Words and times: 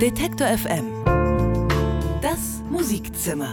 Detektor 0.00 0.46
FM. 0.46 0.86
Das 2.22 2.62
Musikzimmer. 2.70 3.52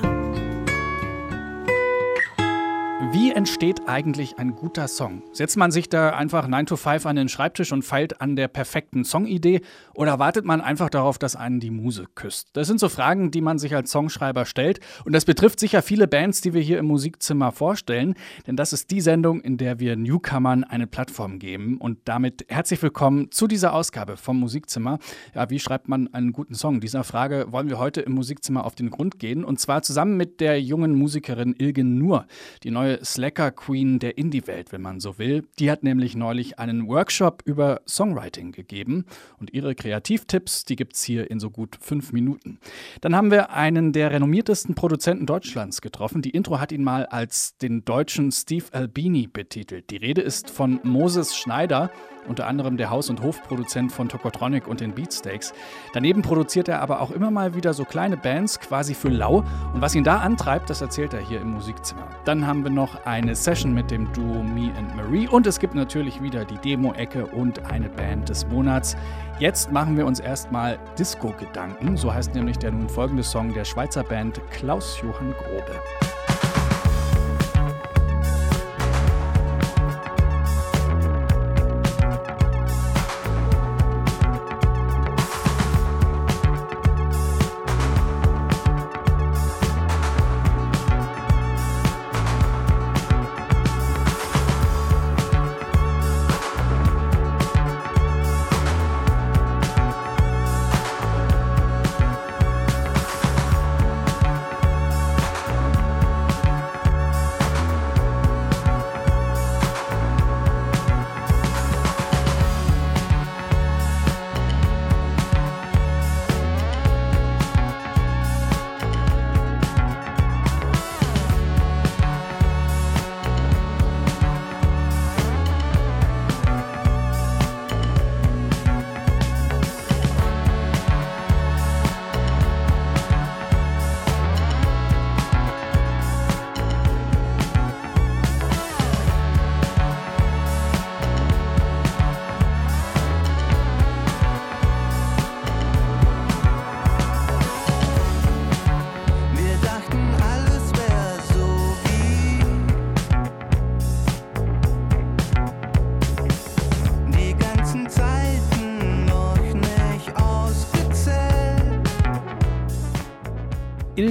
Wie 3.01 3.33
entsteht 3.33 3.89
eigentlich 3.89 4.39
ein 4.39 4.55
guter 4.55 4.87
Song? 4.87 5.21
Setzt 5.33 5.57
man 5.57 5.69
sich 5.69 5.89
da 5.89 6.11
einfach 6.11 6.47
9 6.47 6.65
to 6.65 6.77
5 6.77 7.05
an 7.05 7.17
den 7.17 7.27
Schreibtisch 7.27 7.73
und 7.73 7.83
feilt 7.83 8.21
an 8.21 8.37
der 8.37 8.47
perfekten 8.47 9.03
Songidee 9.03 9.59
oder 9.93 10.17
wartet 10.17 10.45
man 10.45 10.61
einfach 10.61 10.89
darauf, 10.89 11.17
dass 11.17 11.35
einen 11.35 11.59
die 11.59 11.71
Muse 11.71 12.05
küsst? 12.15 12.47
Das 12.53 12.67
sind 12.67 12.79
so 12.79 12.87
Fragen, 12.87 13.31
die 13.31 13.41
man 13.41 13.59
sich 13.59 13.75
als 13.75 13.91
Songschreiber 13.91 14.45
stellt 14.45 14.79
und 15.03 15.11
das 15.11 15.25
betrifft 15.25 15.59
sicher 15.59 15.81
viele 15.81 16.07
Bands, 16.07 16.39
die 16.39 16.53
wir 16.53 16.61
hier 16.61 16.79
im 16.79 16.85
Musikzimmer 16.85 17.51
vorstellen, 17.51 18.15
denn 18.47 18.55
das 18.55 18.71
ist 18.71 18.89
die 18.91 19.01
Sendung, 19.01 19.41
in 19.41 19.57
der 19.57 19.79
wir 19.79 19.97
Newcomern 19.97 20.63
eine 20.63 20.87
Plattform 20.87 21.37
geben 21.37 21.77
und 21.79 21.99
damit 22.05 22.45
herzlich 22.47 22.81
willkommen 22.81 23.29
zu 23.29 23.47
dieser 23.47 23.73
Ausgabe 23.73 24.15
vom 24.15 24.39
Musikzimmer. 24.39 24.99
Ja, 25.33 25.49
wie 25.49 25.59
schreibt 25.59 25.89
man 25.89 26.13
einen 26.13 26.31
guten 26.31 26.55
Song? 26.55 26.79
Dieser 26.79 27.03
Frage 27.03 27.47
wollen 27.49 27.67
wir 27.67 27.77
heute 27.77 27.99
im 27.99 28.13
Musikzimmer 28.13 28.63
auf 28.63 28.73
den 28.73 28.89
Grund 28.89 29.19
gehen 29.19 29.43
und 29.43 29.59
zwar 29.59 29.81
zusammen 29.81 30.15
mit 30.15 30.39
der 30.39 30.61
jungen 30.61 30.95
Musikerin 30.95 31.55
Ilgen 31.57 31.97
Nur, 31.97 32.25
die 32.63 32.71
neue 32.71 32.84
Slacker 33.03 33.51
Queen 33.51 33.99
der 33.99 34.17
Indie-Welt, 34.17 34.71
wenn 34.71 34.81
man 34.81 34.99
so 34.99 35.17
will. 35.17 35.47
Die 35.59 35.69
hat 35.69 35.83
nämlich 35.83 36.15
neulich 36.15 36.59
einen 36.59 36.87
Workshop 36.87 37.41
über 37.45 37.81
Songwriting 37.87 38.51
gegeben 38.51 39.05
und 39.39 39.53
ihre 39.53 39.75
Kreativtipps, 39.75 40.65
die 40.65 40.75
gibt 40.75 40.95
es 40.95 41.03
hier 41.03 41.29
in 41.29 41.39
so 41.39 41.49
gut 41.49 41.77
fünf 41.79 42.13
Minuten. 42.13 42.59
Dann 43.01 43.15
haben 43.15 43.31
wir 43.31 43.51
einen 43.51 43.93
der 43.93 44.11
renommiertesten 44.11 44.75
Produzenten 44.75 45.25
Deutschlands 45.25 45.81
getroffen. 45.81 46.21
Die 46.21 46.31
Intro 46.31 46.59
hat 46.59 46.71
ihn 46.71 46.83
mal 46.83 47.05
als 47.05 47.57
den 47.57 47.85
deutschen 47.85 48.31
Steve 48.31 48.65
Albini 48.71 49.27
betitelt. 49.27 49.89
Die 49.89 49.97
Rede 49.97 50.21
ist 50.21 50.49
von 50.49 50.79
Moses 50.83 51.35
Schneider 51.35 51.91
unter 52.27 52.47
anderem 52.47 52.77
der 52.77 52.89
Haus- 52.89 53.09
und 53.09 53.21
Hofproduzent 53.21 53.91
von 53.91 54.09
Tokotronic 54.09 54.67
und 54.67 54.81
den 54.81 54.93
Beatsteaks. 54.93 55.53
Daneben 55.93 56.21
produziert 56.21 56.67
er 56.67 56.81
aber 56.81 57.01
auch 57.01 57.11
immer 57.11 57.31
mal 57.31 57.55
wieder 57.55 57.73
so 57.73 57.85
kleine 57.85 58.17
Bands 58.17 58.59
quasi 58.59 58.93
für 58.93 59.09
lau 59.09 59.43
und 59.73 59.81
was 59.81 59.95
ihn 59.95 60.03
da 60.03 60.17
antreibt, 60.17 60.69
das 60.69 60.81
erzählt 60.81 61.13
er 61.13 61.21
hier 61.21 61.41
im 61.41 61.51
Musikzimmer. 61.51 62.07
Dann 62.25 62.45
haben 62.45 62.63
wir 62.63 62.71
noch 62.71 63.05
eine 63.05 63.35
Session 63.35 63.73
mit 63.73 63.91
dem 63.91 64.11
Duo 64.13 64.43
Me 64.43 64.71
and 64.77 64.95
Marie 64.95 65.27
und 65.27 65.47
es 65.47 65.59
gibt 65.59 65.75
natürlich 65.75 66.21
wieder 66.21 66.45
die 66.45 66.57
Demo-Ecke 66.57 67.25
und 67.27 67.65
eine 67.65 67.89
Band 67.89 68.29
des 68.29 68.47
Monats. 68.47 68.95
Jetzt 69.39 69.71
machen 69.71 69.97
wir 69.97 70.05
uns 70.05 70.19
erstmal 70.19 70.79
Disco-Gedanken, 70.97 71.97
so 71.97 72.13
heißt 72.13 72.33
nämlich 72.35 72.57
der 72.57 72.71
nun 72.71 72.87
folgende 72.87 73.23
Song 73.23 73.53
der 73.53 73.65
Schweizer 73.65 74.03
Band 74.03 74.39
Klaus 74.51 74.99
Johann 75.01 75.33
Grobe. 75.33 76.14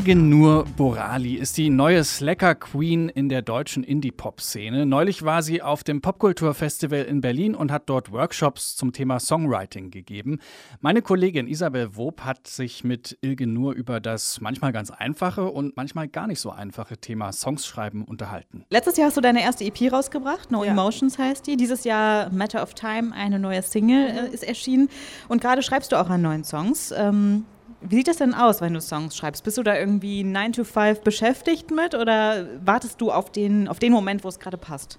Ilgenur 0.05 0.67
Borali 0.77 1.37
ist 1.37 1.57
die 1.57 1.71
neue 1.71 2.05
Slacker 2.05 2.55
Queen 2.55 3.09
in 3.09 3.31
der 3.31 3.41
deutschen 3.41 3.83
Indie-Pop-Szene. 3.83 4.85
Neulich 4.85 5.23
war 5.23 5.43
sie 5.43 5.63
auf 5.63 5.83
dem 5.83 6.03
Popkulturfestival 6.03 7.05
in 7.05 7.23
Berlin 7.23 7.55
und 7.55 7.73
hat 7.73 7.89
dort 7.89 8.13
Workshops 8.13 8.77
zum 8.77 8.93
Thema 8.93 9.19
Songwriting 9.19 9.91
gegeben. 9.91 10.41
Meine 10.83 11.01
Kollegin 11.01 11.47
Isabel 11.47 11.97
Wob 11.97 12.21
hat 12.21 12.47
sich 12.47 12.85
mit 12.85 13.17
Ilgenur 13.23 13.73
über 13.73 13.99
das 13.99 14.43
manchmal 14.43 14.73
ganz 14.73 14.91
einfache 14.91 15.47
und 15.47 15.75
manchmal 15.75 16.07
gar 16.07 16.27
nicht 16.27 16.41
so 16.41 16.51
einfache 16.51 16.99
Thema 16.99 17.33
Songs 17.33 17.65
schreiben 17.65 18.05
unterhalten. 18.05 18.67
Letztes 18.69 18.99
Jahr 18.99 19.07
hast 19.07 19.17
du 19.17 19.23
deine 19.23 19.41
erste 19.41 19.65
EP 19.65 19.91
rausgebracht, 19.91 20.51
No 20.51 20.65
ja. 20.65 20.73
Emotions 20.73 21.17
heißt 21.17 21.47
die. 21.47 21.57
Dieses 21.57 21.85
Jahr 21.85 22.31
Matter 22.31 22.63
of 22.63 22.75
Time, 22.75 23.15
eine 23.15 23.39
neue 23.39 23.63
Single 23.63 24.07
äh, 24.07 24.35
ist 24.35 24.45
erschienen. 24.45 24.91
Und 25.29 25.41
gerade 25.41 25.63
schreibst 25.63 25.93
du 25.93 25.97
auch 25.97 26.11
an 26.11 26.21
neuen 26.21 26.45
Songs. 26.45 26.93
Ähm, 26.95 27.47
wie 27.87 27.97
sieht 27.97 28.09
das 28.09 28.17
denn 28.17 28.34
aus, 28.34 28.61
wenn 28.61 28.72
du 28.72 28.81
Songs 28.81 29.17
schreibst? 29.17 29.45
Bist 29.45 29.59
du 29.59 29.62
da 29.62 29.77
irgendwie 29.77 30.25
9 30.25 30.55
to 30.55 30.65
5 30.65 31.00
beschäftigt 31.00 31.71
mit 31.71 31.95
oder 31.95 32.47
wartest 32.65 33.00
du 33.00 33.11
auf 33.11 33.31
den, 33.31 33.69
auf 33.69 33.78
den 33.78 33.93
Moment, 33.93 34.25
wo 34.25 34.28
es 34.28 34.39
gerade 34.39 34.56
passt? 34.56 34.99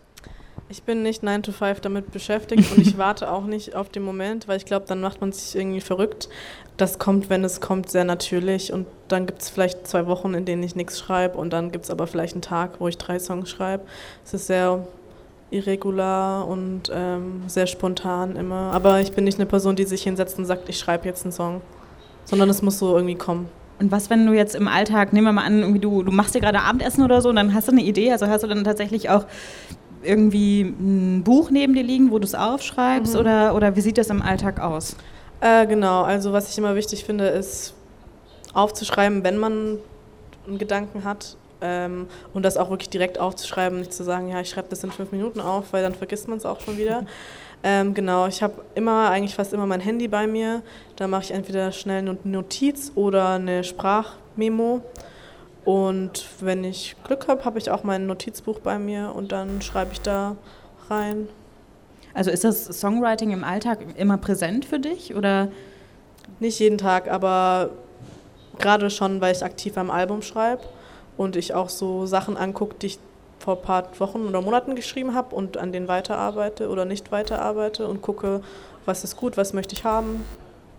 Ich 0.69 0.83
bin 0.83 1.03
nicht 1.03 1.23
9 1.23 1.43
to 1.43 1.51
5 1.51 1.79
damit 1.81 2.11
beschäftigt 2.11 2.71
und 2.71 2.79
ich 2.79 2.97
warte 2.99 3.31
auch 3.31 3.45
nicht 3.45 3.75
auf 3.75 3.89
den 3.89 4.03
Moment, 4.03 4.47
weil 4.47 4.57
ich 4.57 4.65
glaube, 4.65 4.85
dann 4.87 5.01
macht 5.01 5.19
man 5.19 5.31
sich 5.31 5.55
irgendwie 5.55 5.81
verrückt. 5.81 6.29
Das 6.77 6.99
kommt, 6.99 7.29
wenn 7.29 7.43
es 7.43 7.59
kommt, 7.59 7.89
sehr 7.89 8.03
natürlich 8.03 8.71
und 8.71 8.85
dann 9.07 9.25
gibt 9.25 9.41
es 9.41 9.49
vielleicht 9.49 9.87
zwei 9.87 10.05
Wochen, 10.05 10.33
in 10.33 10.45
denen 10.45 10.61
ich 10.61 10.75
nichts 10.75 10.99
schreibe 10.99 11.37
und 11.37 11.53
dann 11.53 11.71
gibt 11.71 11.85
es 11.85 11.91
aber 11.91 12.05
vielleicht 12.05 12.33
einen 12.33 12.41
Tag, 12.41 12.79
wo 12.79 12.87
ich 12.87 12.97
drei 12.97 13.17
Songs 13.17 13.49
schreibe. 13.49 13.83
Es 14.23 14.33
ist 14.33 14.47
sehr 14.47 14.87
irregular 15.49 16.47
und 16.47 16.91
ähm, 16.93 17.43
sehr 17.47 17.67
spontan 17.67 18.35
immer. 18.35 18.71
Aber 18.73 18.99
ich 18.99 19.11
bin 19.11 19.23
nicht 19.23 19.39
eine 19.39 19.45
Person, 19.45 19.75
die 19.75 19.85
sich 19.85 20.03
hinsetzt 20.03 20.37
und 20.37 20.45
sagt, 20.45 20.69
ich 20.69 20.77
schreibe 20.77 21.07
jetzt 21.07 21.23
einen 21.23 21.31
Song 21.31 21.61
sondern 22.25 22.49
es 22.49 22.61
muss 22.61 22.79
so 22.79 22.95
irgendwie 22.95 23.15
kommen. 23.15 23.47
Und 23.79 23.91
was, 23.91 24.09
wenn 24.09 24.25
du 24.25 24.33
jetzt 24.33 24.55
im 24.55 24.67
Alltag, 24.67 25.11
nehmen 25.13 25.27
wir 25.27 25.33
mal 25.33 25.43
an, 25.43 25.59
irgendwie 25.59 25.79
du, 25.79 26.03
du 26.03 26.11
machst 26.11 26.33
dir 26.33 26.39
gerade 26.39 26.61
Abendessen 26.61 27.03
oder 27.03 27.21
so 27.21 27.29
und 27.29 27.35
dann 27.35 27.53
hast 27.53 27.67
du 27.67 27.71
eine 27.71 27.83
Idee, 27.83 28.11
also 28.11 28.27
hast 28.27 28.43
du 28.43 28.47
dann 28.47 28.63
tatsächlich 28.63 29.09
auch 29.09 29.25
irgendwie 30.01 30.61
ein 30.61 31.23
Buch 31.23 31.49
neben 31.49 31.73
dir 31.73 31.83
liegen, 31.83 32.11
wo 32.11 32.19
du 32.19 32.25
es 32.25 32.35
aufschreibst 32.35 33.13
mhm. 33.13 33.19
oder, 33.19 33.55
oder 33.55 33.75
wie 33.75 33.81
sieht 33.81 33.97
das 33.97 34.09
im 34.09 34.21
Alltag 34.21 34.61
aus? 34.61 34.95
Äh, 35.41 35.67
genau, 35.67 36.03
also 36.03 36.31
was 36.31 36.49
ich 36.49 36.57
immer 36.57 36.75
wichtig 36.75 37.03
finde, 37.03 37.27
ist 37.27 37.73
aufzuschreiben, 38.53 39.23
wenn 39.23 39.37
man 39.37 39.77
einen 40.47 40.57
Gedanken 40.57 41.03
hat 41.03 41.35
ähm, 41.61 42.07
und 42.33 42.43
das 42.43 42.55
auch 42.55 42.69
wirklich 42.69 42.89
direkt 42.89 43.19
aufzuschreiben, 43.19 43.79
nicht 43.79 43.93
zu 43.93 44.03
sagen, 44.03 44.29
ja, 44.29 44.39
ich 44.39 44.49
schreibe 44.49 44.69
das 44.69 44.83
in 44.83 44.91
fünf 44.91 45.11
Minuten 45.11 45.41
auf, 45.41 45.73
weil 45.73 45.83
dann 45.83 45.95
vergisst 45.95 46.27
man 46.27 46.37
es 46.37 46.45
auch 46.45 46.61
schon 46.61 46.77
wieder. 46.77 47.05
Ähm, 47.63 47.93
genau, 47.93 48.27
ich 48.27 48.43
habe 48.43 48.63
immer, 48.75 49.09
eigentlich 49.09 49.35
fast 49.35 49.53
immer 49.53 49.65
mein 49.65 49.79
Handy 49.79 50.07
bei 50.07 50.27
mir. 50.27 50.61
Da 50.95 51.07
mache 51.07 51.23
ich 51.23 51.31
entweder 51.31 51.71
schnell 51.71 51.99
eine 51.99 52.17
Notiz 52.23 52.91
oder 52.95 53.29
eine 53.29 53.63
Sprachmemo. 53.63 54.81
Und 55.63 56.25
wenn 56.41 56.63
ich 56.63 56.95
Glück 57.03 57.27
habe, 57.27 57.43
habe 57.43 57.57
ich 57.57 57.71
auch 57.71 57.83
mein 57.83 58.05
Notizbuch 58.05 58.59
bei 58.59 58.77
mir 58.77 59.13
und 59.15 59.31
dann 59.31 59.61
schreibe 59.61 59.93
ich 59.93 60.01
da 60.01 60.35
rein. 60.89 61.27
Also 62.13 62.29
ist 62.31 62.43
das 62.43 62.65
Songwriting 62.65 63.31
im 63.31 63.43
Alltag 63.43 63.79
immer 63.97 64.17
präsent 64.17 64.65
für 64.65 64.79
dich 64.79 65.15
oder? 65.15 65.49
Nicht 66.39 66.59
jeden 66.59 66.77
Tag, 66.77 67.09
aber 67.09 67.69
gerade 68.59 68.89
schon, 68.89 69.21
weil 69.21 69.35
ich 69.35 69.43
aktiv 69.43 69.77
am 69.77 69.91
Album 69.91 70.21
schreibe 70.21 70.63
und 71.17 71.35
ich 71.35 71.53
auch 71.53 71.69
so 71.69 72.05
Sachen 72.05 72.35
angucke, 72.35 72.75
die 72.81 72.87
ich 72.87 72.99
vor 73.39 73.57
ein 73.57 73.61
paar 73.61 73.83
Wochen 73.99 74.25
oder 74.25 74.41
Monaten 74.41 74.75
geschrieben 74.75 75.13
habe 75.13 75.35
und 75.35 75.57
an 75.57 75.71
denen 75.71 75.87
weiterarbeite 75.87 76.69
oder 76.69 76.85
nicht 76.85 77.11
weiterarbeite 77.11 77.87
und 77.87 78.01
gucke, 78.01 78.41
was 78.85 79.03
ist 79.03 79.17
gut, 79.17 79.37
was 79.37 79.53
möchte 79.53 79.73
ich 79.75 79.83
haben. 79.83 80.23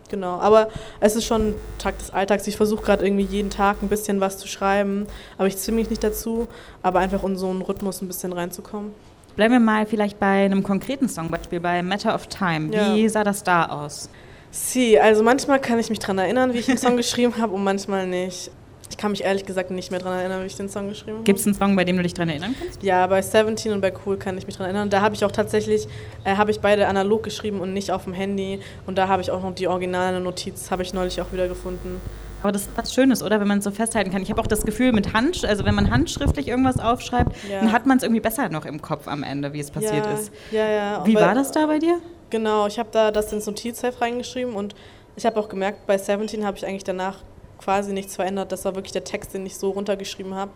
Genau, 0.09 0.39
aber 0.39 0.69
es 1.01 1.17
ist 1.17 1.25
schon 1.25 1.55
Tag 1.79 1.99
des 1.99 2.11
Alltags. 2.11 2.47
Ich 2.47 2.57
versuche 2.57 2.85
gerade 2.85 3.05
irgendwie 3.05 3.25
jeden 3.25 3.51
Tag 3.51 3.83
ein 3.83 3.89
bisschen 3.89 4.21
was 4.21 4.39
zu 4.39 4.47
schreiben, 4.47 5.07
aber 5.37 5.49
ich 5.49 5.57
zwinge 5.57 5.79
mich 5.79 5.91
nicht 5.91 6.05
dazu, 6.05 6.47
aber 6.83 7.01
einfach 7.01 7.25
in 7.25 7.37
so 7.37 7.49
einen 7.49 7.63
Rhythmus 7.63 8.03
ein 8.03 8.07
bisschen 8.07 8.33
reinzukommen. 8.33 8.93
Bleiben 9.35 9.53
wir 9.53 9.61
mal 9.61 9.85
vielleicht 9.85 10.19
bei 10.19 10.45
einem 10.45 10.63
konkreten 10.63 11.09
Songbeispiel, 11.09 11.61
bei 11.61 11.83
Matter 11.83 12.15
of 12.15 12.27
Time. 12.29 12.71
Wie 12.71 13.03
ja. 13.03 13.09
sah 13.09 13.25
das 13.25 13.43
da 13.43 13.67
aus? 13.67 14.09
Sie, 14.51 14.99
also 14.99 15.23
manchmal 15.23 15.61
kann 15.61 15.79
ich 15.79 15.91
mich 15.91 15.99
daran 15.99 16.19
erinnern, 16.19 16.55
wie 16.55 16.59
ich 16.59 16.67
den 16.67 16.79
Song 16.79 16.97
geschrieben 16.97 17.35
habe 17.39 17.53
und 17.53 17.63
manchmal 17.63 18.07
nicht. 18.07 18.51
Ich 18.91 18.97
kann 18.97 19.11
mich 19.11 19.25
ehrlich 19.25 19.45
gesagt 19.45 19.71
nicht 19.71 19.91
mehr 19.91 20.01
daran 20.01 20.19
erinnern, 20.19 20.43
wie 20.43 20.47
ich 20.47 20.57
den 20.57 20.69
Song 20.69 20.89
geschrieben 20.89 21.19
habe. 21.19 21.25
Gibt 21.25 21.39
es 21.39 21.47
einen 21.47 21.55
Song, 21.55 21.77
bei 21.77 21.85
dem 21.85 21.97
du 21.97 22.03
dich 22.03 22.15
daran 22.15 22.29
erinnern 22.29 22.55
kannst? 22.59 22.83
Ja, 22.83 23.07
bei 23.07 23.21
17 23.21 23.73
und 23.73 23.81
bei 23.81 23.93
Cool 24.05 24.17
kann 24.17 24.39
ich 24.39 24.47
mich 24.47 24.57
daran 24.57 24.71
erinnern. 24.71 24.91
Da 24.91 25.01
habe 25.01 25.15
ich 25.15 25.25
auch 25.25 25.33
tatsächlich, 25.33 25.89
äh, 26.25 26.37
habe 26.37 26.51
ich 26.51 26.61
beide 26.61 26.87
analog 26.87 27.23
geschrieben 27.23 27.61
und 27.61 27.73
nicht 27.73 27.91
auf 27.91 28.05
dem 28.05 28.13
Handy. 28.13 28.61
Und 28.87 28.97
da 28.99 29.09
habe 29.09 29.23
ich 29.23 29.31
auch 29.31 29.43
noch 29.43 29.55
die 29.55 29.69
originale 29.69 30.21
Notiz, 30.21 30.71
habe 30.71 30.83
ich 30.83 30.95
neulich 30.95 31.21
auch 31.21 31.33
wieder 31.33 31.49
gefunden. 31.49 32.01
Aber 32.43 32.53
das 32.53 32.63
ist 32.63 32.71
was 32.77 32.95
Schönes, 32.95 33.23
oder? 33.23 33.41
Wenn 33.41 33.49
man 33.49 33.59
es 33.59 33.65
so 33.65 33.71
festhalten 33.71 34.11
kann. 34.13 34.23
Ich 34.23 34.31
habe 34.31 34.41
auch 34.41 34.47
das 34.47 34.65
Gefühl, 34.65 34.93
mit 34.93 35.13
Hand, 35.15 35.45
also 35.45 35.65
wenn 35.65 35.75
man 35.75 35.91
handschriftlich 35.91 36.49
irgendwas 36.49 36.79
aufschreibt, 36.79 37.35
ja. 37.51 37.61
dann 37.61 37.73
hat 37.73 37.87
man 37.87 37.97
es 37.97 38.03
irgendwie 38.03 38.21
besser 38.21 38.49
noch 38.51 38.67
im 38.67 38.81
Kopf 38.81 39.09
am 39.09 39.23
Ende, 39.23 39.53
wie 39.53 39.61
es 39.61 39.71
passiert 39.71 40.07
ja, 40.07 40.13
ist. 40.13 40.33
Ja, 40.53 40.69
ja. 40.69 41.07
Wie 41.07 41.17
war 41.17 41.35
das 41.35 41.51
da 41.51 41.67
bei 41.67 41.79
dir? 41.79 41.99
Genau, 42.31 42.67
ich 42.67 42.79
habe 42.79 42.89
da 42.93 43.11
das 43.11 43.33
ins 43.33 43.47
Notizheft 43.47 44.01
reingeschrieben 44.01 44.55
und 44.55 44.75
ich 45.17 45.25
habe 45.25 45.41
auch 45.41 45.49
gemerkt, 45.49 45.87
bei 45.87 45.97
17 45.97 46.45
habe 46.45 46.57
ich 46.57 46.67
eigentlich 46.67 46.85
danach 46.85 47.19
quasi 47.59 47.93
nichts 47.93 48.17
verändert. 48.17 48.53
Das 48.53 48.65
war 48.65 48.75
wirklich 48.75 48.93
der 48.93 49.05
Text, 49.05 49.35
den 49.35 49.47
ich 49.47 49.57
so 49.57 49.71
runtergeschrieben 49.71 50.35
habe, 50.35 50.53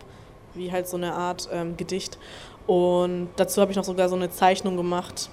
wie 0.53 0.71
halt 0.71 0.87
so 0.87 0.97
eine 0.97 1.13
Art 1.13 1.49
ähm, 1.51 1.77
Gedicht. 1.77 2.17
Und 2.67 3.29
dazu 3.35 3.61
habe 3.61 3.71
ich 3.71 3.77
noch 3.77 3.83
sogar 3.83 4.09
so 4.09 4.15
eine 4.15 4.31
Zeichnung 4.31 4.77
gemacht. 4.77 5.29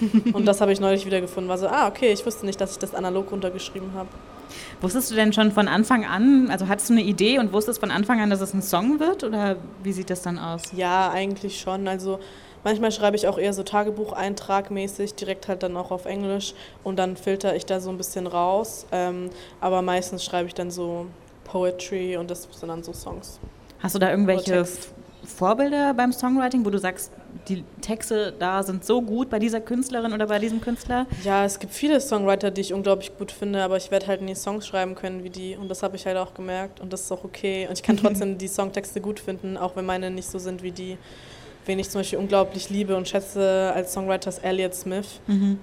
und 0.32 0.46
das 0.46 0.60
habe 0.60 0.72
ich 0.72 0.80
neulich 0.80 1.04
wieder 1.04 1.20
gefunden. 1.20 1.48
War 1.48 1.58
so, 1.58 1.68
ah, 1.68 1.88
okay, 1.88 2.12
ich 2.12 2.24
wusste 2.24 2.46
nicht, 2.46 2.60
dass 2.60 2.72
ich 2.72 2.78
das 2.78 2.94
analog 2.94 3.30
runtergeschrieben 3.30 3.92
habe. 3.94 4.08
Wusstest 4.80 5.10
du 5.10 5.14
denn 5.14 5.32
schon 5.32 5.52
von 5.52 5.68
Anfang 5.68 6.04
an, 6.04 6.48
also 6.50 6.68
hattest 6.68 6.90
du 6.90 6.94
eine 6.94 7.02
Idee 7.02 7.38
und 7.38 7.52
wusstest 7.52 7.80
von 7.80 7.90
Anfang 7.90 8.20
an, 8.20 8.30
dass 8.30 8.40
es 8.40 8.54
ein 8.54 8.62
Song 8.62 9.00
wird? 9.00 9.24
Oder 9.24 9.56
wie 9.82 9.92
sieht 9.92 10.10
das 10.10 10.22
dann 10.22 10.38
aus? 10.38 10.62
Ja, 10.74 11.10
eigentlich 11.10 11.60
schon. 11.60 11.88
Also 11.88 12.18
Manchmal 12.64 12.92
schreibe 12.92 13.16
ich 13.16 13.26
auch 13.26 13.38
eher 13.38 13.52
so 13.52 13.62
Tagebucheintragmäßig, 13.62 15.14
direkt 15.14 15.48
halt 15.48 15.62
dann 15.62 15.76
auch 15.76 15.90
auf 15.90 16.06
Englisch 16.06 16.54
und 16.84 16.96
dann 16.98 17.16
filter 17.16 17.56
ich 17.56 17.66
da 17.66 17.80
so 17.80 17.90
ein 17.90 17.96
bisschen 17.96 18.26
raus. 18.26 18.86
Ähm, 18.92 19.30
aber 19.60 19.82
meistens 19.82 20.24
schreibe 20.24 20.46
ich 20.46 20.54
dann 20.54 20.70
so 20.70 21.06
Poetry 21.44 22.16
und 22.16 22.30
das 22.30 22.48
sind 22.52 22.68
dann 22.68 22.82
so 22.84 22.92
Songs. 22.92 23.40
Hast 23.80 23.96
du 23.96 23.98
da 23.98 24.10
irgendwelche 24.10 24.64
Vorbilder 25.24 25.94
beim 25.94 26.12
Songwriting, 26.12 26.64
wo 26.64 26.70
du 26.70 26.78
sagst, 26.78 27.12
die 27.48 27.64
Texte 27.80 28.32
da 28.38 28.62
sind 28.62 28.84
so 28.84 29.02
gut 29.02 29.30
bei 29.30 29.38
dieser 29.38 29.60
Künstlerin 29.60 30.12
oder 30.12 30.26
bei 30.26 30.38
diesem 30.38 30.60
Künstler? 30.60 31.06
Ja, 31.24 31.44
es 31.44 31.58
gibt 31.58 31.72
viele 31.72 32.00
Songwriter, 32.00 32.50
die 32.50 32.60
ich 32.60 32.72
unglaublich 32.72 33.16
gut 33.16 33.32
finde, 33.32 33.62
aber 33.62 33.76
ich 33.76 33.90
werde 33.90 34.06
halt 34.06 34.22
nie 34.22 34.34
Songs 34.34 34.66
schreiben 34.66 34.94
können 34.94 35.24
wie 35.24 35.30
die 35.30 35.56
und 35.56 35.68
das 35.68 35.82
habe 35.82 35.96
ich 35.96 36.06
halt 36.06 36.16
auch 36.16 36.34
gemerkt 36.34 36.80
und 36.80 36.92
das 36.92 37.02
ist 37.02 37.12
auch 37.12 37.24
okay 37.24 37.66
und 37.68 37.78
ich 37.78 37.82
kann 37.82 37.96
trotzdem 38.02 38.38
die 38.38 38.48
Songtexte 38.48 39.00
gut 39.00 39.20
finden, 39.20 39.56
auch 39.56 39.76
wenn 39.76 39.86
meine 39.86 40.10
nicht 40.10 40.28
so 40.28 40.38
sind 40.38 40.62
wie 40.62 40.72
die. 40.72 40.98
Wen 41.64 41.78
ich 41.78 41.90
zum 41.90 42.00
Beispiel 42.00 42.18
unglaublich 42.18 42.70
liebe 42.70 42.96
und 42.96 43.08
schätze 43.08 43.72
als 43.72 43.92
Songwriter 43.92 44.30
ist 44.30 44.38
Elliott 44.38 44.74
Smith. 44.74 45.20
Mhm. 45.28 45.60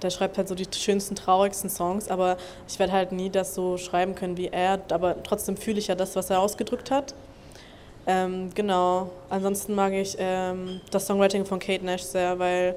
Der 0.00 0.08
schreibt 0.08 0.38
halt 0.38 0.48
so 0.48 0.54
die 0.54 0.66
schönsten, 0.74 1.14
traurigsten 1.14 1.68
Songs, 1.68 2.08
aber 2.08 2.38
ich 2.66 2.78
werde 2.78 2.92
halt 2.92 3.12
nie 3.12 3.28
das 3.28 3.54
so 3.54 3.76
schreiben 3.76 4.14
können 4.14 4.38
wie 4.38 4.46
er. 4.46 4.80
Aber 4.88 5.22
trotzdem 5.22 5.58
fühle 5.58 5.78
ich 5.78 5.88
ja 5.88 5.94
das, 5.94 6.16
was 6.16 6.30
er 6.30 6.40
ausgedrückt 6.40 6.90
hat. 6.90 7.14
Ähm, 8.06 8.50
genau. 8.54 9.10
Ansonsten 9.30 9.74
mag 9.74 9.92
ich 9.92 10.16
ähm, 10.18 10.80
das 10.90 11.06
Songwriting 11.06 11.46
von 11.46 11.58
Kate 11.58 11.84
Nash 11.84 12.02
sehr, 12.02 12.38
weil 12.38 12.74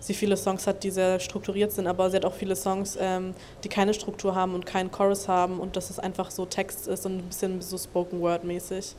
sie 0.00 0.14
viele 0.14 0.36
Songs 0.36 0.66
hat, 0.66 0.82
die 0.82 0.90
sehr 0.90 1.20
strukturiert 1.20 1.72
sind, 1.72 1.86
aber 1.86 2.08
sie 2.10 2.16
hat 2.16 2.24
auch 2.24 2.34
viele 2.34 2.56
Songs, 2.56 2.96
ähm, 2.98 3.34
die 3.62 3.68
keine 3.68 3.92
Struktur 3.94 4.34
haben 4.34 4.54
und 4.54 4.64
keinen 4.64 4.90
Chorus 4.90 5.28
haben 5.28 5.60
und 5.60 5.76
dass 5.76 5.90
es 5.90 5.98
einfach 5.98 6.30
so 6.30 6.46
Text 6.46 6.88
ist 6.88 7.04
und 7.04 7.18
ein 7.18 7.22
bisschen 7.24 7.60
so 7.60 7.76
Spoken 7.76 8.20
Word 8.20 8.44
mäßig. 8.44 8.94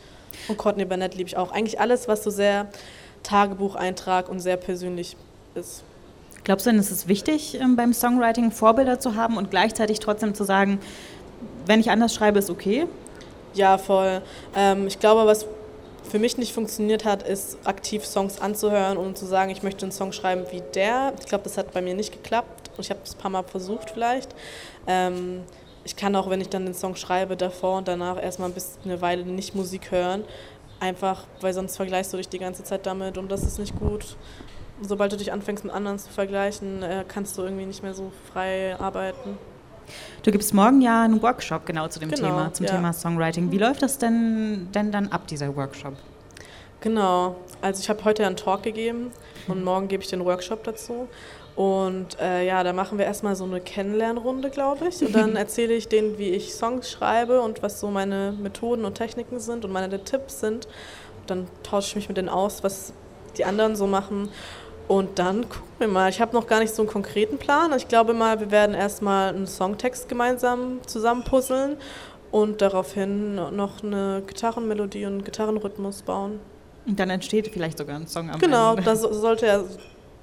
Und 0.47 0.57
Courtney 0.57 0.85
Burnett 0.85 1.15
liebe 1.15 1.27
ich 1.27 1.37
auch. 1.37 1.51
Eigentlich 1.51 1.79
alles, 1.79 2.07
was 2.07 2.23
so 2.23 2.29
sehr 2.29 2.67
Tagebucheintrag 3.23 4.29
und 4.29 4.39
sehr 4.39 4.57
persönlich 4.57 5.17
ist. 5.55 5.83
Glaubst 6.43 6.65
du 6.65 6.71
denn, 6.71 6.79
ist 6.79 6.91
es 6.91 7.07
wichtig, 7.07 7.59
ähm, 7.59 7.75
beim 7.75 7.93
Songwriting 7.93 8.51
Vorbilder 8.51 8.99
zu 8.99 9.15
haben 9.15 9.37
und 9.37 9.51
gleichzeitig 9.51 9.99
trotzdem 9.99 10.33
zu 10.33 10.43
sagen, 10.43 10.79
wenn 11.65 11.79
ich 11.79 11.91
anders 11.91 12.13
schreibe, 12.13 12.39
ist 12.39 12.49
okay? 12.49 12.87
Ja, 13.53 13.77
voll. 13.77 14.21
Ähm, 14.55 14.87
ich 14.87 14.99
glaube, 14.99 15.25
was 15.25 15.45
für 16.11 16.19
mich 16.19 16.37
nicht 16.37 16.53
funktioniert 16.53 17.05
hat, 17.05 17.23
ist 17.23 17.57
aktiv 17.65 18.05
Songs 18.05 18.39
anzuhören 18.39 18.97
und 18.97 19.17
zu 19.17 19.25
sagen, 19.25 19.49
ich 19.49 19.63
möchte 19.63 19.85
einen 19.85 19.91
Song 19.91 20.11
schreiben 20.11 20.45
wie 20.51 20.61
der. 20.75 21.13
Ich 21.19 21.25
glaube, 21.25 21.45
das 21.45 21.57
hat 21.57 21.73
bei 21.73 21.81
mir 21.81 21.93
nicht 21.93 22.11
geklappt 22.11 22.69
und 22.77 22.83
ich 22.83 22.89
habe 22.89 22.99
es 23.03 23.15
ein 23.15 23.17
paar 23.17 23.31
Mal 23.31 23.43
versucht 23.43 23.91
vielleicht. 23.91 24.35
Ähm, 24.87 25.43
ich 25.83 25.95
kann 25.95 26.15
auch, 26.15 26.29
wenn 26.29 26.41
ich 26.41 26.49
dann 26.49 26.65
den 26.65 26.75
Song 26.75 26.95
schreibe, 26.95 27.35
davor 27.35 27.79
und 27.79 27.87
danach 27.87 28.21
erstmal 28.21 28.49
ein 28.49 28.53
bisschen 28.53 28.83
eine 28.83 29.01
Weile 29.01 29.23
nicht 29.23 29.55
Musik 29.55 29.89
hören, 29.91 30.25
Einfach, 30.81 31.25
weil 31.41 31.53
sonst 31.53 31.75
vergleichst 31.75 32.11
du 32.11 32.17
dich 32.17 32.27
die 32.27 32.39
ganze 32.39 32.63
Zeit 32.63 32.87
damit 32.87 33.19
und 33.19 33.31
das 33.31 33.43
ist 33.43 33.59
nicht 33.59 33.77
gut. 33.77 34.17
Sobald 34.81 35.11
du 35.11 35.15
dich 35.15 35.31
anfängst 35.31 35.63
mit 35.63 35.71
anderen 35.71 35.99
zu 35.99 36.09
vergleichen, 36.09 36.81
äh, 36.81 37.05
kannst 37.07 37.37
du 37.37 37.43
irgendwie 37.43 37.67
nicht 37.67 37.83
mehr 37.83 37.93
so 37.93 38.11
frei 38.33 38.75
arbeiten. 38.79 39.37
Du 40.23 40.31
gibst 40.31 40.53
morgen 40.53 40.81
ja 40.81 41.03
einen 41.03 41.21
Workshop 41.21 41.65
genau 41.65 41.87
zu 41.87 41.99
dem 41.99 42.11
genau, 42.11 42.27
Thema, 42.27 42.53
zum 42.53 42.65
ja. 42.65 42.73
Thema 42.73 42.93
Songwriting. 42.93 43.51
Wie 43.51 43.57
läuft 43.57 43.81
das 43.81 43.97
denn, 43.97 44.67
denn 44.73 44.91
dann 44.91 45.07
ab, 45.07 45.27
dieser 45.27 45.55
Workshop? 45.55 45.93
Genau, 46.81 47.35
also 47.61 47.79
ich 47.79 47.89
habe 47.89 48.03
heute 48.05 48.25
einen 48.25 48.35
Talk 48.35 48.63
gegeben 48.63 49.11
und 49.47 49.63
morgen 49.63 49.87
gebe 49.87 50.03
ich 50.03 50.09
den 50.09 50.25
Workshop 50.25 50.63
dazu. 50.63 51.07
Und 51.55 52.19
äh, 52.19 52.45
ja, 52.45 52.63
da 52.63 52.73
machen 52.73 52.97
wir 52.97 53.05
erstmal 53.05 53.35
so 53.35 53.43
eine 53.43 53.59
Kennenlernrunde, 53.59 54.49
glaube 54.49 54.87
ich. 54.87 55.01
Und 55.01 55.13
dann 55.13 55.35
erzähle 55.35 55.73
ich 55.73 55.87
denen, 55.89 56.17
wie 56.17 56.29
ich 56.29 56.53
Songs 56.53 56.89
schreibe 56.89 57.41
und 57.41 57.61
was 57.61 57.79
so 57.79 57.89
meine 57.89 58.33
Methoden 58.39 58.85
und 58.85 58.95
Techniken 58.95 59.39
sind 59.39 59.65
und 59.65 59.71
meine 59.71 60.03
Tipps 60.03 60.39
sind. 60.39 60.65
Und 60.65 61.29
dann 61.29 61.47
tausche 61.63 61.89
ich 61.89 61.95
mich 61.95 62.07
mit 62.07 62.17
denen 62.17 62.29
aus, 62.29 62.63
was 62.63 62.93
die 63.37 63.45
anderen 63.45 63.75
so 63.75 63.85
machen. 63.85 64.29
Und 64.91 65.19
dann 65.19 65.47
gucken 65.47 65.69
wir 65.79 65.87
mal. 65.87 66.09
Ich 66.09 66.19
habe 66.19 66.33
noch 66.33 66.47
gar 66.47 66.59
nicht 66.59 66.75
so 66.75 66.81
einen 66.81 66.91
konkreten 66.91 67.37
Plan. 67.37 67.71
Ich 67.77 67.87
glaube 67.87 68.13
mal, 68.13 68.41
wir 68.41 68.51
werden 68.51 68.75
erstmal 68.75 69.33
einen 69.33 69.47
Songtext 69.47 70.09
gemeinsam 70.09 70.79
zusammenpuzzeln 70.85 71.77
und 72.29 72.61
daraufhin 72.61 73.35
noch 73.35 73.81
eine 73.81 74.21
Gitarrenmelodie 74.27 75.05
und 75.05 75.13
einen 75.13 75.23
Gitarrenrhythmus 75.23 76.01
bauen. 76.01 76.41
Und 76.85 76.99
dann 76.99 77.09
entsteht 77.09 77.47
vielleicht 77.53 77.77
sogar 77.77 77.95
ein 77.95 78.07
Song 78.07 78.29
am 78.31 78.41
genau, 78.41 78.71
Ende. 78.71 78.83
Genau, 78.83 78.91
das 78.91 79.01
sollte 79.21 79.45
ja 79.45 79.63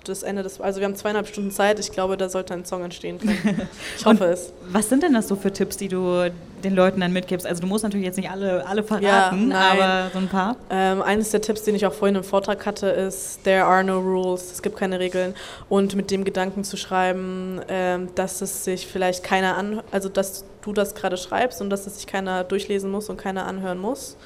das 0.05 0.23
Ende 0.23 0.43
des, 0.43 0.61
also 0.61 0.81
wir 0.81 0.87
haben 0.87 0.97
zweieinhalb 0.97 1.27
Stunden 1.27 1.51
Zeit. 1.51 1.79
Ich 1.79 1.93
glaube, 1.93 2.17
da 2.17 2.29
sollte 2.29 2.55
ein 2.55 2.65
Song 2.65 2.85
entstehen 2.85 3.19
können. 3.19 3.69
Ich 3.99 4.05
hoffe 4.05 4.27
es. 4.27 4.53
Was 4.71 4.89
sind 4.89 5.03
denn 5.03 5.13
das 5.13 5.29
so 5.29 5.37
für 5.37 5.53
Tipps, 5.53 5.77
die 5.77 5.89
du 5.89 6.31
den 6.63 6.75
Leuten 6.75 7.01
dann 7.01 7.13
mitgibst? 7.13 7.47
Also 7.47 7.63
du 7.63 7.67
musst 7.67 7.85
natürlich 7.85 8.07
jetzt 8.07 8.17
nicht 8.17 8.31
alle, 8.31 8.67
alle 8.67 8.83
verraten, 8.83 9.51
ja, 9.51 9.73
aber 9.73 10.11
so 10.13 10.19
ein 10.19 10.29
paar. 10.29 10.57
Ähm, 10.71 11.03
eines 11.03 11.31
der 11.31 11.41
Tipps, 11.41 11.65
den 11.65 11.75
ich 11.75 11.87
auch 11.87 11.93
vorhin 11.93 12.17
im 12.17 12.25
Vortrag 12.25 12.65
hatte, 12.67 12.89
ist 12.89 13.45
There 13.45 13.65
are 13.65 13.83
no 13.83 13.99
rules. 13.99 14.53
Es 14.53 14.63
gibt 14.63 14.77
keine 14.77 14.99
Regeln. 15.01 15.35
Und 15.69 15.95
mit 15.95 16.11
dem 16.11 16.25
Gedanken 16.25 16.65
zu 16.65 16.77
schreiben, 16.77 17.61
ähm, 17.69 18.09
dass 18.15 18.41
es 18.41 18.65
sich 18.65 18.87
vielleicht 18.87 19.25
keiner 19.25 19.57
an, 19.57 19.83
also 19.91 20.09
dass 20.09 20.45
du 20.63 20.73
das 20.73 20.95
gerade 20.95 21.17
schreibst 21.17 21.61
und 21.61 21.71
dass 21.71 21.87
es 21.87 21.97
sich 21.97 22.07
keiner 22.07 22.45
durchlesen 22.45 22.91
muss 22.91 23.09
und 23.09 23.17
keiner 23.17 23.47
anhören 23.47 23.79
muss. 23.79 24.17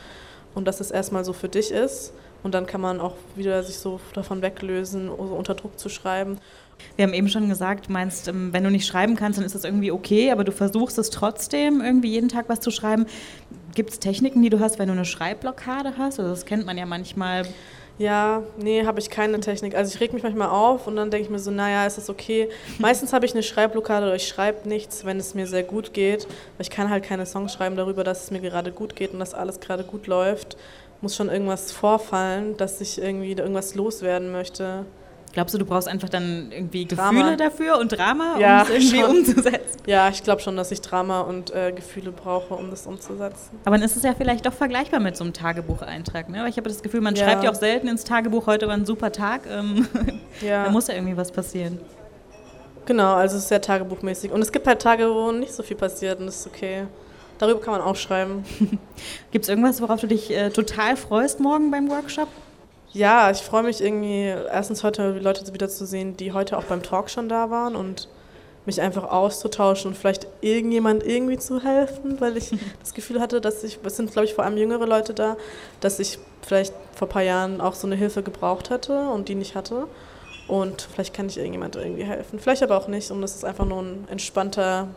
Und 0.55 0.67
dass 0.67 0.81
es 0.81 0.91
erstmal 0.91 1.25
so 1.25 1.33
für 1.33 1.49
dich 1.49 1.71
ist 1.71 2.13
und 2.43 2.55
dann 2.55 2.67
kann 2.67 2.81
man 2.81 3.01
auch 3.01 3.15
wieder 3.37 3.63
sich 3.63 3.79
so 3.79 4.01
davon 4.15 4.43
weglösen, 4.43 5.09
so 5.09 5.35
unter 5.35 5.55
Druck 5.55 5.79
zu 5.79 5.89
schreiben. 5.89 6.39
Wir 6.97 7.05
haben 7.05 7.15
eben 7.15 7.29
schon 7.29 7.49
gesagt, 7.49 7.89
meinst, 7.89 8.29
ähm, 8.29 8.53
wenn 8.53 8.65
du 8.65 8.71
nicht 8.71 8.87
schreiben 8.87 9.17
kannst, 9.17 9.39
dann 9.39 9.47
ist 9.47 9.55
das 9.55 9.65
irgendwie 9.65 9.93
okay, 9.93 10.31
aber 10.31 10.45
du 10.45 10.53
versuchst 10.53 10.99
es 10.99 11.11
trotzdem, 11.11 11.81
irgendwie 11.81 12.11
jeden 12.11 12.29
Tag 12.29 12.49
was 12.49 12.61
zu 12.61 12.71
schreiben. 12.71 13.07
Gibt 13.75 13.91
es 13.91 13.99
Techniken, 13.99 14.43
die 14.43 14.51
du 14.51 14.61
hast, 14.61 14.79
wenn 14.79 14.89
du 14.89 14.93
eine 14.93 15.05
Schreibblockade 15.05 15.95
hast? 15.97 16.19
Also 16.19 16.31
das 16.31 16.45
kennt 16.45 16.67
man 16.67 16.77
ja 16.77 16.87
manchmal. 16.87 17.45
Ja, 17.99 18.43
nee, 18.57 18.85
habe 18.85 18.99
ich 19.01 19.11
keine 19.11 19.39
Technik. 19.41 19.75
Also 19.77 19.95
ich 19.95 20.01
reg 20.01 20.13
mich 20.13 20.23
manchmal 20.23 20.49
auf 20.49 20.87
und 20.87 20.97
dann 20.97 21.11
denke 21.11 21.27
ich 21.27 21.31
mir 21.31 21.39
so, 21.39 21.51
naja, 21.51 21.87
ist 21.87 21.99
das 21.99 22.09
okay. 22.09 22.49
Meistens 22.79 23.13
habe 23.13 23.27
ich 23.27 23.33
eine 23.33 23.43
Schreibblockade 23.43 24.07
oder 24.07 24.17
ich 24.17 24.27
schreibe 24.27 24.69
nichts, 24.69 25.05
wenn 25.05 25.19
es 25.19 25.35
mir 25.35 25.47
sehr 25.47 25.63
gut 25.63 25.93
geht. 25.93 26.25
Weil 26.25 26.63
ich 26.63 26.71
kann 26.71 26.91
halt 26.91 27.05
keine 27.05 27.27
Songs 27.27 27.53
schreiben 27.53 27.77
darüber, 27.77 28.03
dass 28.03 28.25
es 28.25 28.31
mir 28.31 28.41
gerade 28.41 28.73
gut 28.73 28.97
geht 28.97 29.13
und 29.13 29.21
dass 29.21 29.35
alles 29.35 29.61
gerade 29.61 29.85
gut 29.85 30.07
läuft 30.07 30.57
muss 31.03 31.17
schon 31.17 31.29
irgendwas 31.29 31.73
vorfallen, 31.73 32.57
dass 32.57 32.81
ich 32.81 33.01
irgendwie 33.01 33.33
irgendwas 33.33 33.75
loswerden 33.75 34.33
möchte. 34.33 34.87
Glaubst 35.33 35.55
du, 35.55 35.59
du 35.59 35.65
brauchst 35.65 35.89
einfach 35.89 36.11
dann 36.11 36.53
irgendwie 36.53 36.85
Drama. 36.85 37.11
Gefühle 37.11 37.37
dafür 37.39 37.79
und 37.79 37.89
Drama, 37.89 38.37
ja, 38.39 38.63
um 38.63 38.63
es 38.63 38.71
irgendwie 38.71 39.01
schon. 39.01 39.17
umzusetzen? 39.17 39.81
Ja, 39.87 40.11
ich 40.11 40.23
glaube 40.23 40.43
schon, 40.43 40.57
dass 40.57 40.71
ich 40.71 40.83
Drama 40.83 41.23
und 41.23 41.55
äh, 41.55 41.73
Gefühle 41.73 42.13
brauche, 42.13 42.55
um 42.55 42.71
das 42.71 42.87
umzusetzen. 42.87 43.59
Aber 43.65 43.77
dann 43.77 43.85
ist 43.85 43.97
es 43.97 44.03
ja 44.03 44.15
vielleicht 44.15 44.45
doch 44.45 44.53
vergleichbar 44.53 45.01
mit 45.01 45.17
so 45.17 45.25
einem 45.25 45.33
Tagebucheintrag. 45.33 46.29
Ne? 46.29 46.43
Weil 46.43 46.51
ich 46.51 46.59
habe 46.59 46.69
das 46.69 46.83
Gefühl, 46.83 47.01
man 47.01 47.15
ja. 47.15 47.25
schreibt 47.25 47.45
ja 47.45 47.51
auch 47.51 47.55
selten 47.55 47.89
ins 47.89 48.05
Tagebuch, 48.05 48.47
heute 48.47 48.67
war 48.69 48.75
ein 48.75 48.85
super 48.85 49.11
Tag. 49.11 49.43
Ähm, 49.51 49.89
ja. 50.43 50.65
da 50.65 50.71
muss 50.71 50.89
ja 50.89 50.95
irgendwie 50.95 51.17
was 51.17 51.33
passieren. 51.33 51.81
Genau, 52.85 53.15
also 53.15 53.37
es 53.37 53.45
ist 53.45 53.49
sehr 53.49 53.61
tagebuchmäßig. 53.61 54.33
Und 54.33 54.43
es 54.43 54.53
gibt 54.53 54.67
halt 54.67 54.83
Tage, 54.83 55.09
wo 55.09 55.33
nicht 55.33 55.55
so 55.55 55.63
viel 55.63 55.77
passiert 55.77 56.21
und 56.21 56.27
das 56.27 56.41
ist 56.41 56.47
okay. 56.47 56.85
Darüber 57.39 57.61
kann 57.61 57.73
man 57.73 57.83
auch 57.83 57.97
schreiben. 57.97 58.45
Gibt 59.33 59.45
es 59.45 59.49
irgendwas, 59.49 59.81
worauf 59.81 60.01
du 60.01 60.07
dich 60.07 60.31
äh, 60.31 60.51
total 60.51 60.97
freust 60.97 61.41
morgen 61.41 61.71
beim 61.71 61.91
Workshop? 61.91 62.29
Ja, 62.93 63.31
ich 63.31 63.39
freue 63.39 63.63
mich 63.63 63.81
irgendwie, 63.81 64.27
erstens 64.27 64.85
heute 64.85 65.15
die 65.15 65.21
Leute 65.21 65.53
wieder 65.55 65.69
zu 65.69 65.87
sehen, 65.87 66.17
die 66.17 66.33
heute 66.33 66.59
auch 66.59 66.65
beim 66.65 66.83
Talk 66.83 67.09
schon 67.09 67.29
da 67.29 67.51
waren 67.51 67.75
und 67.75 68.09
mich 68.67 68.81
einfach 68.81 69.05
auszutauschen 69.05 69.91
und 69.91 69.97
vielleicht 69.97 70.27
irgendjemand 70.41 71.05
irgendwie 71.05 71.39
zu 71.39 71.63
helfen, 71.63 72.21
weil 72.21 72.37
ich 72.37 72.51
das 72.81 72.95
Gefühl 72.95 73.21
hatte, 73.21 73.41
dass 73.41 73.65
ich, 73.65 73.79
es 73.83 73.97
sind 73.97 74.13
glaube 74.13 74.27
ich 74.27 74.35
vor 74.35 74.45
allem 74.45 74.57
jüngere 74.57 74.87
Leute 74.87 75.15
da, 75.15 75.37
dass 75.81 75.99
ich 75.99 76.19
vielleicht 76.43 76.75
vor 76.95 77.09
ein 77.09 77.11
paar 77.11 77.23
Jahren 77.23 77.61
auch 77.61 77.75
so 77.75 77.87
eine 77.87 77.97
Hilfe 77.97 78.23
gebraucht 78.23 78.71
hätte 78.71 79.09
und 79.09 79.29
die 79.29 79.35
nicht 79.35 79.55
hatte. 79.55 79.87
und 80.49 80.83
vielleicht 80.83 81.15
kann 81.15 81.27
ich 81.27 81.39
irgendjemand 81.39 81.77
irgendwie 81.77 82.05
helfen. 82.05 82.39
Vielleicht 82.39 82.63
aber 82.63 82.77
auch 82.77 82.89
nicht 82.89 83.11
und 83.11 83.23
es 83.23 83.35
ist 83.35 83.45
einfach 83.45 83.65
nur 83.65 83.81
ein 83.83 84.07
entspannter 84.11 84.89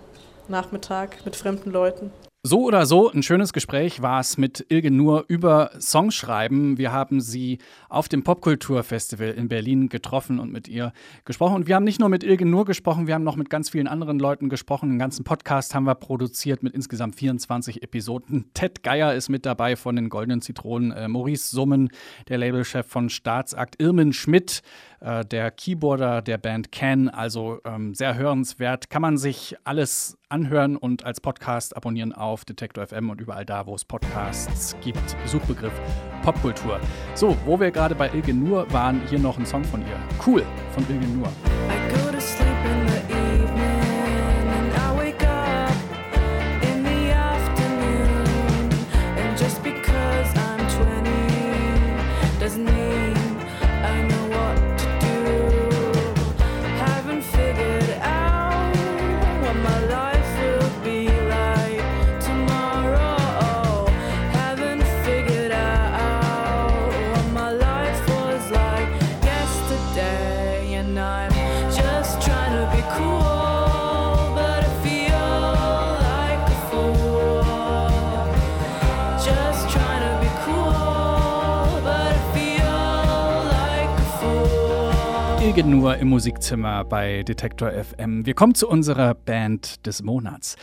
Nachmittag 0.50 1.26
mit 1.26 1.36
fremden 1.36 1.72
Leuten. 1.72 2.12
So 2.48 2.62
oder 2.62 2.86
so, 2.86 3.10
ein 3.10 3.24
schönes 3.24 3.54
Gespräch 3.54 4.04
war 4.04 4.20
es 4.20 4.38
mit 4.38 4.68
Ilge 4.70 4.92
Nur 4.92 5.26
über 5.28 5.72
Songschreiben. 5.80 6.78
Wir 6.78 6.92
haben 6.92 7.20
sie 7.20 7.58
auf 7.90 8.08
dem 8.08 8.24
Popkulturfestival 8.24 9.30
in 9.30 9.48
Berlin 9.48 9.90
getroffen 9.90 10.38
und 10.38 10.52
mit 10.52 10.68
ihr 10.68 10.94
gesprochen. 11.24 11.56
Und 11.56 11.68
wir 11.68 11.74
haben 11.74 11.86
nicht 11.86 12.00
nur 12.00 12.10
mit 12.10 12.24
Ilge 12.24 12.46
Nur 12.46 12.66
gesprochen, 12.66 13.08
wir 13.08 13.16
haben 13.16 13.24
noch 13.24 13.36
mit 13.36 13.50
ganz 13.50 13.72
vielen 13.72 13.88
anderen 13.88 14.20
Leuten 14.20 14.50
gesprochen. 14.50 14.90
Einen 14.90 15.00
ganzen 15.00 15.24
Podcast 15.24 15.74
haben 15.74 15.86
wir 15.86 15.96
produziert 15.96 16.62
mit 16.62 16.76
insgesamt 16.76 17.16
24 17.16 17.82
Episoden. 17.82 18.46
Ted 18.54 18.84
Geier 18.84 19.16
ist 19.16 19.30
mit 19.30 19.48
dabei 19.48 19.76
von 19.76 19.96
den 19.96 20.10
Goldenen 20.10 20.44
Zitronen, 20.44 20.92
äh, 20.92 21.08
Maurice 21.08 21.50
Summen, 21.50 21.90
der 22.30 22.38
Labelchef 22.38 22.86
von 22.86 23.10
Staatsakt, 23.10 23.82
Irmin 23.82 24.14
Schmidt, 24.14 24.62
äh, 25.06 25.24
der 25.24 25.52
Keyboarder 25.52 26.22
der 26.22 26.38
Band 26.38 26.72
Can. 26.72 27.10
Also 27.10 27.60
ähm, 27.64 27.94
sehr 27.94 28.16
hörenswert. 28.16 28.90
Kann 28.90 29.02
man 29.02 29.18
sich 29.18 29.56
alles 29.64 30.18
anhören 30.30 30.76
und 30.76 31.06
als 31.06 31.22
Podcast 31.22 31.78
abonnieren 31.78 32.12
auf 32.12 32.44
Detektor 32.44 32.88
FM 32.88 33.12
und 33.12 33.22
überall 33.22 33.46
da, 33.46 33.68
wo 33.68 33.76
es 33.76 33.86
Podcasts 33.86 34.76
gibt. 34.84 35.16
Suchbegriff 35.26 35.74
Popkultur. 36.24 36.80
So, 37.14 37.38
wo 37.46 37.60
wir 37.60 37.72
gerade 37.72 37.94
bei 37.94 38.10
Ilge 38.12 38.34
Nur 38.34 38.72
waren, 38.74 39.02
hier 39.08 39.20
noch 39.20 39.38
ein 39.38 39.46
Song 39.46 39.64
von 39.64 39.82
ihr. 39.82 40.00
Cool 40.26 40.44
von 40.74 40.84
Ilge 40.90 41.08
Nur. 41.08 41.32
Wege 85.56 85.70
nur 85.70 85.96
im 85.96 86.10
Musikzimmer 86.10 86.84
bei 86.84 87.24
Detektor 87.24 87.72
FM. 87.72 88.26
Wir 88.26 88.34
kommen 88.34 88.56
zu 88.56 88.68
unserer 88.68 89.14
Band 89.14 89.86
des 89.86 90.04
Monats. 90.04 90.58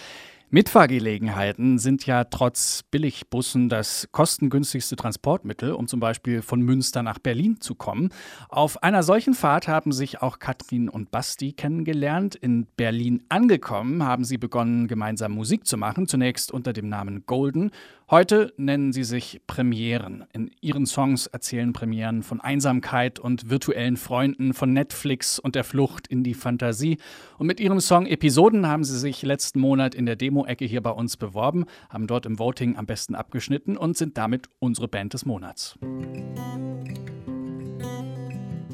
Mitfahrgelegenheiten 0.50 1.78
sind 1.78 2.04
ja 2.04 2.24
trotz 2.24 2.82
Billigbussen 2.90 3.70
das 3.70 4.10
kostengünstigste 4.12 4.96
Transportmittel, 4.96 5.72
um 5.72 5.88
zum 5.88 5.98
Beispiel 5.98 6.42
von 6.42 6.60
Münster 6.60 7.02
nach 7.02 7.18
Berlin 7.18 7.58
zu 7.58 7.74
kommen. 7.74 8.10
Auf 8.50 8.82
einer 8.82 9.02
solchen 9.02 9.32
Fahrt 9.32 9.66
haben 9.66 9.92
sich 9.92 10.20
auch 10.20 10.40
Katrin 10.40 10.90
und 10.90 11.10
Basti 11.10 11.54
kennengelernt. 11.54 12.34
In 12.34 12.66
Berlin 12.76 13.22
angekommen 13.30 14.02
haben 14.02 14.26
sie 14.26 14.36
begonnen, 14.36 14.88
gemeinsam 14.88 15.32
Musik 15.32 15.66
zu 15.66 15.78
machen, 15.78 16.06
zunächst 16.06 16.52
unter 16.52 16.74
dem 16.74 16.90
Namen 16.90 17.24
Golden. 17.24 17.70
Heute 18.12 18.52
nennen 18.58 18.92
sie 18.92 19.04
sich 19.04 19.40
Premieren. 19.46 20.26
In 20.34 20.50
ihren 20.60 20.84
Songs 20.84 21.28
erzählen 21.28 21.72
Premieren 21.72 22.22
von 22.22 22.42
Einsamkeit 22.42 23.18
und 23.18 23.48
virtuellen 23.48 23.96
Freunden, 23.96 24.52
von 24.52 24.70
Netflix 24.70 25.38
und 25.38 25.54
der 25.54 25.64
Flucht 25.64 26.08
in 26.08 26.22
die 26.22 26.34
Fantasie. 26.34 26.98
Und 27.38 27.46
mit 27.46 27.58
ihrem 27.58 27.80
Song 27.80 28.04
Episoden 28.04 28.66
haben 28.66 28.84
sie 28.84 28.98
sich 28.98 29.22
letzten 29.22 29.60
Monat 29.60 29.94
in 29.94 30.04
der 30.04 30.16
Demo-Ecke 30.16 30.66
hier 30.66 30.82
bei 30.82 30.90
uns 30.90 31.16
beworben, 31.16 31.64
haben 31.88 32.06
dort 32.06 32.26
im 32.26 32.38
Voting 32.38 32.76
am 32.76 32.84
besten 32.84 33.14
abgeschnitten 33.14 33.78
und 33.78 33.96
sind 33.96 34.18
damit 34.18 34.50
unsere 34.58 34.88
Band 34.88 35.14
des 35.14 35.24
Monats. 35.24 35.78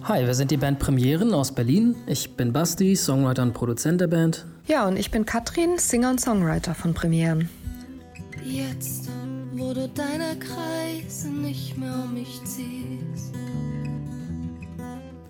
Hi, 0.03 0.27
wir 0.27 0.35
sind 0.35 0.51
die 0.51 0.57
Band 0.57 0.81
Premieren 0.81 1.33
aus 1.33 1.55
Berlin. 1.55 1.95
Ich 2.09 2.35
bin 2.35 2.53
Basti, 2.53 2.97
Songwriter 2.97 3.45
und 3.45 3.55
Produzent 3.55 4.01
der 4.01 4.09
Band. 4.09 4.47
Ja, 4.67 4.89
und 4.89 4.97
ich 4.97 5.13
bin 5.13 5.25
Katrin, 5.25 5.79
Singer 5.79 6.11
und 6.11 6.21
Songwriter 6.21 6.75
von 6.75 6.93
Premieren. 6.93 7.49
Jetzt 8.45 9.11
wo 9.59 9.75
du 9.75 9.89
deine 9.89 10.39
Kreise 10.39 11.29
nicht 11.29 11.77
mehr 11.77 11.93
um 12.05 12.15
mich 12.15 12.41
ziehst. 12.45 13.35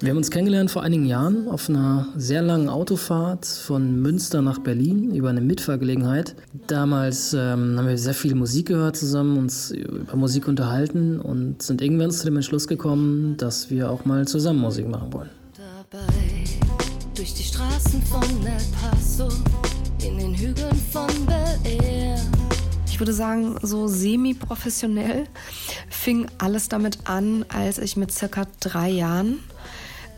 Wir 0.00 0.10
haben 0.10 0.18
uns 0.18 0.30
kennengelernt 0.30 0.70
vor 0.70 0.82
einigen 0.82 1.06
Jahren 1.06 1.48
auf 1.48 1.68
einer 1.68 2.06
sehr 2.14 2.42
langen 2.42 2.68
Autofahrt 2.68 3.46
von 3.46 4.00
Münster 4.00 4.42
nach 4.42 4.58
Berlin 4.58 5.12
über 5.12 5.30
eine 5.30 5.40
Mitfahrgelegenheit. 5.40 6.36
Damals 6.68 7.32
ähm, 7.32 7.76
haben 7.76 7.88
wir 7.88 7.98
sehr 7.98 8.14
viel 8.14 8.36
Musik 8.36 8.68
gehört 8.68 8.96
zusammen, 8.96 9.38
uns 9.38 9.72
über 9.72 10.14
Musik 10.14 10.46
unterhalten 10.46 11.18
und 11.18 11.62
sind 11.62 11.82
irgendwann 11.82 12.12
zu 12.12 12.26
dem 12.26 12.36
Entschluss 12.36 12.68
gekommen, 12.68 13.36
dass 13.38 13.70
wir 13.70 13.90
auch 13.90 14.04
mal 14.04 14.28
zusammen 14.28 14.60
Musik 14.60 14.88
machen 14.88 15.12
wollen. 15.12 15.30
Dabei 15.56 16.12
durch 17.16 17.34
die 17.34 17.42
Straßen 17.42 18.00
von 18.02 18.22
El 18.22 18.62
Paso 18.80 19.28
in 20.06 20.18
den 20.18 20.34
Hügeln 20.34 20.76
von 20.92 21.08
Bel 21.26 21.72
Air 21.82 22.20
ich 22.98 23.00
würde 23.00 23.12
sagen, 23.12 23.54
so 23.62 23.86
semi-professionell 23.86 25.28
fing 25.88 26.26
alles 26.38 26.68
damit 26.68 26.98
an, 27.04 27.44
als 27.48 27.78
ich 27.78 27.96
mit 27.96 28.10
circa 28.10 28.44
drei 28.58 28.88
Jahren 28.88 29.38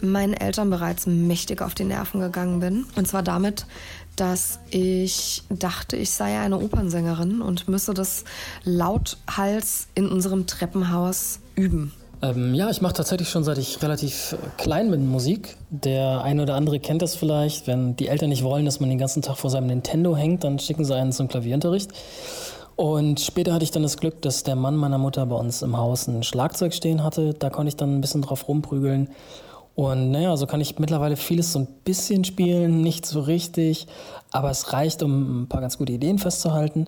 meinen 0.01 0.33
Eltern 0.33 0.71
bereits 0.71 1.07
mächtig 1.07 1.61
auf 1.61 1.75
die 1.75 1.85
Nerven 1.85 2.21
gegangen 2.23 2.61
bin. 2.61 2.87
Und 2.97 3.07
zwar 3.07 3.23
damit, 3.23 3.67
dass 4.17 4.61
ich 4.71 5.43
dachte, 5.51 5.99
ich 5.99 6.11
sei 6.13 6.41
eine 6.41 6.59
Opernsängerin 6.59 7.43
und 7.43 7.69
müsse 7.69 7.93
das 7.93 8.25
lauthals 8.65 9.89
in 9.95 10.09
unserem 10.09 10.47
Treppenhaus 10.47 11.41
üben. 11.57 11.93
Ähm, 12.23 12.55
ja, 12.55 12.71
ich 12.71 12.81
mache 12.81 12.95
tatsächlich 12.95 13.29
schon 13.29 13.45
seit 13.45 13.59
ich 13.59 13.83
relativ 13.83 14.37
klein 14.57 14.91
bin 14.91 15.07
Musik. 15.07 15.57
Der 15.69 16.23
eine 16.23 16.45
oder 16.45 16.55
andere 16.55 16.81
kennt 16.81 17.03
das 17.03 17.15
vielleicht. 17.15 17.67
Wenn 17.67 17.97
die 17.97 18.09
Eltern 18.09 18.31
nicht 18.31 18.43
wollen, 18.43 18.65
dass 18.65 18.81
man 18.81 18.89
den 18.89 18.99
ganzen 18.99 19.21
Tag 19.21 19.37
vor 19.37 19.51
seinem 19.51 19.67
Nintendo 19.67 20.17
hängt, 20.17 20.45
dann 20.45 20.59
schicken 20.59 20.87
sie 20.87 20.95
einen 20.95 21.13
zum 21.13 21.29
Klavierunterricht. 21.29 21.91
Und 22.81 23.21
später 23.21 23.53
hatte 23.53 23.65
ich 23.65 23.73
dann 23.73 23.83
das 23.83 23.99
Glück, 23.99 24.23
dass 24.23 24.43
der 24.43 24.57
Mann 24.57 24.75
meiner 24.75 24.97
Mutter 24.97 25.27
bei 25.27 25.37
uns 25.37 25.61
im 25.61 25.77
Haus 25.77 26.09
ein 26.09 26.23
Schlagzeug 26.23 26.73
stehen 26.73 27.05
hatte. 27.05 27.35
Da 27.35 27.51
konnte 27.51 27.69
ich 27.69 27.77
dann 27.77 27.99
ein 27.99 28.01
bisschen 28.01 28.23
drauf 28.23 28.49
rumprügeln. 28.49 29.11
Und 29.75 30.13
naja, 30.13 30.35
so 30.39 30.47
kann 30.47 30.63
ich 30.63 30.79
mittlerweile 30.79 31.17
vieles 31.17 31.53
so 31.53 31.59
ein 31.59 31.69
bisschen 31.85 32.25
spielen, 32.25 32.81
nicht 32.81 33.05
so 33.05 33.21
richtig, 33.21 33.87
aber 34.31 34.49
es 34.49 34.73
reicht, 34.73 35.03
um 35.03 35.43
ein 35.43 35.47
paar 35.47 35.61
ganz 35.61 35.77
gute 35.77 35.93
Ideen 35.93 36.19
festzuhalten. 36.19 36.87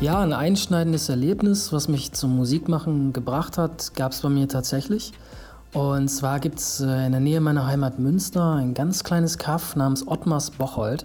Ja, 0.00 0.20
ein 0.20 0.32
einschneidendes 0.32 1.08
Erlebnis, 1.08 1.72
was 1.72 1.88
mich 1.88 2.12
zum 2.12 2.36
Musikmachen 2.36 3.12
gebracht 3.12 3.58
hat, 3.58 3.92
gab 3.96 4.12
es 4.12 4.20
bei 4.20 4.28
mir 4.28 4.46
tatsächlich. 4.46 5.10
Und 5.72 6.08
zwar 6.08 6.40
gibt 6.40 6.58
es 6.58 6.80
äh, 6.80 7.06
in 7.06 7.12
der 7.12 7.20
Nähe 7.20 7.40
meiner 7.40 7.66
Heimat 7.66 7.98
Münster 7.98 8.54
ein 8.54 8.74
ganz 8.74 9.04
kleines 9.04 9.36
Kaff 9.36 9.76
namens 9.76 10.06
Ottmars 10.06 10.50
Bocholt. 10.50 11.04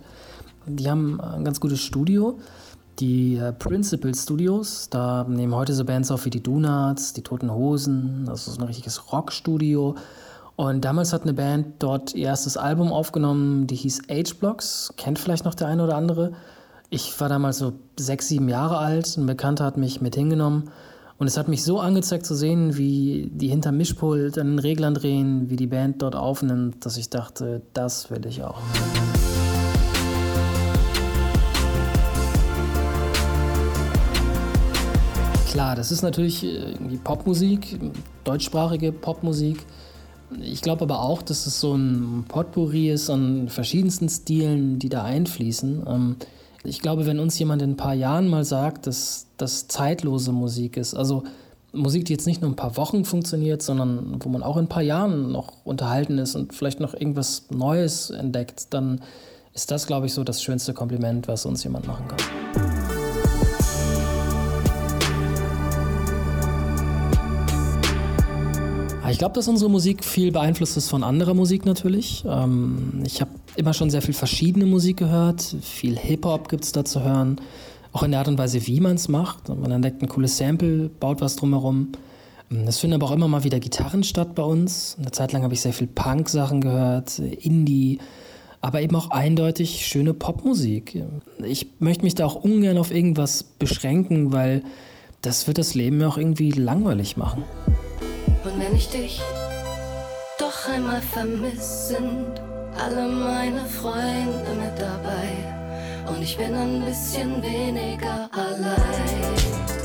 Die 0.65 0.89
haben 0.89 1.20
ein 1.20 1.43
ganz 1.43 1.60
gutes 1.60 1.82
Studio, 1.82 2.39
die 3.00 3.36
äh, 3.36 3.51
Principal 3.51 4.15
Studios. 4.15 4.89
Da 4.89 5.25
nehmen 5.27 5.53
heute 5.53 5.74
so 5.74 5.84
Bands 5.84 6.12
auf 6.12 6.25
wie 6.25 6.29
die 6.29 6.41
Donuts, 6.41 7.12
die 7.12 7.24
Toten 7.24 7.51
Hosen. 7.53 8.24
Das 8.25 8.48
ist 8.48 8.60
ein 8.60 8.65
richtiges 8.65 9.12
Rockstudio. 9.12 9.96
Und 10.55 10.86
damals 10.86 11.12
hat 11.12 11.24
eine 11.24 11.34
Band 11.34 11.65
dort 11.79 12.13
ihr 12.13 12.27
erstes 12.27 12.58
Album 12.58 12.93
aufgenommen, 12.93 13.67
die 13.67 13.75
hieß 13.75 14.03
H-Blocks. 14.10 14.93
Kennt 14.96 15.20
vielleicht 15.20 15.46
noch 15.46 15.55
der 15.55 15.67
eine 15.67 15.84
oder 15.84 15.98
andere. 15.98 16.34
Ich 16.89 17.20
war 17.20 17.27
damals 17.27 17.58
so 17.58 17.74
sechs, 18.00 18.27
sieben 18.27 18.48
Jahre 18.48 18.77
alt. 18.77 19.17
Ein 19.17 19.25
Bekannter 19.25 19.65
hat 19.65 19.77
mich 19.77 20.00
mit 20.00 20.15
hingenommen. 20.15 20.70
Und 21.24 21.27
es 21.27 21.38
hat 21.38 21.48
mich 21.48 21.63
so 21.63 21.80
angezeigt 21.80 22.25
zu 22.25 22.36
sehen, 22.36 22.75
wie 22.75 23.30
die 23.32 23.48
hinter 23.48 23.72
Mischpult 23.72 24.38
an 24.38 24.48
den 24.48 24.60
Reglern 24.60 24.94
drehen, 24.94 25.50
wie 25.50 25.56
die 25.56 25.68
Band 25.68 26.01
dort 26.01 26.18
aufnimmt, 26.18 26.86
dass 26.86 26.98
ich 26.98 27.10
dachte, 27.10 27.62
das 27.74 28.12
will 28.12 28.25
ich 28.25 28.44
auch. 28.44 28.58
Klar, 35.50 35.77
das 35.77 35.94
ist 35.94 36.01
natürlich 36.01 36.44
äh, 36.44 36.72
irgendwie 36.74 36.98
Popmusik, 36.98 37.80
deutschsprachige 38.25 38.92
Popmusik. 38.92 39.65
Ich 40.42 40.62
glaube 40.62 40.82
aber 40.82 41.00
auch, 41.00 41.22
dass 41.22 41.48
es 41.48 41.58
so 41.58 41.74
ein 41.74 42.25
Potpourri 42.27 42.89
ist 42.89 43.10
an 43.10 43.48
verschiedensten 43.48 44.10
Stilen, 44.10 44.77
die 44.77 44.89
da 44.89 45.06
einfließen. 45.06 46.18
Ich 46.65 46.79
glaube, 46.79 47.05
wenn 47.05 47.20
uns 47.20 47.38
jemand 47.38 47.62
in 47.62 47.72
ein 47.72 47.77
paar 47.77 47.93
Jahren 47.93 48.29
mal 48.29 48.46
sagt, 48.46 48.88
dass 48.88 49.27
das 49.38 49.67
zeitlose 49.67 50.32
Musik 50.32 50.77
ist, 50.77 50.93
also 50.93 51.24
Musik, 51.74 52.05
die 52.05 52.13
jetzt 52.13 52.27
nicht 52.27 52.41
nur 52.41 52.51
ein 52.51 52.55
paar 52.55 52.77
Wochen 52.77 53.03
funktioniert, 53.03 53.62
sondern 53.62 54.17
wo 54.24 54.29
man 54.29 54.43
auch 54.43 54.58
in 54.58 54.65
ein 54.65 54.70
paar 54.70 54.84
Jahren 54.84 55.32
noch 55.32 55.53
unterhalten 55.65 56.20
ist 56.20 56.36
und 56.36 56.53
vielleicht 56.53 56.79
noch 56.79 56.93
irgendwas 56.93 57.48
Neues 57.50 58.12
entdeckt, 58.12 58.67
dann 58.74 59.01
ist 59.53 59.72
das, 59.72 59.88
glaube 59.88 60.05
ich, 60.05 60.13
so 60.13 60.24
das 60.24 60.41
schönste 60.41 60.74
Kompliment, 60.74 61.27
was 61.27 61.46
uns 61.46 61.63
jemand 61.63 61.88
machen 61.88 62.08
kann. 62.08 62.43
Ich 69.13 69.20
glaube, 69.20 69.36
dass 69.36 69.48
unsere 69.48 69.70
Musik 69.70 70.03
viel 70.03 70.32
beeinflusst 70.32 70.75
ist 70.75 70.89
von 70.89 71.03
anderer 71.03 71.36
Musik 71.36 71.67
natürlich. 71.67 72.25
Ähm, 72.27 73.03
ich 73.05 73.22
habe 73.22 73.29
immer 73.55 73.72
schon 73.75 73.91
sehr 73.91 74.01
viel 74.01 74.15
verschiedene 74.15 74.65
Musik 74.65 74.98
gehört. 74.98 75.55
Viel 75.62 75.96
Hip-Hop 75.96 76.50
gibt 76.50 76.63
es 76.63 76.72
da 76.72 76.84
zu 76.84 77.03
hören. 77.03 77.39
Auch 77.91 78.01
in 78.01 78.10
der 78.10 78.22
Art 78.22 78.27
und 78.27 78.39
Weise, 78.39 78.65
wie 78.65 78.79
man 78.79 78.96
es 78.96 79.10
macht. 79.10 79.50
Man 79.50 79.70
entdeckt 79.70 80.01
ein 80.01 80.10
cooles 80.10 80.39
Sample, 80.39 80.89
baut 81.00 81.22
was 81.22 81.36
drumherum. 81.36 81.89
Ähm, 82.50 82.67
es 82.67 82.79
finden 82.79 82.96
aber 82.96 83.05
auch 83.05 83.12
immer 83.12 83.27
mal 83.27 83.43
wieder 83.43 83.60
Gitarren 83.60 84.03
statt 84.03 84.34
bei 84.34 84.41
uns. 84.41 84.98
Eine 85.00 85.12
Zeit 85.12 85.32
lang 85.32 85.43
habe 85.43 85.53
ich 85.53 85.62
sehr 85.62 85.74
viel 85.74 85.86
Punk-Sachen 85.86 86.60
gehört, 86.60 87.20
Indie, 87.20 88.00
aber 88.62 88.82
eben 88.82 88.96
auch 88.96 89.12
eindeutig 89.12 89.86
schöne 89.86 90.15
Popmusik. 90.15 91.03
Ich 91.46 91.67
möchte 91.77 92.03
mich 92.03 92.15
da 92.15 92.25
auch 92.25 92.34
ungern 92.34 92.79
auf 92.79 92.91
irgendwas 92.91 93.43
beschränken, 93.43 94.34
weil 94.34 94.63
das 95.22 95.46
wird 95.46 95.60
das 95.60 95.75
Leben 95.75 96.01
ja 96.01 96.08
auch 96.08 96.17
irgendwie 96.17 96.50
langweilig 96.50 97.15
machen. 97.15 97.43
Wenn 98.58 98.76
ich 98.76 98.90
dich 98.90 99.22
doch 100.38 100.70
einmal 100.70 101.02
vermisse, 101.02 101.96
sind 101.96 102.42
alle 102.78 103.08
meine 103.08 103.66
Freunde 103.66 104.54
mit 104.62 104.80
dabei. 104.80 105.30
Und 106.08 106.22
ich 106.22 106.38
bin 106.38 106.54
ein 106.54 106.86
bisschen 106.86 107.42
weniger 107.42 108.30
allein. 108.32 109.83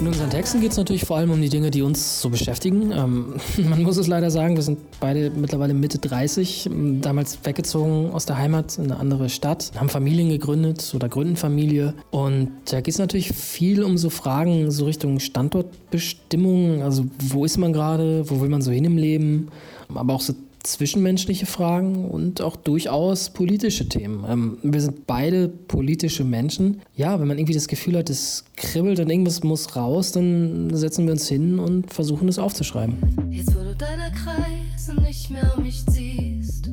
In 0.00 0.06
unseren 0.06 0.30
Texten 0.30 0.60
geht 0.60 0.70
es 0.70 0.76
natürlich 0.76 1.04
vor 1.04 1.16
allem 1.16 1.32
um 1.32 1.40
die 1.40 1.48
Dinge, 1.48 1.72
die 1.72 1.82
uns 1.82 2.20
so 2.20 2.30
beschäftigen. 2.30 2.92
Ähm, 2.92 3.34
man 3.68 3.82
muss 3.82 3.96
es 3.96 4.06
leider 4.06 4.30
sagen, 4.30 4.54
wir 4.54 4.62
sind 4.62 4.78
beide 5.00 5.30
mittlerweile 5.30 5.74
Mitte 5.74 5.98
30, 5.98 6.70
damals 7.00 7.38
weggezogen 7.42 8.12
aus 8.12 8.24
der 8.24 8.38
Heimat 8.38 8.78
in 8.78 8.84
eine 8.84 9.00
andere 9.00 9.28
Stadt, 9.28 9.72
haben 9.76 9.88
Familien 9.88 10.28
gegründet 10.28 10.92
oder 10.94 11.08
gründen 11.08 11.34
Familie. 11.34 11.94
Und 12.12 12.52
da 12.70 12.80
geht 12.80 12.94
es 12.94 13.00
natürlich 13.00 13.32
viel 13.32 13.82
um 13.82 13.98
so 13.98 14.08
Fragen 14.08 14.70
so 14.70 14.84
Richtung 14.84 15.18
Standortbestimmung. 15.18 16.82
Also 16.82 17.06
wo 17.18 17.44
ist 17.44 17.58
man 17.58 17.72
gerade, 17.72 18.30
wo 18.30 18.40
will 18.40 18.48
man 18.48 18.62
so 18.62 18.70
hin 18.70 18.84
im 18.84 18.98
Leben? 18.98 19.48
Aber 19.92 20.14
auch 20.14 20.20
so 20.20 20.32
zwischenmenschliche 20.72 21.46
Fragen 21.46 22.04
und 22.08 22.40
auch 22.40 22.56
durchaus 22.56 23.30
politische 23.30 23.88
Themen. 23.88 24.24
Ähm, 24.28 24.58
wir 24.62 24.80
sind 24.80 25.06
beide 25.06 25.48
politische 25.48 26.24
Menschen. 26.24 26.82
Ja, 26.94 27.20
wenn 27.20 27.28
man 27.28 27.38
irgendwie 27.38 27.54
das 27.54 27.68
Gefühl 27.68 27.96
hat, 27.96 28.10
es 28.10 28.44
kribbelt 28.56 29.00
und 29.00 29.10
irgendwas 29.10 29.42
muss 29.42 29.76
raus, 29.76 30.12
dann 30.12 30.74
setzen 30.74 31.06
wir 31.06 31.12
uns 31.12 31.28
hin 31.28 31.58
und 31.58 31.92
versuchen 31.92 32.28
es 32.28 32.38
aufzuschreiben. 32.38 32.96
Jetzt, 33.30 33.54
wo 33.54 33.60
du 33.60 33.74
deine 33.74 34.12
Kreise 34.12 35.00
nicht 35.00 35.30
mehr 35.30 35.52
um 35.56 35.62
mich 35.62 35.84
ziehst, 35.86 36.70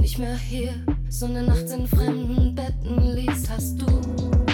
nicht 0.00 0.18
mehr 0.18 0.36
hier, 0.36 0.70
sondern 1.08 1.46
nachts 1.46 1.72
in 1.72 1.86
fremden 1.86 2.54
Betten 2.54 3.14
liest, 3.14 3.50
hast 3.50 3.80
du 3.80 3.86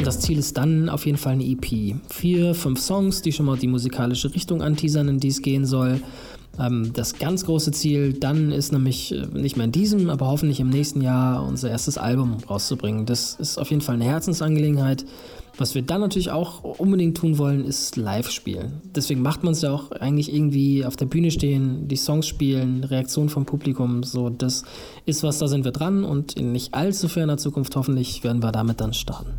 das 0.05 0.21
Ziel 0.21 0.39
ist 0.39 0.57
dann 0.59 0.91
auf 0.91 1.07
jeden 1.07 1.17
Fall 1.17 1.33
eine 1.33 1.45
EP. 1.45 1.95
Vier, 2.11 2.55
fünf 2.55 2.79
Songs, 2.81 3.23
die 3.23 3.33
schon 3.33 3.47
mal 3.47 3.57
die 3.57 3.67
musikalische 3.67 4.35
Richtung 4.35 4.61
anteasern, 4.61 5.09
in 5.09 5.19
die 5.19 5.29
es 5.29 5.41
gehen 5.41 5.65
soll. 5.65 6.01
Ähm, 6.59 6.93
das 6.93 7.19
ganz 7.19 7.45
große 7.45 7.73
Ziel 7.73 8.13
dann 8.13 8.53
ist 8.53 8.73
nämlich 8.73 9.13
äh, 9.13 9.27
nicht 9.33 9.57
mehr 9.57 9.67
in 9.67 9.73
diesem, 9.73 10.11
aber 10.11 10.27
hoffentlich 10.27 10.61
im 10.61 10.71
nächsten 10.71 11.01
Jahr 11.01 11.47
unser 11.47 11.71
erstes 11.71 11.99
Album 11.99 12.39
rauszubringen. 12.49 13.07
Das 13.07 13.35
ist 13.35 13.59
auf 13.59 13.71
jeden 13.71 13.83
Fall 13.83 13.97
eine 13.97 14.05
Herzensangelegenheit. 14.05 15.05
Was 15.57 15.77
wir 15.77 15.83
dann 15.83 16.01
natürlich 16.01 16.33
auch 16.33 16.65
unbedingt 16.65 17.17
tun 17.17 17.39
wollen, 17.39 17.65
ist 17.65 17.95
live 17.95 18.29
spielen. 18.31 18.81
Deswegen 18.85 19.23
macht 19.23 19.45
man 19.45 19.53
es 19.53 19.63
ja 19.63 19.71
auch 19.71 19.93
eigentlich 19.93 20.35
irgendwie 20.35 20.85
auf 20.85 20.97
der 20.97 21.07
Bühne 21.07 21.31
stehen, 21.31 21.87
die 21.87 21.97
Songs 21.97 22.27
spielen, 22.27 22.83
Reaktion 22.83 23.29
vom 23.29 23.47
Publikum. 23.47 24.03
So, 24.03 24.31
das 24.31 24.65
ist 25.07 25.23
was, 25.23 25.39
da 25.39 25.47
sind 25.47 25.65
wir 25.65 25.71
dran 25.71 26.03
und 26.03 26.33
in 26.33 26.51
nicht 26.51 26.75
allzu 26.75 27.07
ferner 27.07 27.37
Zukunft 27.37 27.77
hoffentlich 27.77 28.25
werden 28.25 28.43
wir 28.43 28.51
damit 28.51 28.81
dann 28.81 28.95
starten. 28.95 29.31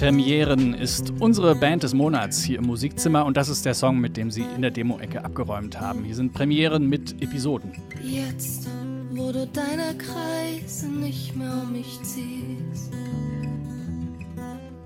Premieren 0.00 0.72
ist 0.72 1.12
unsere 1.20 1.54
Band 1.54 1.82
des 1.82 1.92
Monats 1.92 2.42
hier 2.42 2.58
im 2.60 2.64
Musikzimmer 2.64 3.26
und 3.26 3.36
das 3.36 3.50
ist 3.50 3.66
der 3.66 3.74
Song, 3.74 3.98
mit 3.98 4.16
dem 4.16 4.30
sie 4.30 4.46
in 4.56 4.62
der 4.62 4.70
Demo-Ecke 4.70 5.22
abgeräumt 5.22 5.78
haben. 5.78 6.04
Hier 6.04 6.14
sind 6.14 6.32
Premieren 6.32 6.88
mit 6.88 7.20
Episoden. 7.22 7.72
Jetzt, 8.02 8.66
wo 9.10 9.30
du 9.30 9.46
deine 9.46 9.94
Kreise 9.98 10.88
nicht 10.88 11.36
mehr 11.36 11.52
um 11.52 11.72
mich 11.72 12.00
ziehst, 12.02 12.90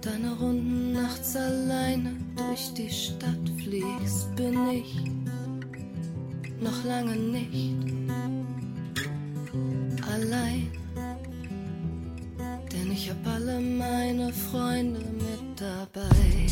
deine 0.00 0.34
Runden 0.34 0.94
nachts 0.94 1.36
alleine 1.36 2.16
durch 2.36 2.74
die 2.74 2.90
Stadt 2.90 3.48
fliegst, 3.62 4.34
bin 4.34 4.68
ich 4.68 4.96
noch 6.60 6.84
lange 6.84 7.14
nicht 7.14 7.76
allein. 10.12 10.83
Denn 12.74 12.90
ich 12.90 13.08
hab 13.08 13.26
alle 13.26 13.60
meine 13.60 14.32
Freunde 14.32 14.98
mit 14.98 15.60
dabei. 15.60 16.46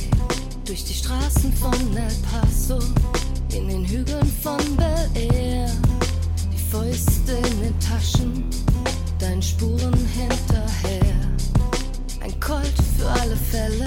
Durch 0.65 0.85
die 0.85 0.95
Straßen 0.95 1.53
von 1.55 1.75
El 1.97 2.13
Paso, 2.31 2.79
in 3.53 3.69
den 3.69 3.85
Hügeln 3.85 4.27
von 4.41 4.59
Bel 4.77 5.11
Air. 5.15 5.69
Die 6.53 6.71
Fäuste 6.71 7.33
in 7.33 7.61
den 7.61 7.81
Taschen, 7.81 8.45
deinen 9.19 9.43
Spuren 9.43 10.07
hinterher. 10.15 11.17
Ein 12.21 12.39
Colt 12.39 12.73
für 12.97 13.09
alle 13.09 13.37
Fälle, 13.37 13.87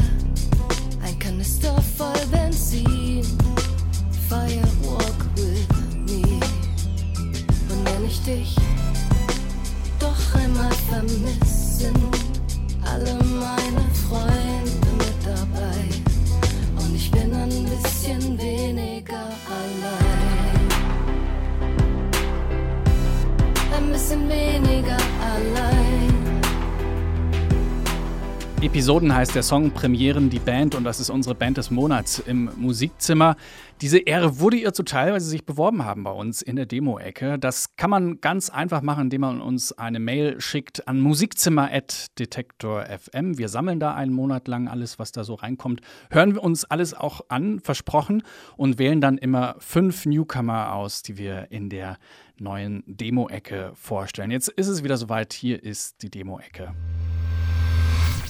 Episoden 28.95 29.13
heißt 29.13 29.35
der 29.35 29.43
Song, 29.43 29.71
Premieren 29.71 30.29
die 30.29 30.39
Band 30.39 30.73
und 30.73 30.85
das 30.85 31.01
ist 31.01 31.09
unsere 31.09 31.35
Band 31.35 31.57
des 31.57 31.69
Monats 31.69 32.19
im 32.19 32.49
Musikzimmer. 32.55 33.35
Diese 33.81 33.97
Ehre 33.97 34.39
wurde 34.39 34.55
ihr 34.55 34.71
zuteil, 34.71 35.11
weil 35.11 35.19
sie 35.19 35.31
sich 35.31 35.45
beworben 35.45 35.83
haben 35.83 36.05
bei 36.05 36.11
uns 36.11 36.41
in 36.41 36.55
der 36.55 36.65
Demo-Ecke. 36.65 37.37
Das 37.37 37.75
kann 37.75 37.89
man 37.89 38.21
ganz 38.21 38.49
einfach 38.49 38.81
machen, 38.81 39.07
indem 39.07 39.19
man 39.19 39.41
uns 39.41 39.73
eine 39.73 39.99
Mail 39.99 40.39
schickt 40.39 40.87
an 40.87 41.01
musikzimmer.detektor.fm. 41.01 43.37
Wir 43.37 43.49
sammeln 43.49 43.81
da 43.81 43.93
einen 43.93 44.13
Monat 44.13 44.47
lang 44.47 44.69
alles, 44.69 44.97
was 44.97 45.11
da 45.11 45.25
so 45.25 45.33
reinkommt, 45.33 45.81
hören 46.09 46.33
wir 46.33 46.41
uns 46.41 46.63
alles 46.63 46.93
auch 46.93 47.19
an, 47.27 47.59
versprochen, 47.59 48.23
und 48.55 48.79
wählen 48.79 49.01
dann 49.01 49.17
immer 49.17 49.57
fünf 49.59 50.05
Newcomer 50.05 50.71
aus, 50.71 51.01
die 51.01 51.17
wir 51.17 51.51
in 51.51 51.69
der 51.69 51.97
neuen 52.39 52.81
Demo-Ecke 52.87 53.73
vorstellen. 53.73 54.31
Jetzt 54.31 54.47
ist 54.47 54.69
es 54.69 54.85
wieder 54.85 54.95
soweit, 54.95 55.33
hier 55.33 55.61
ist 55.61 56.01
die 56.01 56.09
Demo-Ecke. 56.09 56.73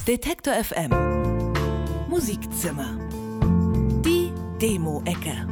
Detektor 0.07 0.53
FM 0.53 0.91
Musikzimmer. 2.07 2.95
Die 4.03 4.31
Demo-Ecke. 4.61 5.47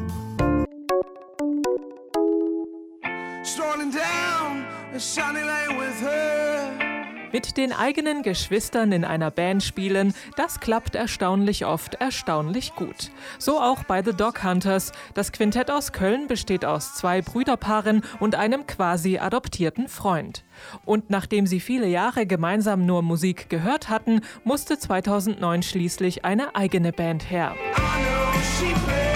Strolling 3.43 3.91
down 3.91 4.65
a 4.93 4.99
sunny 4.99 5.41
lane 5.41 5.77
with 5.79 5.99
her. 6.01 6.92
Mit 7.33 7.57
den 7.57 7.73
eigenen 7.73 8.21
Geschwistern 8.21 8.91
in 8.91 9.03
einer 9.03 9.31
Band 9.31 9.63
spielen, 9.63 10.13
das 10.37 10.59
klappt 10.59 10.93
erstaunlich 10.93 11.65
oft 11.65 11.95
erstaunlich 11.95 12.75
gut. 12.75 13.09
So 13.39 13.59
auch 13.59 13.83
bei 13.83 14.03
The 14.03 14.13
Dog 14.13 14.43
Hunters. 14.43 14.91
Das 15.15 15.31
Quintett 15.31 15.71
aus 15.71 15.91
Köln 15.91 16.27
besteht 16.27 16.63
aus 16.63 16.93
zwei 16.93 17.23
Brüderpaaren 17.23 18.03
und 18.19 18.35
einem 18.35 18.67
quasi 18.67 19.17
adoptierten 19.17 19.87
Freund. 19.87 20.43
Und 20.85 21.09
nachdem 21.09 21.47
sie 21.47 21.59
viele 21.59 21.87
Jahre 21.87 22.27
gemeinsam 22.27 22.85
nur 22.85 23.01
Musik 23.01 23.49
gehört 23.49 23.89
hatten, 23.89 24.21
musste 24.43 24.77
2009 24.77 25.63
schließlich 25.63 26.23
eine 26.23 26.55
eigene 26.55 26.91
Band 26.93 27.31
her. 27.31 27.55
I 27.75 28.03
know 28.03 28.41
she 28.59 29.12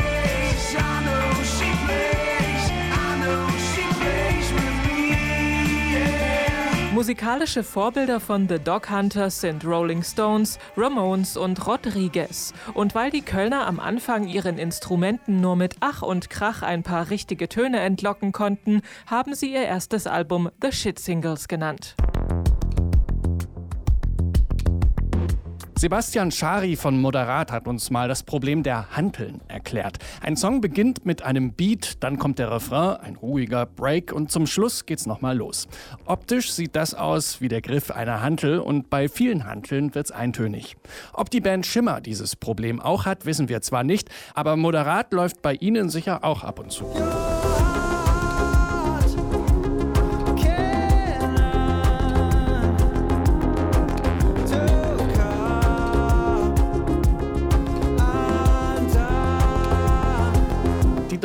Musikalische 6.97 7.63
Vorbilder 7.63 8.19
von 8.19 8.49
The 8.49 8.57
Dog 8.57 8.89
Hunters 8.89 9.41
sind 9.41 9.63
Rolling 9.63 10.01
Stones, 10.01 10.57
Ramones 10.75 11.37
und 11.37 11.67
Rodriguez. 11.67 12.55
Und 12.73 12.95
weil 12.95 13.11
die 13.11 13.21
Kölner 13.21 13.67
am 13.67 13.79
Anfang 13.79 14.27
ihren 14.27 14.57
Instrumenten 14.57 15.39
nur 15.39 15.55
mit 15.55 15.75
Ach 15.79 16.01
und 16.01 16.31
Krach 16.31 16.63
ein 16.63 16.81
paar 16.81 17.11
richtige 17.11 17.49
Töne 17.49 17.81
entlocken 17.81 18.31
konnten, 18.31 18.81
haben 19.05 19.35
sie 19.35 19.53
ihr 19.53 19.61
erstes 19.61 20.07
Album 20.07 20.49
The 20.59 20.71
Shit 20.71 20.97
Singles 20.97 21.47
genannt. 21.47 21.95
Sebastian 25.79 26.31
Schari 26.31 26.75
von 26.75 26.99
Moderat 26.99 27.51
hat 27.51 27.67
uns 27.67 27.91
mal 27.91 28.07
das 28.07 28.23
Problem 28.23 28.63
der 28.63 28.97
Hanteln 28.97 29.41
erklärt. 29.47 29.99
Ein 30.21 30.35
Song 30.35 30.59
beginnt 30.59 31.05
mit 31.05 31.21
einem 31.21 31.53
Beat, 31.53 32.03
dann 32.03 32.17
kommt 32.17 32.39
der 32.39 32.49
Refrain, 32.49 32.97
ein 32.97 33.15
ruhiger 33.15 33.67
Break 33.67 34.11
und 34.11 34.31
zum 34.31 34.47
Schluss 34.47 34.87
geht's 34.87 35.05
nochmal 35.05 35.37
los. 35.37 35.67
Optisch 36.05 36.51
sieht 36.51 36.75
das 36.75 36.95
aus 36.95 37.41
wie 37.41 37.47
der 37.47 37.61
Griff 37.61 37.91
einer 37.91 38.23
Hantel 38.23 38.57
und 38.57 38.89
bei 38.89 39.07
vielen 39.07 39.45
Hanteln 39.45 39.93
wird's 39.93 40.09
eintönig. 40.09 40.77
Ob 41.13 41.29
die 41.29 41.41
Band 41.41 41.67
Schimmer 41.67 42.01
dieses 42.01 42.35
Problem 42.35 42.81
auch 42.81 43.05
hat, 43.05 43.27
wissen 43.27 43.47
wir 43.47 43.61
zwar 43.61 43.83
nicht, 43.83 44.09
aber 44.33 44.55
Moderat 44.55 45.13
läuft 45.13 45.43
bei 45.43 45.53
ihnen 45.53 45.89
sicher 45.89 46.23
auch 46.23 46.43
ab 46.43 46.57
und 46.57 46.71
zu. 46.71 46.91
Die 46.95 47.56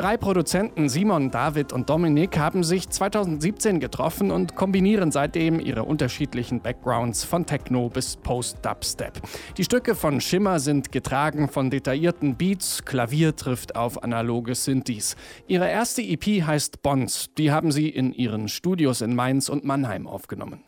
drei 0.02 0.16
Produzenten 0.16 0.88
Simon, 0.88 1.30
David 1.30 1.72
und 1.72 1.88
Dominik 1.88 2.36
haben 2.36 2.64
sich 2.64 2.88
2017 2.88 3.78
getroffen 3.78 4.32
und 4.32 4.56
kombinieren 4.56 5.12
seitdem 5.12 5.60
ihre 5.60 5.84
unterschiedlichen 5.84 6.60
Backgrounds 6.60 7.22
von 7.22 7.46
Techno 7.46 7.88
bis 7.88 8.16
Post-Dubstep. 8.16 9.20
Die 9.56 9.62
Stücke 9.62 9.94
von 9.94 10.20
Schimmer 10.20 10.58
sind 10.58 10.90
getragen 10.90 11.46
von 11.48 11.70
detaillierten 11.70 12.34
Beats, 12.34 12.84
Klavier 12.84 13.36
trifft 13.36 13.76
auf 13.76 14.02
analoge 14.02 14.56
Synthes. 14.56 15.14
Ihre 15.46 15.70
erste 15.70 16.02
EP 16.02 16.42
heißt 16.44 16.82
Bonds, 16.82 17.30
die 17.38 17.52
haben 17.52 17.70
sie 17.70 17.88
in 17.88 18.12
ihren 18.12 18.48
Studios 18.48 19.02
in 19.02 19.14
Mainz 19.14 19.48
und 19.48 19.62
Mannheim 19.64 20.08
aufgenommen. 20.08 20.64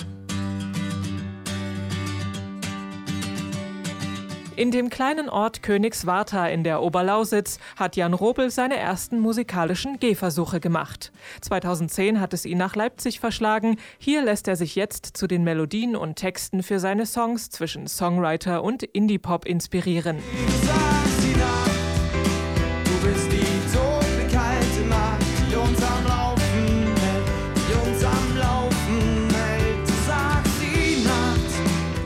In 4.57 4.71
dem 4.71 4.89
kleinen 4.89 5.29
Ort 5.29 5.65
Königswartha 5.65 6.47
in 6.47 6.63
der 6.63 6.81
Oberlausitz 6.81 7.59
hat 7.77 7.97
Jan 7.97 8.15
Robel 8.15 8.51
seine 8.51 8.77
ersten 8.77 9.19
musikalischen 9.19 9.99
Gehversuche 9.99 10.61
gemacht. 10.61 11.11
2010 11.41 12.21
hat 12.21 12.33
es 12.33 12.45
ihn 12.45 12.59
nach 12.59 12.77
Leipzig 12.77 13.19
verschlagen. 13.19 13.79
Hier 13.99 14.23
lässt 14.23 14.47
er 14.47 14.55
sich 14.55 14.77
jetzt 14.77 15.17
zu 15.17 15.27
den 15.27 15.43
Melodien 15.43 15.97
und 15.97 16.15
Texten 16.15 16.63
für 16.63 16.79
seine 16.79 17.05
Songs 17.05 17.51
zwischen 17.51 17.89
Songwriter 17.89 18.63
und 18.63 18.85
Indie-Pop 18.85 19.45
inspirieren. 19.45 20.19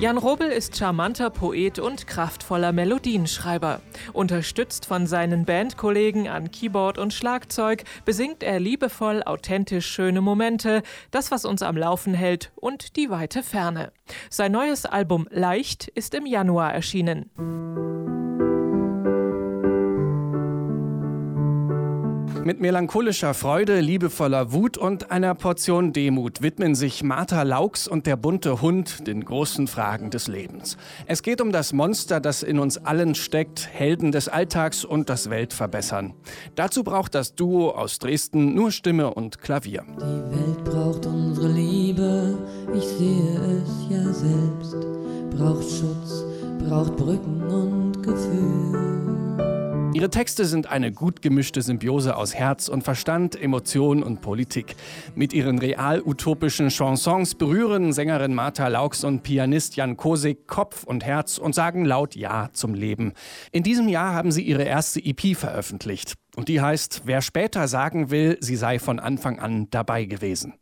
Jan 0.01 0.17
Robel 0.17 0.47
ist 0.47 0.77
charmanter 0.77 1.29
Poet 1.29 1.81
und 1.81 2.07
kraftvoller 2.07 2.71
Melodienschreiber. 2.71 3.81
Unterstützt 4.13 4.87
von 4.87 5.09
seinen 5.09 5.45
Bandkollegen 5.45 6.29
an 6.29 6.53
Keyboard 6.53 6.99
und 6.99 7.13
Schlagzeug 7.13 7.83
besingt 8.05 8.45
er 8.45 8.61
liebevoll 8.61 9.25
authentisch 9.25 9.89
schöne 9.89 10.21
Momente, 10.21 10.83
das, 11.11 11.33
was 11.33 11.45
uns 11.45 11.63
am 11.63 11.77
Laufen 11.77 12.15
hält 12.15 12.53
und 12.55 12.95
die 12.95 13.11
weite 13.11 13.43
Ferne. 13.43 13.91
Sein 14.31 14.53
neues 14.53 14.87
Album 14.87 15.27
Leicht 15.33 15.89
ist 15.89 16.15
im 16.15 16.27
Januar 16.27 16.73
erschienen. 16.73 17.29
Mit 22.45 22.61
melancholischer 22.61 23.35
Freude, 23.35 23.81
liebevoller 23.81 24.53
Wut 24.53 24.79
und 24.79 25.11
einer 25.11 25.35
Portion 25.35 25.93
Demut 25.93 26.41
widmen 26.41 26.75
sich 26.75 27.03
Martha 27.03 27.43
Laux 27.43 27.89
und 27.89 28.07
der 28.07 28.17
bunte 28.17 28.63
Hund 28.63 29.07
den 29.07 29.25
großen 29.25 29.67
Fragen 29.67 30.11
des 30.11 30.29
Lebens. 30.29 30.77
Es 31.07 31.23
geht 31.23 31.41
um 31.41 31.53
das 31.53 31.73
Monster, 31.73 32.21
das 32.21 32.43
in 32.43 32.59
uns 32.59 32.79
allen 32.79 33.15
steckt, 33.15 33.69
Helden 33.71 34.13
des 34.13 34.29
Alltags 34.29 34.85
und 34.85 35.11
das 35.11 35.31
Weltverbessern. 35.31 36.15
Dazu 36.55 36.85
braucht 36.85 37.15
das 37.15 37.35
Duo 37.35 37.71
aus 37.71 37.99
Dresden 37.99 38.55
nur 38.55 38.71
Stimme 38.71 39.13
und 39.13 39.41
Klavier. 39.41 39.85
Die 39.97 40.37
Welt 40.37 40.65
braucht 40.65 41.07
unsere 41.07 41.49
Liebe, 41.49 42.39
ich 42.75 42.85
sehe 42.85 43.63
es 43.63 43.91
ja 43.91 44.13
selbst. 44.13 44.77
Braucht 45.37 45.65
Schutz, 45.65 46.25
braucht 46.67 46.97
Brücken 46.97 47.43
und 47.43 48.03
Gefühl. 48.03 48.98
Ihre 49.99 50.11
Texte 50.11 50.45
sind 50.45 50.69
eine 50.69 50.93
gut 50.93 51.23
gemischte 51.23 51.61
Symbiose 51.61 52.15
aus 52.15 52.33
Herz 52.33 52.69
und 52.69 52.85
Verstand, 52.85 53.35
Emotion 53.35 54.05
und 54.05 54.21
Politik. 54.21 54.77
Mit 55.17 55.33
ihren 55.33 55.59
real-utopischen 55.59 56.69
Chansons 56.69 57.35
berühren 57.35 57.93
Sängerin 57.93 58.33
Martha 58.33 58.69
Laux 58.69 59.03
und 59.03 59.25
Pianist 59.25 59.75
Jan 59.75 59.97
Kosik 59.97 60.47
Kopf 60.47 60.85
und 60.85 61.05
Herz 61.05 61.37
und 61.37 61.53
sagen 61.53 61.85
laut 61.85 62.15
Ja 62.15 62.49
zum 62.53 62.75
Leben. 62.75 63.13
In 63.51 63.65
diesem 63.65 63.89
Jahr 63.89 64.15
haben 64.15 64.31
sie 64.31 64.43
ihre 64.43 64.63
erste 64.63 65.05
EP 65.05 65.37
veröffentlicht. 65.37 66.15
Und 66.37 66.47
die 66.47 66.61
heißt 66.61 67.03
Wer 67.07 67.21
später 67.21 67.67
sagen 67.67 68.13
will, 68.13 68.39
sie 68.39 68.55
sei 68.55 68.79
von 68.79 69.01
Anfang 69.01 69.41
an 69.41 69.67
dabei 69.73 70.05
gewesen. 70.05 70.55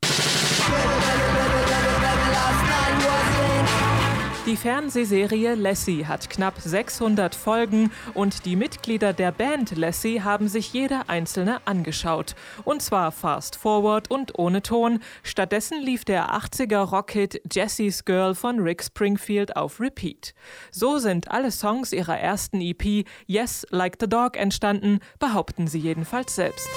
Die 4.47 4.57
Fernsehserie 4.57 5.57
Lassie 5.57 6.07
hat 6.07 6.31
knapp 6.31 6.55
600 6.61 7.35
Folgen 7.35 7.91
und 8.15 8.45
die 8.45 8.55
Mitglieder 8.55 9.13
der 9.13 9.33
Band 9.33 9.77
Lassie 9.77 10.23
haben 10.23 10.47
sich 10.47 10.73
jede 10.73 11.09
einzelne 11.09 11.67
angeschaut. 11.67 12.37
Und 12.63 12.81
zwar 12.81 13.11
fast 13.11 13.57
forward 13.57 14.09
und 14.09 14.39
ohne 14.39 14.63
Ton. 14.63 15.01
Stattdessen 15.25 15.83
lief 15.83 16.05
der 16.05 16.31
80er 16.31 16.79
Rockhit 16.79 17.43
Jessie's 17.53 18.05
Girl 18.05 18.37
von 18.37 18.61
Rick 18.61 18.85
Springfield 18.85 19.57
auf 19.57 19.81
Repeat. 19.81 20.33
So 20.71 20.99
sind 20.99 21.29
alle 21.33 21.51
Songs 21.51 21.93
ihrer 21.93 22.17
ersten 22.17 22.61
EP 22.61 23.05
Yes 23.27 23.67
Like 23.71 23.97
the 23.99 24.09
Dog 24.09 24.37
entstanden, 24.37 25.01
behaupten 25.19 25.67
sie 25.67 25.81
jedenfalls 25.81 26.37
selbst. 26.37 26.69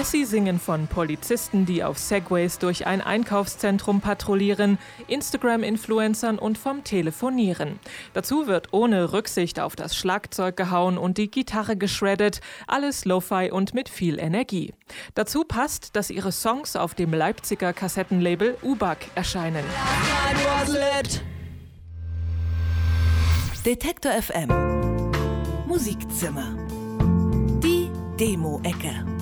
Lassie 0.00 0.24
singen 0.24 0.58
von 0.58 0.86
Polizisten, 0.86 1.66
die 1.66 1.84
auf 1.84 1.98
Segways 1.98 2.58
durch 2.58 2.86
ein 2.86 3.02
Einkaufszentrum 3.02 4.00
patrouillieren, 4.00 4.78
Instagram-Influencern 5.08 6.38
und 6.38 6.56
vom 6.56 6.84
Telefonieren. 6.84 7.78
Dazu 8.14 8.46
wird 8.46 8.72
ohne 8.72 9.12
Rücksicht 9.12 9.60
auf 9.60 9.76
das 9.76 9.94
Schlagzeug 9.94 10.56
gehauen 10.56 10.96
und 10.96 11.18
die 11.18 11.30
Gitarre 11.30 11.76
geschreddet, 11.76 12.40
alles 12.66 13.04
Lo-Fi 13.04 13.50
und 13.50 13.74
mit 13.74 13.90
viel 13.90 14.18
Energie. 14.18 14.72
Dazu 15.14 15.44
passt, 15.44 15.94
dass 15.96 16.08
ihre 16.08 16.32
Songs 16.32 16.76
auf 16.76 16.94
dem 16.94 17.12
Leipziger 17.12 17.74
Kassettenlabel 17.74 18.56
UBAC 18.62 18.96
erscheinen. 19.14 19.64
Detektor 23.66 24.12
FM 24.12 24.48
Musikzimmer. 25.68 26.56
Die 27.62 27.90
Demo-Ecke. 28.18 29.19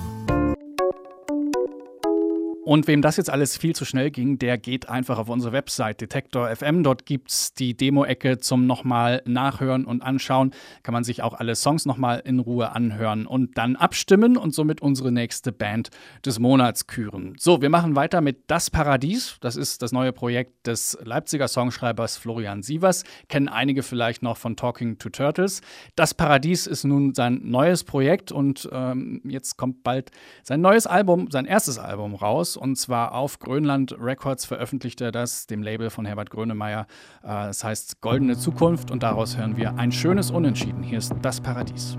Und 2.69 2.85
wem 2.85 3.01
das 3.01 3.17
jetzt 3.17 3.31
alles 3.31 3.57
viel 3.57 3.75
zu 3.75 3.83
schnell 3.83 4.11
ging, 4.11 4.37
der 4.37 4.59
geht 4.59 4.89
einfach 4.89 5.17
auf 5.17 5.27
unsere 5.27 5.51
Website 5.51 6.01
Detektor 6.01 6.55
FM. 6.55 6.83
Dort 6.83 7.07
gibt 7.07 7.31
es 7.31 7.51
die 7.55 7.75
Demo-Ecke 7.75 8.37
zum 8.37 8.67
nochmal 8.67 9.23
nachhören 9.25 9.85
und 9.85 10.03
anschauen. 10.03 10.51
Kann 10.83 10.93
man 10.93 11.03
sich 11.03 11.23
auch 11.23 11.33
alle 11.33 11.55
Songs 11.55 11.87
nochmal 11.87 12.21
in 12.23 12.37
Ruhe 12.37 12.73
anhören 12.73 13.25
und 13.25 13.57
dann 13.57 13.75
abstimmen 13.75 14.37
und 14.37 14.53
somit 14.53 14.83
unsere 14.83 15.11
nächste 15.11 15.51
Band 15.51 15.89
des 16.23 16.37
Monats 16.37 16.85
küren. 16.85 17.33
So, 17.39 17.59
wir 17.59 17.71
machen 17.71 17.95
weiter 17.95 18.21
mit 18.21 18.43
Das 18.45 18.69
Paradies. 18.69 19.37
Das 19.41 19.55
ist 19.55 19.81
das 19.81 19.91
neue 19.91 20.13
Projekt 20.13 20.67
des 20.67 20.95
Leipziger 21.03 21.47
Songschreibers 21.47 22.17
Florian 22.17 22.61
Sievers. 22.61 23.03
Kennen 23.29 23.47
einige 23.47 23.81
vielleicht 23.81 24.21
noch 24.21 24.37
von 24.37 24.55
Talking 24.55 24.99
to 24.99 25.09
Turtles. 25.09 25.61
Das 25.95 26.13
Paradies 26.13 26.67
ist 26.67 26.83
nun 26.83 27.15
sein 27.15 27.41
neues 27.45 27.83
Projekt 27.83 28.31
und 28.31 28.69
ähm, 28.71 29.21
jetzt 29.23 29.57
kommt 29.57 29.81
bald 29.81 30.11
sein 30.43 30.61
neues 30.61 30.85
Album, 30.85 31.31
sein 31.31 31.45
erstes 31.45 31.79
Album 31.79 32.13
raus 32.13 32.58
und 32.59 32.75
zwar 32.75 33.13
auf 33.13 33.39
Grönland 33.39 33.95
Records 33.99 34.45
veröffentlicht 34.45 35.01
er 35.01 35.11
das, 35.11 35.47
dem 35.47 35.63
Label 35.63 35.89
von 35.89 36.05
Herbert 36.05 36.29
Grönemeyer. 36.29 36.85
Äh, 37.23 37.47
Es 37.49 37.63
heißt 37.63 38.01
Goldene 38.01 38.37
Zukunft 38.37 38.91
und 38.91 39.01
daraus 39.03 39.37
hören 39.37 39.57
wir 39.57 39.75
ein 39.77 39.91
schönes 39.91 40.29
Unentschieden. 40.31 40.83
Hier 40.83 40.97
ist 40.97 41.13
das 41.21 41.41
Paradies. 41.41 41.97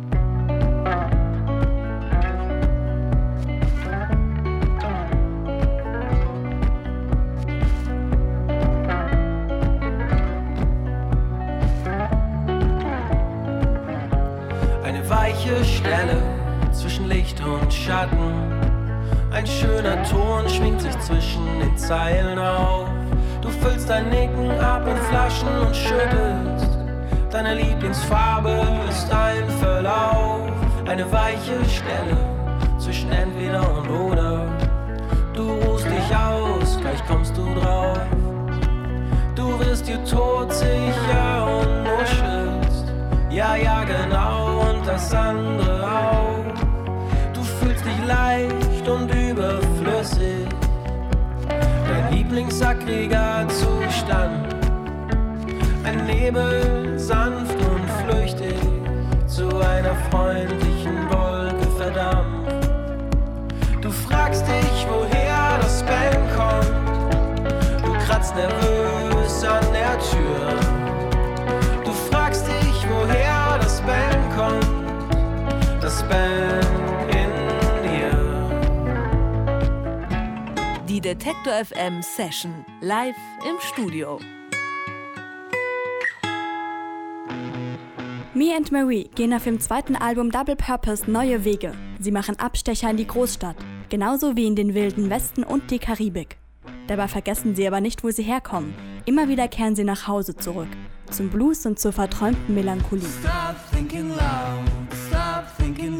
Eine 14.84 15.08
weiche 15.08 15.64
Stelle 15.64 16.22
zwischen 16.72 17.08
Licht 17.08 17.40
und 17.44 17.72
Schatten. 17.72 18.59
Ein 19.32 19.46
schöner 19.46 20.02
Ton 20.02 20.48
schwingt 20.48 20.80
sich 20.80 20.98
zwischen 20.98 21.46
den 21.60 21.76
Zeilen 21.78 22.36
auf. 22.36 22.88
Du 23.40 23.48
füllst 23.48 23.88
dein 23.88 24.08
Nicken 24.10 24.50
ab 24.58 24.82
in 24.88 24.96
Flaschen 25.08 25.48
und 25.60 25.74
schüttelst. 25.74 26.68
Deine 27.30 27.54
Lieblingsfarbe 27.54 28.66
ist 28.88 29.08
ein 29.12 29.48
Verlauf. 29.60 30.50
Eine 30.88 31.10
weiche 31.12 31.64
Stelle 31.64 32.16
zwischen 32.78 33.12
entweder 33.12 33.60
und 33.60 33.88
oder. 33.88 34.46
Du 35.32 35.52
ruhst 35.60 35.86
dich 35.86 36.16
aus, 36.16 36.76
gleich 36.80 37.06
kommst 37.06 37.36
du 37.36 37.54
drauf. 37.54 38.00
Du 39.36 39.60
wirst 39.60 39.86
dir 39.86 40.04
todsicher 40.04 41.46
und 41.46 41.84
nuschelst. 41.84 42.84
Ja, 43.30 43.54
ja, 43.54 43.84
genau, 43.84 44.70
und 44.70 44.84
das 44.84 45.14
andere 45.14 45.84
auch. 45.84 47.32
Du 47.32 47.42
fühlst 47.42 47.84
dich 47.84 48.06
leicht 48.08 48.69
Lieblingsaggregatzustand. 52.30 54.54
Ein 55.82 56.06
Nebel, 56.06 56.96
sanft 56.96 57.56
und 57.56 57.90
flüchtig, 58.04 58.59
Detektor 81.10 81.52
FM 81.64 82.02
Session 82.02 82.64
live 82.80 83.16
im 83.44 83.56
Studio. 83.58 84.20
Me 88.32 88.54
and 88.54 88.70
Marie 88.70 89.10
gehen 89.16 89.34
auf 89.34 89.44
ihrem 89.44 89.58
zweiten 89.58 89.96
Album 89.96 90.30
Double 90.30 90.54
Purpose 90.54 91.10
neue 91.10 91.44
Wege. 91.44 91.72
Sie 91.98 92.12
machen 92.12 92.38
Abstecher 92.38 92.90
in 92.90 92.96
die 92.96 93.08
Großstadt, 93.08 93.56
genauso 93.88 94.36
wie 94.36 94.46
in 94.46 94.54
den 94.54 94.72
wilden 94.74 95.10
Westen 95.10 95.42
und 95.42 95.72
die 95.72 95.80
Karibik. 95.80 96.36
Dabei 96.86 97.08
vergessen 97.08 97.56
sie 97.56 97.66
aber 97.66 97.80
nicht, 97.80 98.04
wo 98.04 98.12
sie 98.12 98.22
herkommen. 98.22 98.72
Immer 99.04 99.26
wieder 99.26 99.48
kehren 99.48 99.74
sie 99.74 99.82
nach 99.82 100.06
Hause 100.06 100.36
zurück, 100.36 100.68
zum 101.10 101.28
Blues 101.28 101.66
und 101.66 101.80
zur 101.80 101.90
verträumten 101.90 102.54
Melancholie. 102.54 103.08
Stop 103.18 103.56
thinking 103.72 104.10
loud, 104.10 104.68
stop 105.08 105.44
thinking 105.58 105.99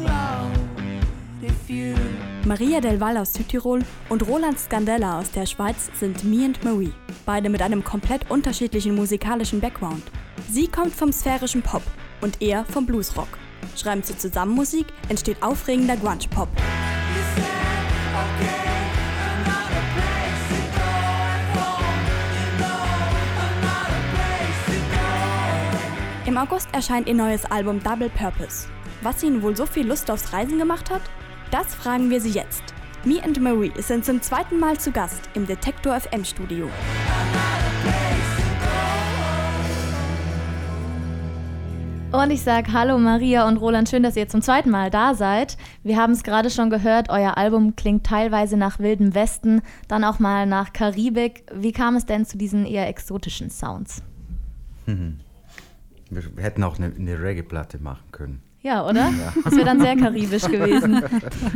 Maria 2.45 2.81
Del 2.81 2.99
Valle 2.99 3.21
aus 3.21 3.33
Südtirol 3.33 3.83
und 4.09 4.27
Roland 4.27 4.59
Scandella 4.59 5.19
aus 5.19 5.29
der 5.29 5.45
Schweiz 5.45 5.91
sind 5.99 6.23
Me 6.23 6.43
and 6.45 6.63
Marie, 6.63 6.91
beide 7.23 7.49
mit 7.49 7.61
einem 7.61 7.83
komplett 7.83 8.31
unterschiedlichen 8.31 8.95
musikalischen 8.95 9.59
Background. 9.59 10.01
Sie 10.49 10.67
kommt 10.67 10.95
vom 10.95 11.11
sphärischen 11.11 11.61
Pop 11.61 11.83
und 12.19 12.41
er 12.41 12.65
vom 12.65 12.87
Bluesrock. 12.87 13.27
Schreiben 13.75 14.01
sie 14.01 14.17
zusammen 14.17 14.55
Musik, 14.55 14.87
entsteht 15.07 15.41
aufregender 15.43 15.95
Grunge-Pop. 15.97 16.49
Im 26.25 26.37
August 26.37 26.69
erscheint 26.73 27.07
ihr 27.07 27.13
neues 27.13 27.45
Album 27.45 27.83
Double 27.83 28.09
Purpose. 28.09 28.67
Was 29.03 29.21
ihnen 29.21 29.43
wohl 29.43 29.55
so 29.55 29.67
viel 29.67 29.87
Lust 29.87 30.09
aufs 30.09 30.33
Reisen 30.33 30.57
gemacht 30.57 30.89
hat? 30.89 31.01
Das 31.51 31.75
fragen 31.75 32.09
wir 32.09 32.21
sie 32.21 32.29
jetzt. 32.29 32.63
Me 33.03 33.21
and 33.21 33.41
Marie 33.41 33.73
sind 33.75 34.05
zum 34.05 34.21
zweiten 34.21 34.57
Mal 34.57 34.79
zu 34.79 34.89
Gast 34.93 35.29
im 35.33 35.45
Detektor 35.45 35.99
FM 35.99 36.23
Studio. 36.23 36.69
Und 42.13 42.31
ich 42.31 42.41
sage 42.41 42.71
Hallo 42.71 42.97
Maria 42.97 43.49
und 43.49 43.57
Roland, 43.57 43.89
schön, 43.89 44.01
dass 44.01 44.15
ihr 44.15 44.29
zum 44.29 44.41
zweiten 44.41 44.69
Mal 44.69 44.89
da 44.89 45.13
seid. 45.13 45.57
Wir 45.83 45.97
haben 45.97 46.13
es 46.13 46.23
gerade 46.23 46.49
schon 46.49 46.69
gehört, 46.69 47.09
euer 47.09 47.37
Album 47.37 47.75
klingt 47.75 48.05
teilweise 48.05 48.55
nach 48.55 48.79
Wildem 48.79 49.13
Westen, 49.13 49.61
dann 49.89 50.05
auch 50.05 50.19
mal 50.19 50.45
nach 50.45 50.71
Karibik. 50.71 51.43
Wie 51.53 51.73
kam 51.73 51.97
es 51.97 52.05
denn 52.05 52.25
zu 52.25 52.37
diesen 52.37 52.65
eher 52.65 52.87
exotischen 52.87 53.49
Sounds? 53.49 54.01
Mhm. 54.85 55.19
Wir 56.09 56.43
hätten 56.43 56.63
auch 56.63 56.77
eine, 56.77 56.95
eine 56.95 57.21
Reggae-Platte 57.21 57.79
machen 57.79 58.09
können. 58.11 58.41
Ja, 58.61 58.85
oder? 58.87 59.09
Ja. 59.09 59.33
Das 59.43 59.53
wäre 59.55 59.65
dann 59.65 59.79
sehr 59.81 59.95
karibisch 59.95 60.43
gewesen. 60.43 61.01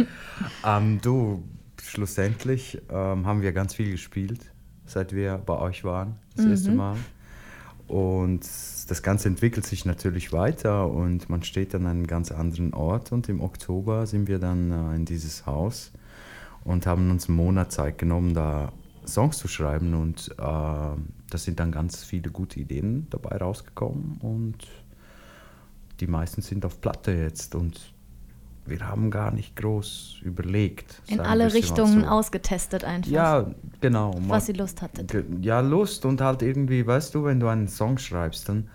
ähm, 0.65 0.99
du, 1.01 1.43
schlussendlich 1.81 2.81
ähm, 2.89 3.25
haben 3.25 3.41
wir 3.41 3.51
ganz 3.53 3.75
viel 3.75 3.91
gespielt, 3.91 4.51
seit 4.85 5.13
wir 5.13 5.37
bei 5.37 5.57
euch 5.57 5.83
waren, 5.83 6.15
das 6.35 6.45
Mhm. 6.45 6.51
erste 6.51 6.71
Mal. 6.71 6.95
Und 7.87 8.41
das 8.41 9.03
Ganze 9.03 9.27
entwickelt 9.27 9.65
sich 9.65 9.85
natürlich 9.85 10.33
weiter 10.33 10.89
und 10.89 11.29
man 11.29 11.43
steht 11.43 11.75
an 11.75 11.85
einem 11.85 12.07
ganz 12.07 12.31
anderen 12.31 12.73
Ort. 12.73 13.11
Und 13.11 13.29
im 13.29 13.41
Oktober 13.41 14.07
sind 14.07 14.27
wir 14.27 14.39
dann 14.39 14.71
äh, 14.71 14.95
in 14.95 15.05
dieses 15.05 15.45
Haus 15.45 15.91
und 16.63 16.87
haben 16.87 17.11
uns 17.11 17.27
einen 17.29 17.37
Monat 17.37 17.71
Zeit 17.71 17.99
genommen, 17.99 18.33
da 18.33 18.71
Songs 19.05 19.37
zu 19.37 19.47
schreiben. 19.47 19.93
Und 19.93 20.31
äh, 20.31 20.35
da 20.39 20.97
sind 21.35 21.59
dann 21.59 21.71
ganz 21.71 22.03
viele 22.03 22.31
gute 22.31 22.59
Ideen 22.59 23.05
dabei 23.11 23.37
rausgekommen. 23.37 24.17
Und 24.19 24.57
die 25.99 26.07
meisten 26.07 26.41
sind 26.41 26.65
auf 26.65 26.81
Platte 26.81 27.11
jetzt. 27.11 27.55
Und 27.55 27.93
wir 28.65 28.87
haben 28.87 29.11
gar 29.11 29.31
nicht 29.31 29.55
groß 29.55 30.21
überlegt. 30.23 31.01
In 31.07 31.19
alle 31.19 31.53
Richtungen 31.53 32.01
so. 32.01 32.07
ausgetestet 32.07 32.83
einfach. 32.83 33.11
Ja, 33.11 33.51
genau. 33.81 34.15
Was 34.27 34.49
ihr 34.49 34.55
Lust 34.55 34.81
hattet. 34.81 35.13
Ja, 35.41 35.59
Lust 35.59 36.05
und 36.05 36.21
halt 36.21 36.41
irgendwie, 36.41 36.85
weißt 36.85 37.13
du, 37.15 37.25
wenn 37.25 37.39
du 37.39 37.47
einen 37.47 37.67
Song 37.67 37.97
schreibst, 37.97 38.49
dann 38.49 38.69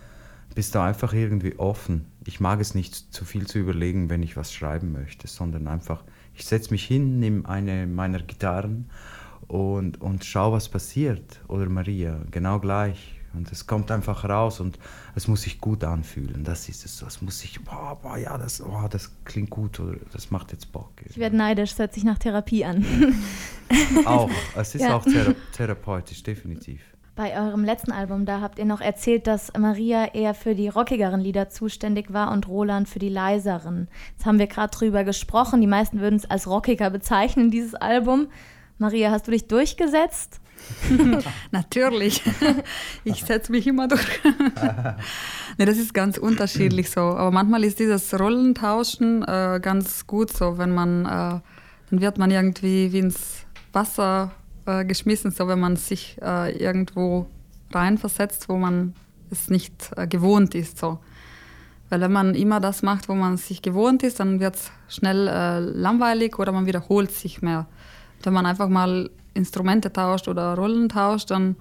bist 0.55 0.75
du 0.75 0.81
einfach 0.81 1.13
irgendwie 1.13 1.59
offen. 1.59 2.07
Ich 2.27 2.41
mag 2.41 2.61
es 2.61 2.75
nicht 2.75 2.95
zu 2.95 3.25
viel 3.25 3.47
zu 3.47 3.59
überlegen, 3.59 4.11
wenn 4.11 4.23
ich 4.23 4.37
was 4.37 4.53
schreiben 4.53 4.93
möchte, 4.93 5.27
sondern 5.29 5.67
einfach, 5.69 6.05
ich 6.35 6.45
setze 6.45 6.71
mich 6.71 6.85
hin, 6.85 7.19
nehme 7.19 7.49
eine 7.49 7.87
meiner 7.87 8.21
Gitarren 8.21 8.91
und, 9.47 10.01
und 10.01 10.25
schau, 10.25 10.53
was 10.53 10.69
passiert. 10.69 11.41
Oder 11.49 11.69
Maria, 11.69 12.21
genau 12.31 12.61
gleich. 12.61 13.20
Und 13.33 13.51
es 13.53 13.67
kommt 13.67 13.91
einfach 13.93 14.25
raus 14.29 14.59
und 14.61 14.79
es 15.15 15.29
muss 15.29 15.43
sich 15.43 15.61
gut 15.61 15.85
anfühlen. 15.85 16.43
Das 16.43 16.69
ist 16.69 16.85
es 16.85 16.99
so. 16.99 17.07
Es 17.07 17.23
muss 17.23 17.39
sich, 17.39 17.63
boah, 17.65 17.97
boah, 18.03 18.17
ja, 18.19 18.37
das, 18.37 18.59
boah, 18.59 18.89
das 18.89 19.13
klingt 19.25 19.51
gut 19.51 19.79
oder 19.79 19.97
das 20.13 20.31
macht 20.33 20.51
jetzt 20.53 20.73
Bock. 20.73 20.91
Ich 21.09 21.17
werde 21.19 21.37
neidisch, 21.37 21.73
es 21.73 21.79
hört 21.79 21.95
sich 21.95 22.03
nach 22.05 22.19
Therapie 22.19 22.65
an. 22.65 22.85
Auch, 24.05 24.31
es 24.57 24.75
ist 24.75 24.83
Ja. 24.83 24.97
auch 24.97 25.05
thera 25.05 25.33
therapeutisch, 25.53 26.23
definitiv. 26.25 26.81
Bei 27.15 27.39
eurem 27.39 27.65
letzten 27.65 27.93
Album, 27.93 28.25
da 28.25 28.41
habt 28.41 28.59
ihr 28.59 28.65
noch 28.65 28.81
erzählt, 28.81 29.27
dass 29.27 29.53
Maria 29.59 30.07
eher 30.15 30.33
für 30.35 30.55
die 30.55 30.69
rockigeren 30.69 31.21
Lieder 31.21 31.49
zuständig 31.51 32.13
war 32.13 32.33
und 32.33 32.49
Roland 32.49 32.89
für 32.89 32.99
die 32.99 33.09
leiseren. 33.11 33.89
Jetzt 34.13 34.27
haben 34.27 34.39
wir 34.39 34.47
gerade 34.47 34.77
drüber 34.77 35.05
gesprochen. 35.05 35.61
Die 35.61 35.67
meisten 35.67 36.01
würden 36.01 36.17
es 36.17 36.29
als 36.31 36.47
rockiger 36.49 36.89
bezeichnen, 36.91 37.51
dieses 37.51 37.75
Album. 37.75 38.29
Maria, 38.79 39.11
hast 39.11 39.27
du 39.27 39.33
dich 39.33 39.47
durchgesetzt? 39.49 40.40
Natürlich. 41.51 42.23
Ich 43.05 43.25
setze 43.25 43.53
mich 43.53 43.67
immer 43.67 43.89
durch. 43.89 44.07
nee, 45.59 45.65
das 45.65 45.79
ist 45.79 45.95
ganz 45.95 46.19
unterschiedlich 46.19 46.91
so. 46.91 47.01
Aber 47.01 47.31
manchmal 47.31 47.65
ist 47.65 47.79
dieses 47.79 48.19
Rollentauschen 48.19 49.23
äh, 49.23 49.59
ganz 49.63 50.07
gut 50.07 50.33
so, 50.33 50.59
wenn 50.59 50.73
man, 50.73 51.07
äh, 51.07 51.41
dann 51.91 52.01
wird 52.01 52.19
man 52.19 52.31
irgendwie 52.31 52.93
wie 52.93 52.99
ins 52.99 53.47
Wasser 53.73 54.33
äh, 54.67 54.85
geschmissen, 54.85 55.31
so 55.31 55.49
wenn 55.49 55.61
man 55.61 55.77
sich 55.77 56.17
äh, 56.23 56.57
irgendwo 56.57 57.27
reinversetzt, 57.73 58.49
wo 58.49 58.57
man 58.57 58.95
es 59.31 59.49
nicht 59.49 59.91
äh, 59.97 60.07
gewohnt 60.07 60.55
ist. 60.55 60.79
So. 60.79 60.99
Weil 61.89 62.01
wenn 62.01 62.13
man 62.13 62.35
immer 62.35 62.61
das 62.61 62.83
macht, 62.83 63.09
wo 63.09 63.15
man 63.15 63.37
sich 63.37 63.63
gewohnt 63.63 64.03
ist, 64.03 64.21
dann 64.21 64.41
wird 64.41 64.57
es 64.57 64.71
schnell 64.89 65.27
äh, 65.29 65.59
langweilig 65.61 66.39
oder 66.39 66.53
man 66.53 66.67
wiederholt 66.67 67.11
sich 67.11 67.43
mehr. 67.43 67.67
Wenn 68.23 68.33
man 68.33 68.47
einfach 68.47 68.69
mal 68.69 69.11
Instrumente 69.35 69.93
tauscht 69.93 70.29
oder 70.29 70.55
Rollen 70.55 70.89
tauscht, 70.89 71.31
dann 71.31 71.57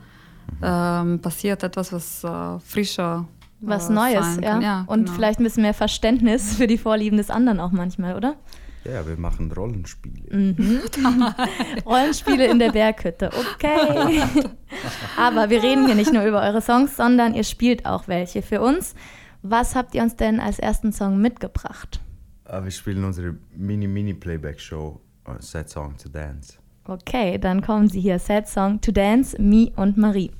ähm, 0.62 1.19
passiert 1.19 1.63
etwas, 1.63 1.93
was 1.93 2.23
äh, 2.23 2.60
frischer 2.60 3.27
Was 3.62 3.89
äh, 3.89 3.93
Neues, 3.93 4.36
sein 4.36 4.43
ja. 4.43 4.51
kann. 4.51 4.62
ja 4.62 4.84
und 4.88 5.05
genau. 5.05 5.13
vielleicht 5.13 5.39
ein 5.39 5.43
bisschen 5.43 5.63
mehr 5.63 5.73
Verständnis 5.73 6.55
für 6.55 6.67
die 6.67 6.77
Vorlieben 6.77 7.17
des 7.17 7.29
anderen 7.29 7.60
auch 7.60 7.71
manchmal, 7.71 8.15
oder? 8.15 8.36
Ja, 8.86 9.05
wir 9.05 9.17
machen 9.17 9.51
Rollenspiele. 9.51 10.36
Mhm. 10.36 10.79
Rollenspiele 11.86 12.47
in 12.47 12.60
der 12.60 12.71
Berghütte, 12.71 13.29
okay. 13.29 14.23
Aber 15.17 15.49
wir 15.49 15.62
reden 15.62 15.86
hier 15.86 15.95
nicht 15.95 16.13
nur 16.13 16.23
über 16.23 16.41
eure 16.41 16.62
Songs, 16.62 16.95
sondern 16.95 17.34
ihr 17.34 17.43
spielt 17.43 17.86
auch 17.86 18.08
welche 18.08 18.41
für 18.41 18.62
uns. 18.62 18.95
Was 19.41 19.75
habt 19.75 19.95
ihr 19.95 20.01
uns 20.01 20.15
denn 20.15 20.39
als 20.39 20.60
ersten 20.60 20.91
Song 20.91 21.19
mitgebracht? 21.21 21.99
Äh, 22.45 22.63
wir 22.63 22.71
spielen 22.71 23.03
unsere 23.03 23.36
Mini-Mini-Playback-Show 23.55 25.01
äh, 25.25 25.41
Sad 25.41 25.69
Song 25.69 25.97
to 25.97 26.10
Dance. 26.10 26.59
Okay, 26.89 27.38
dann 27.38 27.62
kommen 27.62 27.88
sie 27.88 27.99
hier. 27.99 28.17
Sad 28.17 28.47
Song 28.47 28.82
to 28.82 28.91
Dance, 28.91 29.39
Me 29.39 29.71
und 29.75 29.95
Marie. 29.95 30.32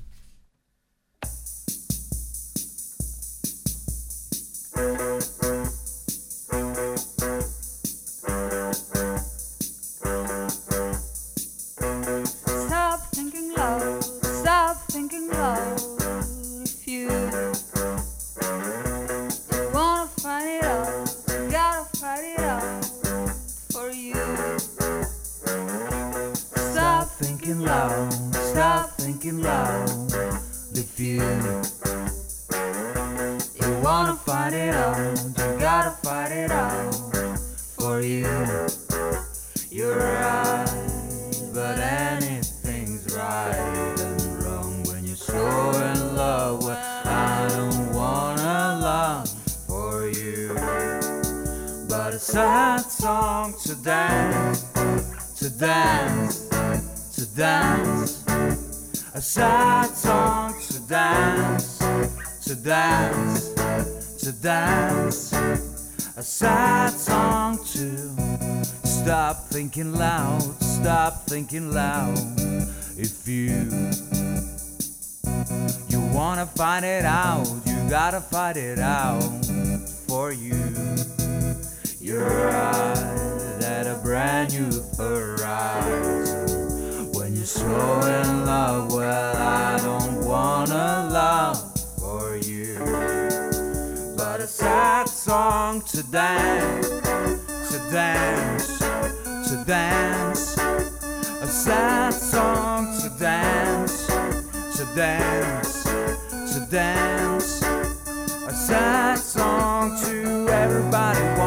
To 105.63 106.67
dance. 106.69 107.61
A 107.61 108.53
sad 108.53 109.17
song 109.17 109.97
to 110.03 110.47
everybody 110.49 111.38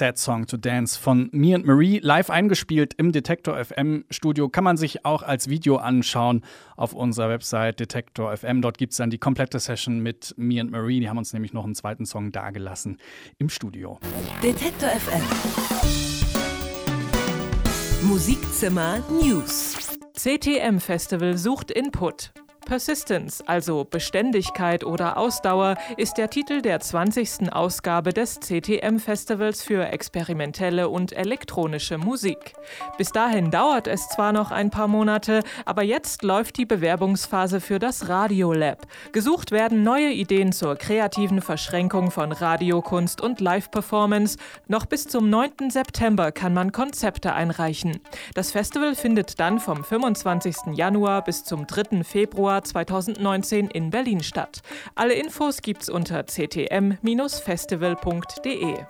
Sad 0.00 0.16
Song 0.16 0.46
to 0.46 0.56
Dance 0.56 0.98
von 0.98 1.28
Me 1.30 1.54
and 1.54 1.66
Marie, 1.66 1.98
live 1.98 2.30
eingespielt 2.30 2.94
im 2.94 3.12
Detektor 3.12 3.62
FM 3.62 4.06
Studio. 4.08 4.48
Kann 4.48 4.64
man 4.64 4.78
sich 4.78 5.04
auch 5.04 5.22
als 5.22 5.50
Video 5.50 5.76
anschauen 5.76 6.42
auf 6.78 6.94
unserer 6.94 7.28
Website 7.28 7.80
Detektor 7.80 8.34
FM. 8.34 8.62
Dort 8.62 8.78
gibt 8.78 8.92
es 8.92 8.96
dann 8.96 9.10
die 9.10 9.18
komplette 9.18 9.60
Session 9.60 10.00
mit 10.00 10.32
Me 10.38 10.58
and 10.58 10.70
Marie. 10.70 11.00
Die 11.00 11.10
haben 11.10 11.18
uns 11.18 11.34
nämlich 11.34 11.52
noch 11.52 11.66
einen 11.66 11.74
zweiten 11.74 12.06
Song 12.06 12.32
dagelassen 12.32 12.96
im 13.36 13.50
Studio. 13.50 14.00
Detektor 14.42 14.88
FM. 14.88 15.20
Musikzimmer 18.08 19.00
News. 19.22 19.98
CTM 20.14 20.78
Festival 20.78 21.36
sucht 21.36 21.70
Input. 21.70 22.32
Persistence, 22.66 23.42
also 23.46 23.84
Beständigkeit 23.84 24.84
oder 24.84 25.16
Ausdauer, 25.16 25.76
ist 25.96 26.18
der 26.18 26.30
Titel 26.30 26.62
der 26.62 26.80
20. 26.80 27.52
Ausgabe 27.52 28.12
des 28.12 28.38
CTM-Festivals 28.40 29.62
für 29.62 29.86
experimentelle 29.86 30.88
und 30.88 31.12
elektronische 31.12 31.98
Musik. 31.98 32.54
Bis 32.98 33.12
dahin 33.12 33.50
dauert 33.50 33.86
es 33.86 34.08
zwar 34.08 34.32
noch 34.32 34.50
ein 34.50 34.70
paar 34.70 34.88
Monate, 34.88 35.42
aber 35.64 35.82
jetzt 35.82 36.22
läuft 36.22 36.58
die 36.58 36.66
Bewerbungsphase 36.66 37.60
für 37.60 37.78
das 37.78 38.08
Radiolab. 38.08 38.86
Gesucht 39.12 39.50
werden 39.50 39.82
neue 39.82 40.10
Ideen 40.10 40.52
zur 40.52 40.76
kreativen 40.76 41.40
Verschränkung 41.40 42.10
von 42.10 42.32
Radiokunst 42.32 43.20
und 43.20 43.40
Live-Performance. 43.40 44.38
Noch 44.68 44.86
bis 44.86 45.08
zum 45.08 45.30
9. 45.30 45.70
September 45.70 46.30
kann 46.30 46.54
man 46.54 46.72
Konzepte 46.72 47.32
einreichen. 47.32 48.00
Das 48.34 48.52
Festival 48.52 48.94
findet 48.94 49.40
dann 49.40 49.58
vom 49.58 49.82
25. 49.82 50.74
Januar 50.74 51.24
bis 51.24 51.44
zum 51.44 51.66
3. 51.66 52.04
Februar 52.04 52.49
2019 52.58 53.70
in 53.70 53.90
Berlin 53.90 54.20
statt. 54.20 54.60
Alle 54.94 55.14
Infos 55.14 55.62
gibt's 55.62 55.88
unter 55.88 56.26
ctm-festival.de. 56.26 58.84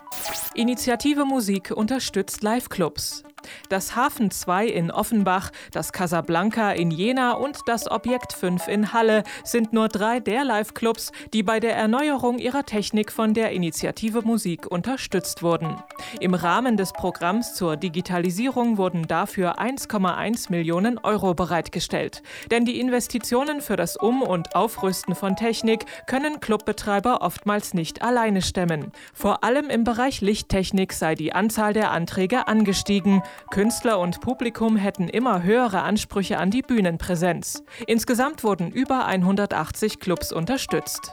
Initiative 0.54 1.24
Musik 1.24 1.70
unterstützt 1.70 2.42
Live-Clubs. 2.42 3.22
Das 3.68 3.96
Hafen 3.96 4.30
2 4.30 4.66
in 4.66 4.90
Offenbach, 4.90 5.50
das 5.72 5.92
Casablanca 5.92 6.72
in 6.72 6.90
Jena 6.90 7.32
und 7.32 7.58
das 7.66 7.90
Objekt 7.90 8.32
5 8.32 8.68
in 8.68 8.92
Halle 8.92 9.24
sind 9.44 9.72
nur 9.72 9.88
drei 9.88 10.20
der 10.20 10.44
Live-Clubs, 10.44 11.12
die 11.32 11.42
bei 11.42 11.60
der 11.60 11.76
Erneuerung 11.76 12.38
ihrer 12.38 12.64
Technik 12.64 13.12
von 13.12 13.34
der 13.34 13.52
Initiative 13.52 14.22
Musik 14.22 14.66
unterstützt 14.70 15.42
wurden. 15.42 15.76
Im 16.20 16.34
Rahmen 16.34 16.76
des 16.76 16.92
Programms 16.92 17.54
zur 17.54 17.76
Digitalisierung 17.76 18.76
wurden 18.76 19.06
dafür 19.06 19.58
1,1 19.58 20.50
Millionen 20.50 20.98
Euro 20.98 21.34
bereitgestellt. 21.34 22.22
Denn 22.50 22.64
die 22.64 22.80
Investitionen 22.80 23.60
für 23.60 23.76
das 23.76 23.96
Um- 23.96 24.22
und 24.22 24.54
Aufrüsten 24.54 25.14
von 25.14 25.36
Technik 25.36 25.86
können 26.06 26.40
Clubbetreiber 26.40 27.22
oftmals 27.22 27.74
nicht 27.74 28.02
alleine 28.02 28.42
stemmen. 28.42 28.92
Vor 29.14 29.44
allem 29.44 29.70
im 29.70 29.84
Bereich 29.84 30.20
Lichttechnik 30.20 30.92
sei 30.92 31.14
die 31.14 31.32
Anzahl 31.32 31.72
der 31.72 31.90
Anträge 31.90 32.48
angestiegen. 32.48 33.22
Künstler 33.50 33.98
und 33.98 34.20
Publikum 34.20 34.76
hätten 34.76 35.08
immer 35.08 35.42
höhere 35.42 35.82
Ansprüche 35.82 36.38
an 36.38 36.50
die 36.50 36.62
Bühnenpräsenz. 36.62 37.62
Insgesamt 37.86 38.44
wurden 38.44 38.70
über 38.70 39.06
180 39.06 39.98
Clubs 39.98 40.32
unterstützt. 40.32 41.12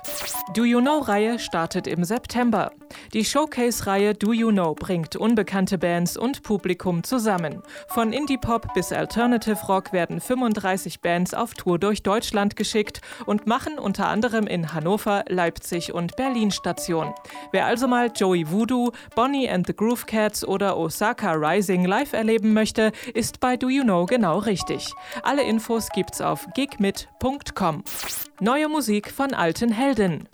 Do 0.53 0.63
You 0.63 0.79
Know-Reihe 0.79 1.39
startet 1.39 1.87
im 1.87 2.03
September. 2.03 2.71
Die 3.13 3.25
Showcase-Reihe 3.25 4.13
Do 4.13 4.33
You 4.33 4.51
Know 4.51 4.75
bringt 4.75 5.15
unbekannte 5.15 5.77
Bands 5.77 6.15
und 6.15 6.43
Publikum 6.43 7.03
zusammen. 7.03 7.61
Von 7.89 8.13
Indie-Pop 8.13 8.73
bis 8.73 8.91
Alternative 8.91 9.59
Rock 9.67 9.91
werden 9.91 10.21
35 10.21 11.01
Bands 11.01 11.33
auf 11.33 11.53
Tour 11.53 11.79
durch 11.79 12.03
Deutschland 12.03 12.55
geschickt 12.55 13.01
und 13.25 13.47
machen 13.47 13.79
unter 13.79 14.07
anderem 14.07 14.47
in 14.47 14.73
Hannover, 14.73 15.25
Leipzig 15.27 15.93
und 15.93 16.15
Berlin 16.15 16.51
Station. 16.51 17.13
Wer 17.51 17.65
also 17.65 17.87
mal 17.87 18.11
Joey 18.15 18.49
Voodoo, 18.49 18.91
Bonnie 19.15 19.49
and 19.49 19.67
the 19.67 19.75
Groove 19.75 20.05
Cats 20.05 20.47
oder 20.47 20.77
Osaka 20.77 21.33
Rising 21.33 21.85
live 21.85 22.06
live 22.07 22.13
erleben 22.13 22.53
möchte, 22.53 22.91
ist 23.13 23.39
bei 23.39 23.57
Do 23.57 23.69
You 23.69 23.83
Know 23.83 24.05
genau 24.05 24.39
richtig. 24.39 24.89
Alle 25.23 25.43
Infos 25.43 25.89
gibt's 25.89 26.21
auf 26.21 26.47
gigmit.com. 26.55 27.83
Neue 28.39 28.69
Musik 28.69 29.11
von 29.11 29.33
alten 29.33 29.71
Helden. 29.71 30.29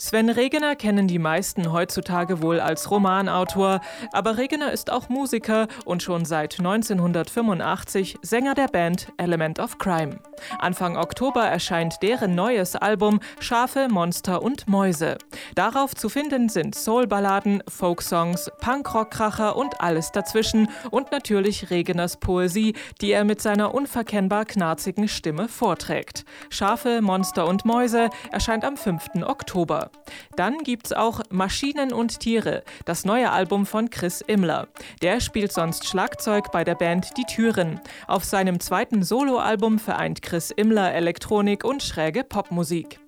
Sven 0.00 0.30
Regener 0.30 0.76
kennen 0.76 1.08
die 1.08 1.18
meisten 1.18 1.72
heutzutage 1.72 2.40
wohl 2.40 2.60
als 2.60 2.88
Romanautor, 2.88 3.80
aber 4.12 4.38
Regener 4.38 4.70
ist 4.70 4.92
auch 4.92 5.08
Musiker 5.08 5.66
und 5.84 6.04
schon 6.04 6.24
seit 6.24 6.60
1985 6.60 8.16
Sänger 8.22 8.54
der 8.54 8.68
Band 8.68 9.08
Element 9.16 9.58
of 9.58 9.78
Crime. 9.78 10.20
Anfang 10.60 10.96
Oktober 10.96 11.42
erscheint 11.42 12.00
deren 12.00 12.36
neues 12.36 12.76
Album 12.76 13.18
Schafe, 13.40 13.88
Monster 13.88 14.40
und 14.40 14.68
Mäuse. 14.68 15.18
Darauf 15.56 15.96
zu 15.96 16.08
finden 16.08 16.48
sind 16.48 16.76
Soulballaden, 16.76 17.64
Folksongs, 17.66 18.52
Punkrockkracher 18.60 19.56
und 19.56 19.80
alles 19.80 20.12
dazwischen 20.12 20.68
und 20.92 21.10
natürlich 21.10 21.70
Regeners 21.70 22.18
Poesie, 22.18 22.74
die 23.00 23.10
er 23.10 23.24
mit 23.24 23.42
seiner 23.42 23.74
unverkennbar 23.74 24.44
knarzigen 24.44 25.08
Stimme 25.08 25.48
vorträgt. 25.48 26.24
Schafe, 26.50 27.02
Monster 27.02 27.48
und 27.48 27.64
Mäuse 27.64 28.10
erscheint 28.30 28.64
am 28.64 28.76
5. 28.76 29.24
Oktober. 29.26 29.87
Dann 30.36 30.58
gibt's 30.58 30.92
auch 30.92 31.20
Maschinen 31.30 31.92
und 31.92 32.20
Tiere, 32.20 32.62
das 32.84 33.04
neue 33.04 33.30
Album 33.30 33.66
von 33.66 33.90
Chris 33.90 34.20
Immler. 34.20 34.68
Der 35.02 35.20
spielt 35.20 35.52
sonst 35.52 35.86
Schlagzeug 35.86 36.50
bei 36.52 36.64
der 36.64 36.74
Band 36.74 37.16
Die 37.16 37.24
Türen. 37.24 37.80
Auf 38.06 38.24
seinem 38.24 38.60
zweiten 38.60 39.02
Soloalbum 39.02 39.78
vereint 39.78 40.22
Chris 40.22 40.50
Immler 40.50 40.94
Elektronik 40.94 41.64
und 41.64 41.82
schräge 41.82 42.24
Popmusik. 42.24 43.00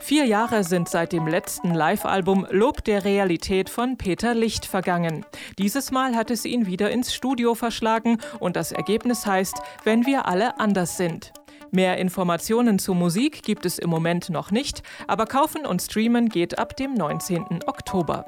Vier 0.00 0.24
Jahre 0.24 0.64
sind 0.64 0.88
seit 0.88 1.12
dem 1.12 1.26
letzten 1.26 1.74
Live-Album 1.74 2.46
Lob 2.50 2.84
der 2.84 3.04
Realität 3.04 3.68
von 3.68 3.98
Peter 3.98 4.34
Licht 4.34 4.64
vergangen. 4.64 5.24
Dieses 5.58 5.90
Mal 5.90 6.16
hat 6.16 6.30
es 6.30 6.44
ihn 6.44 6.66
wieder 6.66 6.90
ins 6.90 7.12
Studio 7.14 7.54
verschlagen 7.54 8.18
und 8.40 8.56
das 8.56 8.72
Ergebnis 8.72 9.26
heißt, 9.26 9.56
wenn 9.84 10.06
wir 10.06 10.26
alle 10.26 10.58
anders 10.58 10.96
sind. 10.96 11.32
Mehr 11.70 11.98
Informationen 11.98 12.78
zu 12.78 12.94
Musik 12.94 13.42
gibt 13.42 13.66
es 13.66 13.78
im 13.78 13.90
Moment 13.90 14.30
noch 14.30 14.50
nicht, 14.50 14.82
aber 15.06 15.26
kaufen 15.26 15.66
und 15.66 15.82
streamen 15.82 16.28
geht 16.28 16.58
ab 16.58 16.76
dem 16.76 16.94
19. 16.94 17.60
Oktober. 17.66 18.24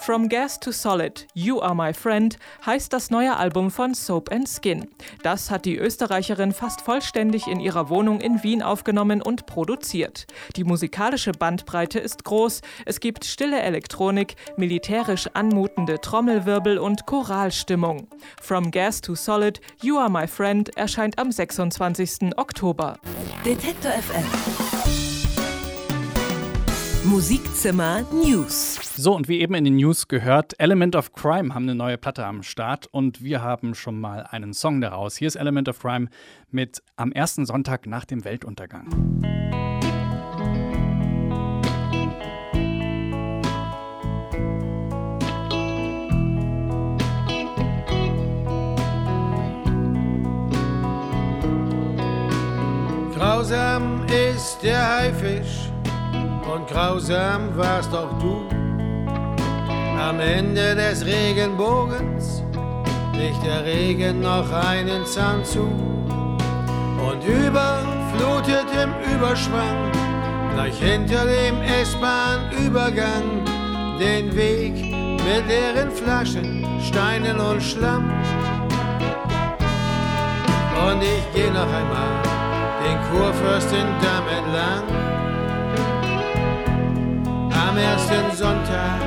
From 0.00 0.28
Gas 0.28 0.58
to 0.60 0.72
Solid, 0.72 1.26
You 1.34 1.60
Are 1.60 1.74
My 1.74 1.92
Friend 1.92 2.36
heißt 2.64 2.92
das 2.92 3.10
neue 3.10 3.36
Album 3.36 3.70
von 3.70 3.94
Soap 3.94 4.32
and 4.32 4.48
Skin. 4.48 4.88
Das 5.22 5.50
hat 5.50 5.64
die 5.64 5.76
Österreicherin 5.76 6.52
fast 6.52 6.80
vollständig 6.80 7.46
in 7.46 7.60
ihrer 7.60 7.90
Wohnung 7.90 8.20
in 8.20 8.42
Wien 8.42 8.62
aufgenommen 8.62 9.20
und 9.20 9.46
produziert. 9.46 10.26
Die 10.56 10.64
musikalische 10.64 11.32
Bandbreite 11.32 11.98
ist 11.98 12.24
groß. 12.24 12.62
Es 12.86 13.00
gibt 13.00 13.24
stille 13.24 13.60
Elektronik, 13.60 14.36
militärisch 14.56 15.28
anmutende 15.34 16.00
Trommelwirbel 16.00 16.78
und 16.78 17.04
Choralstimmung. 17.06 18.08
From 18.40 18.70
Gas 18.70 19.00
to 19.00 19.14
Solid, 19.14 19.60
You 19.82 19.98
Are 19.98 20.10
My 20.10 20.26
Friend 20.26 20.74
erscheint 20.76 21.18
am 21.18 21.30
26. 21.32 22.36
Oktober. 22.36 22.98
Detektor 23.44 23.92
FM. 23.92 25.07
Musikzimmer 27.04 28.02
News. 28.12 28.94
So, 28.96 29.14
und 29.14 29.28
wie 29.28 29.40
eben 29.40 29.54
in 29.54 29.64
den 29.64 29.76
News 29.76 30.08
gehört, 30.08 30.58
Element 30.58 30.96
of 30.96 31.12
Crime 31.12 31.54
haben 31.54 31.62
eine 31.64 31.74
neue 31.74 31.96
Platte 31.96 32.26
am 32.26 32.42
Start 32.42 32.86
und 32.90 33.22
wir 33.22 33.42
haben 33.42 33.74
schon 33.74 34.00
mal 34.00 34.24
einen 34.28 34.52
Song 34.52 34.80
daraus. 34.80 35.16
Hier 35.16 35.28
ist 35.28 35.36
Element 35.36 35.68
of 35.68 35.78
Crime 35.78 36.08
mit 36.50 36.82
Am 36.96 37.12
ersten 37.12 37.46
Sonntag 37.46 37.86
nach 37.86 38.04
dem 38.04 38.24
Weltuntergang. 38.24 38.88
Grausam 53.14 54.04
ist 54.06 54.58
der 54.62 54.96
Haifisch 54.96 55.67
und 56.48 56.66
grausam 56.66 57.56
warst 57.56 57.94
auch 57.94 58.18
du. 58.18 58.48
Am 60.00 60.20
Ende 60.20 60.74
des 60.74 61.04
Regenbogens 61.04 62.42
legt 63.12 63.44
der 63.44 63.64
Regen 63.64 64.20
noch 64.20 64.50
einen 64.52 65.04
Zahn 65.04 65.44
zu 65.44 65.62
und 65.62 67.24
überflutet 67.24 68.66
im 68.82 69.14
Überschwang 69.14 69.90
gleich 70.54 70.78
hinter 70.78 71.24
dem 71.24 71.60
S-Bahn-Übergang 71.82 73.44
den 73.98 74.34
Weg 74.34 74.74
mit 74.74 75.46
leeren 75.48 75.90
Flaschen, 75.90 76.66
Steinen 76.80 77.38
und 77.40 77.62
Schlamm. 77.62 78.10
Und 80.86 81.02
ich 81.02 81.24
geh 81.34 81.50
noch 81.50 81.72
einmal 81.80 82.22
den 82.84 82.98
Kurfürstendamm 83.10 84.24
entlang. 84.38 85.17
Am 87.68 87.76
ersten 87.76 88.34
Sonntag 88.34 88.98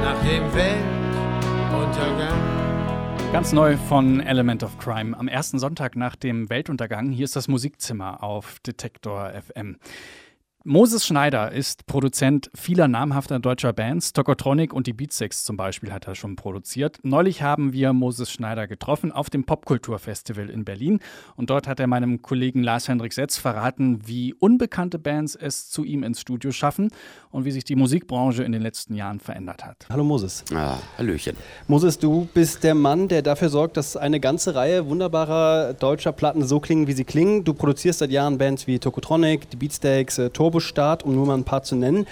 nach 0.00 0.22
dem 0.22 0.54
Weltuntergang. 0.54 2.40
Ganz 3.32 3.52
neu 3.52 3.76
von 3.76 4.20
Element 4.20 4.62
of 4.62 4.78
Crime. 4.78 5.18
Am 5.18 5.26
ersten 5.26 5.58
Sonntag 5.58 5.96
nach 5.96 6.14
dem 6.14 6.48
Weltuntergang. 6.48 7.10
Hier 7.10 7.24
ist 7.24 7.34
das 7.34 7.48
Musikzimmer 7.48 8.22
auf 8.22 8.60
Detektor 8.60 9.32
FM. 9.32 9.78
Moses 10.68 11.06
Schneider 11.06 11.52
ist 11.52 11.86
Produzent 11.86 12.50
vieler 12.52 12.88
namhafter 12.88 13.38
deutscher 13.38 13.72
Bands. 13.72 14.12
Tokotronic 14.12 14.72
und 14.72 14.88
die 14.88 14.92
Beatsex 14.92 15.44
zum 15.44 15.56
Beispiel 15.56 15.92
hat 15.92 16.08
er 16.08 16.16
schon 16.16 16.34
produziert. 16.34 16.98
Neulich 17.04 17.40
haben 17.40 17.72
wir 17.72 17.92
Moses 17.92 18.32
Schneider 18.32 18.66
getroffen 18.66 19.12
auf 19.12 19.30
dem 19.30 19.44
Popkulturfestival 19.44 20.50
in 20.50 20.64
Berlin. 20.64 20.98
Und 21.36 21.50
dort 21.50 21.68
hat 21.68 21.78
er 21.78 21.86
meinem 21.86 22.20
Kollegen 22.20 22.64
Lars-Hendrik 22.64 23.12
Setz 23.12 23.36
verraten, 23.36 24.08
wie 24.08 24.34
unbekannte 24.34 24.98
Bands 24.98 25.36
es 25.36 25.70
zu 25.70 25.84
ihm 25.84 26.02
ins 26.02 26.20
Studio 26.20 26.50
schaffen 26.50 26.90
und 27.30 27.44
wie 27.44 27.52
sich 27.52 27.62
die 27.62 27.76
Musikbranche 27.76 28.42
in 28.42 28.50
den 28.50 28.62
letzten 28.62 28.96
Jahren 28.96 29.20
verändert 29.20 29.64
hat. 29.64 29.86
Hallo 29.88 30.02
Moses. 30.02 30.42
Ah, 30.52 30.78
Hallöchen. 30.98 31.36
Moses, 31.68 31.96
du 32.00 32.26
bist 32.34 32.64
der 32.64 32.74
Mann, 32.74 33.06
der 33.06 33.22
dafür 33.22 33.50
sorgt, 33.50 33.76
dass 33.76 33.96
eine 33.96 34.18
ganze 34.18 34.56
Reihe 34.56 34.88
wunderbarer 34.88 35.74
deutscher 35.74 36.10
Platten 36.10 36.44
so 36.44 36.58
klingen, 36.58 36.88
wie 36.88 36.92
sie 36.92 37.04
klingen. 37.04 37.44
Du 37.44 37.54
produzierst 37.54 38.00
seit 38.00 38.10
Jahren 38.10 38.36
Bands 38.36 38.66
wie 38.66 38.80
Tokotronic, 38.80 39.48
die 39.50 39.56
Beatsteaks, 39.56 40.18
äh, 40.18 40.30
Turbo 40.30 40.55
Start, 40.60 41.02
um 41.02 41.14
nur 41.14 41.26
mal 41.26 41.34
ein 41.34 41.44
paar 41.44 41.62
zu 41.62 41.76
nennen. 41.76 42.06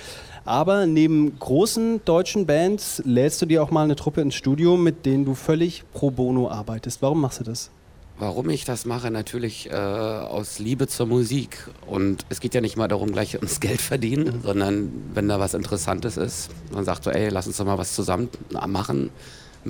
Aber 0.44 0.86
neben 0.86 1.38
großen 1.38 2.04
deutschen 2.04 2.46
Bands 2.46 3.02
lädst 3.04 3.40
du 3.40 3.46
dir 3.46 3.62
auch 3.62 3.70
mal 3.70 3.84
eine 3.84 3.96
Truppe 3.96 4.20
ins 4.20 4.34
Studio, 4.34 4.76
mit 4.76 5.06
denen 5.06 5.24
du 5.24 5.34
völlig 5.34 5.84
pro 5.92 6.10
bono 6.10 6.50
arbeitest. 6.50 7.00
Warum 7.00 7.20
machst 7.20 7.40
du 7.40 7.44
das? 7.44 7.70
Warum 8.18 8.48
ich 8.48 8.64
das 8.64 8.84
mache? 8.84 9.10
Natürlich 9.10 9.70
äh, 9.70 9.74
aus 9.74 10.60
Liebe 10.60 10.86
zur 10.86 11.06
Musik. 11.06 11.68
Und 11.86 12.24
es 12.28 12.38
geht 12.38 12.54
ja 12.54 12.60
nicht 12.60 12.76
mal 12.76 12.86
darum, 12.86 13.10
gleich 13.10 13.34
ums 13.36 13.58
Geld 13.58 13.80
verdienen, 13.80 14.40
sondern 14.44 14.92
wenn 15.14 15.28
da 15.28 15.40
was 15.40 15.54
Interessantes 15.54 16.16
ist, 16.16 16.50
man 16.72 16.84
sagt 16.84 17.04
so, 17.04 17.10
ey, 17.10 17.28
lass 17.30 17.48
uns 17.48 17.56
doch 17.56 17.64
mal 17.64 17.78
was 17.78 17.94
zusammen 17.94 18.28
machen. 18.68 19.10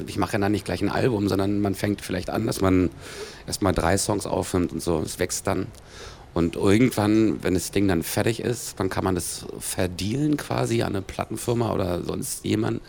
Ich 0.06 0.18
mache 0.18 0.34
ja 0.34 0.38
dann 0.40 0.52
nicht 0.52 0.66
gleich 0.66 0.82
ein 0.82 0.90
Album, 0.90 1.28
sondern 1.28 1.60
man 1.60 1.74
fängt 1.74 2.02
vielleicht 2.02 2.28
an, 2.28 2.46
dass 2.46 2.60
man 2.60 2.90
erstmal 3.46 3.72
drei 3.72 3.96
Songs 3.96 4.26
aufnimmt 4.26 4.72
und 4.72 4.82
so. 4.82 4.98
Es 5.00 5.18
wächst 5.18 5.46
dann. 5.46 5.68
Und 6.34 6.56
irgendwann, 6.56 7.42
wenn 7.42 7.54
das 7.54 7.70
Ding 7.70 7.86
dann 7.86 8.02
fertig 8.02 8.40
ist, 8.40 8.80
dann 8.80 8.90
kann 8.90 9.04
man 9.04 9.14
das 9.14 9.46
verdealen 9.58 10.36
quasi 10.36 10.82
an 10.82 10.88
eine 10.88 11.02
Plattenfirma 11.02 11.72
oder 11.72 12.02
sonst 12.02 12.44
jemand. 12.44 12.82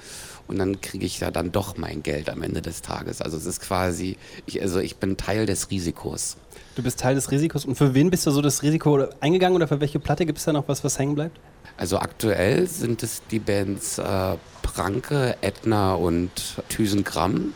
Und 0.48 0.60
dann 0.60 0.82
kriege 0.82 1.06
ich 1.06 1.20
ja 1.20 1.32
dann 1.32 1.52
doch 1.52 1.78
mein 1.78 2.04
Geld 2.04 2.30
am 2.30 2.42
Ende 2.44 2.62
des 2.62 2.82
Tages. 2.82 3.22
Also 3.22 3.38
es 3.38 3.46
ist 3.46 3.62
quasi, 3.62 4.18
ich, 4.46 4.62
also 4.62 4.80
ich 4.80 4.98
bin 4.98 5.18
Teil 5.18 5.46
des 5.46 5.72
Risikos. 5.72 6.38
Du 6.76 6.84
bist 6.84 7.00
Teil 7.00 7.16
des 7.16 7.32
Risikos. 7.32 7.66
Und 7.66 7.76
für 7.76 7.94
wen 7.94 8.10
bist 8.10 8.26
du 8.26 8.32
so 8.32 8.42
das 8.42 8.64
Risiko 8.64 9.08
eingegangen 9.20 9.56
oder 9.56 9.68
für 9.68 9.80
welche 9.80 10.00
Platte 10.00 10.26
gibt 10.26 10.40
es 10.40 10.46
da 10.46 10.54
noch 10.54 10.68
was, 10.68 10.84
was 10.84 11.00
hängen 11.00 11.16
bleibt? 11.16 11.40
Also 11.78 12.00
aktuell 12.00 12.68
sind 12.68 13.04
es 13.04 13.22
die 13.32 13.40
Bands 13.40 13.98
äh, 13.98 14.38
Pranke, 14.62 15.36
Etna 15.42 15.94
und 15.94 16.32
Thysengramm. 16.70 17.54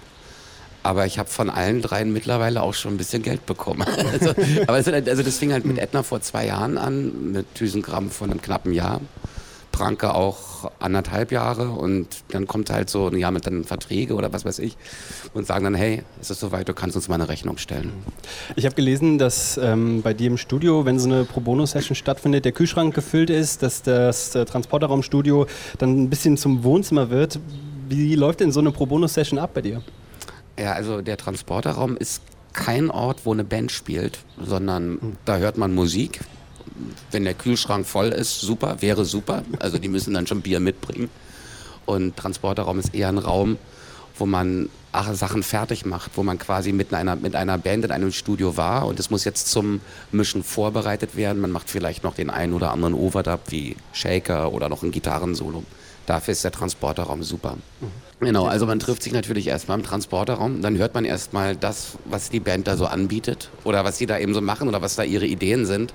Aber 0.89 1.05
ich 1.05 1.19
habe 1.19 1.29
von 1.29 1.51
allen 1.51 1.83
dreien 1.83 2.11
mittlerweile 2.11 2.63
auch 2.63 2.73
schon 2.73 2.95
ein 2.95 2.97
bisschen 2.97 3.21
Geld 3.21 3.45
bekommen. 3.45 3.83
also, 4.11 4.31
aber 4.65 4.79
es, 4.79 4.87
also 4.87 5.21
das 5.21 5.37
fing 5.37 5.53
halt 5.53 5.63
mit 5.63 5.77
Etna 5.77 6.01
vor 6.01 6.19
zwei 6.21 6.47
Jahren 6.47 6.79
an, 6.79 7.31
mit 7.31 7.53
Thysengramm 7.53 8.09
vor 8.09 8.25
einem 8.25 8.41
knappen 8.41 8.73
Jahr. 8.73 8.99
Pranke 9.71 10.15
auch 10.15 10.71
anderthalb 10.79 11.31
Jahre 11.31 11.69
und 11.69 12.07
dann 12.29 12.47
kommt 12.47 12.71
halt 12.71 12.89
so 12.89 13.07
ein 13.07 13.19
Jahr 13.19 13.29
mit 13.29 13.45
dann 13.45 13.65
Verträge 13.65 14.15
oder 14.15 14.33
was 14.33 14.45
weiß 14.45 14.57
ich 14.57 14.77
und 15.35 15.45
sagen 15.45 15.63
dann, 15.63 15.75
hey, 15.75 16.01
es 16.19 16.31
ist 16.31 16.39
soweit, 16.39 16.67
du 16.67 16.73
kannst 16.73 16.95
uns 16.95 17.07
mal 17.07 17.15
eine 17.15 17.29
Rechnung 17.29 17.59
stellen. 17.59 17.93
Ich 18.55 18.65
habe 18.65 18.73
gelesen, 18.73 19.19
dass 19.19 19.59
ähm, 19.61 20.01
bei 20.01 20.15
dir 20.15 20.25
im 20.25 20.37
Studio, 20.37 20.85
wenn 20.85 20.97
so 20.97 21.07
eine 21.07 21.23
Pro 21.23 21.39
Bono-Session 21.39 21.95
stattfindet, 21.95 22.45
der 22.45 22.51
Kühlschrank 22.51 22.95
gefüllt 22.95 23.29
ist, 23.29 23.61
dass 23.61 23.83
das 23.83 24.33
äh, 24.33 24.43
Transporterraumstudio 24.43 25.45
dann 25.77 26.01
ein 26.01 26.09
bisschen 26.09 26.35
zum 26.35 26.63
Wohnzimmer 26.63 27.11
wird. 27.11 27.39
Wie 27.87 28.15
läuft 28.15 28.39
denn 28.39 28.51
so 28.51 28.59
eine 28.59 28.71
Pro 28.71 28.87
Bono-Session 28.87 29.37
ab 29.37 29.51
bei 29.53 29.61
dir? 29.61 29.83
Ja, 30.59 30.73
also 30.73 31.01
der 31.01 31.15
Transporterraum 31.15 31.95
ist 31.95 32.21
kein 32.51 32.91
Ort, 32.91 33.21
wo 33.23 33.31
eine 33.31 33.45
Band 33.45 33.71
spielt, 33.71 34.19
sondern 34.43 35.17
da 35.23 35.37
hört 35.37 35.57
man 35.57 35.73
Musik. 35.73 36.19
Wenn 37.11 37.23
der 37.23 37.33
Kühlschrank 37.33 37.85
voll 37.85 38.07
ist, 38.07 38.41
super, 38.41 38.81
wäre 38.81 39.05
super. 39.05 39.43
Also 39.59 39.77
die 39.77 39.87
müssen 39.87 40.13
dann 40.13 40.27
schon 40.27 40.41
Bier 40.41 40.59
mitbringen. 40.59 41.09
Und 41.85 42.17
Transporterraum 42.17 42.77
ist 42.77 42.93
eher 42.93 43.07
ein 43.07 43.17
Raum, 43.17 43.57
wo 44.17 44.25
man 44.25 44.69
ach, 44.91 45.13
Sachen 45.13 45.43
fertig 45.43 45.85
macht, 45.85 46.11
wo 46.15 46.23
man 46.23 46.37
quasi 46.37 46.73
mit 46.73 46.93
einer, 46.93 47.15
mit 47.15 47.35
einer 47.35 47.57
Band 47.57 47.85
in 47.85 47.91
einem 47.91 48.11
Studio 48.11 48.57
war 48.57 48.85
und 48.85 48.99
es 48.99 49.09
muss 49.09 49.23
jetzt 49.23 49.47
zum 49.49 49.79
Mischen 50.11 50.43
vorbereitet 50.43 51.15
werden. 51.15 51.41
Man 51.41 51.51
macht 51.51 51.69
vielleicht 51.69 52.03
noch 52.03 52.15
den 52.15 52.29
einen 52.29 52.53
oder 52.53 52.71
anderen 52.71 52.95
Overdub 52.95 53.39
wie 53.47 53.77
Shaker 53.93 54.51
oder 54.51 54.67
noch 54.67 54.83
ein 54.83 54.91
Gitarrensolo. 54.91 55.63
Dafür 56.05 56.33
ist 56.33 56.43
der 56.43 56.51
Transporterraum 56.51 57.23
super. 57.23 57.55
Genau, 58.21 58.47
also 58.47 58.65
man 58.65 58.79
trifft 58.79 59.03
sich 59.03 59.13
natürlich 59.13 59.47
erstmal 59.47 59.77
im 59.79 59.85
Transporterraum, 59.85 60.61
dann 60.61 60.77
hört 60.77 60.93
man 60.93 61.05
erstmal 61.05 61.55
das, 61.55 61.97
was 62.03 62.29
die 62.29 62.41
Band 62.41 62.67
da 62.67 62.75
so 62.75 62.85
anbietet 62.85 63.49
oder 63.63 63.85
was 63.85 63.97
sie 63.97 64.07
da 64.07 64.19
eben 64.19 64.33
so 64.33 64.41
machen 64.41 64.67
oder 64.67 64.81
was 64.81 64.97
da 64.97 65.03
ihre 65.03 65.25
Ideen 65.25 65.65
sind. 65.65 65.93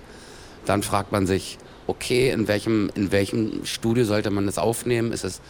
Dann 0.64 0.82
fragt 0.82 1.12
man 1.12 1.26
sich, 1.26 1.58
okay, 1.86 2.30
in 2.30 2.48
welchem, 2.48 2.90
in 2.94 3.12
welchem 3.12 3.64
Studio 3.64 4.04
sollte 4.04 4.30
man 4.30 4.46
das 4.46 4.58
aufnehmen? 4.58 5.12
Ist 5.12 5.24
es, 5.24 5.40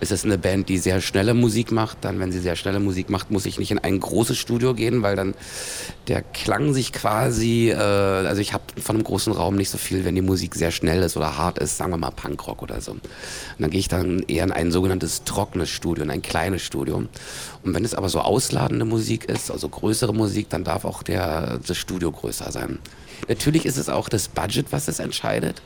ist 0.00 0.12
es 0.12 0.24
eine 0.24 0.38
Band, 0.38 0.68
die 0.68 0.78
sehr 0.78 1.00
schnelle 1.00 1.34
Musik 1.34 1.70
macht? 1.72 1.98
Dann, 2.02 2.18
wenn 2.18 2.32
sie 2.32 2.40
sehr 2.40 2.56
schnelle 2.56 2.80
Musik 2.80 3.10
macht, 3.10 3.30
muss 3.30 3.46
ich 3.46 3.58
nicht 3.58 3.70
in 3.70 3.78
ein 3.78 4.00
großes 4.00 4.38
Studio 4.38 4.74
gehen, 4.74 5.02
weil 5.02 5.16
dann 5.16 5.34
der 6.08 6.22
Klang 6.22 6.72
sich 6.74 6.92
quasi, 6.92 7.70
äh, 7.70 7.76
also 7.76 8.40
ich 8.40 8.52
habe 8.52 8.64
von 8.80 8.96
einem 8.96 9.04
großen 9.04 9.32
Raum 9.32 9.56
nicht 9.56 9.70
so 9.70 9.78
viel, 9.78 10.04
wenn 10.04 10.14
die 10.14 10.22
Musik 10.22 10.54
sehr 10.54 10.70
schnell 10.70 11.02
ist 11.02 11.16
oder 11.16 11.36
hart 11.36 11.58
ist, 11.58 11.76
sagen 11.76 11.92
wir 11.92 11.98
mal 11.98 12.10
Punkrock 12.10 12.62
oder 12.62 12.80
so. 12.80 12.92
Und 12.92 13.02
dann 13.58 13.70
gehe 13.70 13.80
ich 13.80 13.88
dann 13.88 14.20
eher 14.28 14.44
in 14.44 14.52
ein 14.52 14.72
sogenanntes 14.72 15.24
trockenes 15.24 15.70
Studio, 15.70 16.04
in 16.04 16.10
ein 16.10 16.22
kleines 16.22 16.62
Studio. 16.62 16.96
Und 17.62 17.74
wenn 17.74 17.84
es 17.84 17.94
aber 17.94 18.08
so 18.08 18.20
ausladende 18.20 18.84
Musik 18.84 19.26
ist, 19.26 19.50
also 19.50 19.68
größere 19.68 20.14
Musik, 20.14 20.48
dann 20.48 20.64
darf 20.64 20.84
auch 20.84 21.02
der, 21.02 21.58
das 21.66 21.76
Studio 21.76 22.10
größer 22.10 22.50
sein. 22.50 22.78
Natürlich 23.28 23.66
ist 23.66 23.76
es 23.76 23.88
auch 23.88 24.08
das 24.08 24.28
Budget, 24.28 24.66
was 24.70 24.88
es 24.88 24.98
entscheidet. 24.98 25.62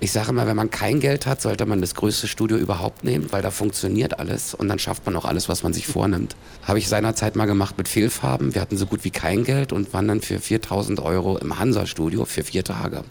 Ich 0.00 0.12
sage 0.12 0.32
mal, 0.32 0.46
wenn 0.46 0.54
man 0.54 0.70
kein 0.70 1.00
Geld 1.00 1.26
hat, 1.26 1.42
sollte 1.42 1.66
man 1.66 1.80
das 1.80 1.96
größte 1.96 2.28
Studio 2.28 2.56
überhaupt 2.56 3.02
nehmen, 3.02 3.32
weil 3.32 3.42
da 3.42 3.50
funktioniert 3.50 4.20
alles 4.20 4.54
und 4.54 4.68
dann 4.68 4.78
schafft 4.78 5.04
man 5.06 5.16
auch 5.16 5.24
alles, 5.24 5.48
was 5.48 5.64
man 5.64 5.72
sich 5.72 5.88
vornimmt. 5.88 6.36
Habe 6.62 6.78
ich 6.78 6.88
seinerzeit 6.88 7.34
mal 7.34 7.46
gemacht 7.46 7.76
mit 7.78 7.88
Fehlfarben. 7.88 8.54
Wir 8.54 8.62
hatten 8.62 8.76
so 8.76 8.86
gut 8.86 9.02
wie 9.02 9.10
kein 9.10 9.42
Geld 9.42 9.72
und 9.72 9.92
waren 9.92 10.06
dann 10.06 10.20
für 10.20 10.38
4000 10.38 11.00
Euro 11.00 11.36
im 11.38 11.58
Hansa-Studio 11.58 12.26
für 12.26 12.44
vier 12.44 12.62
Tage. 12.62 13.02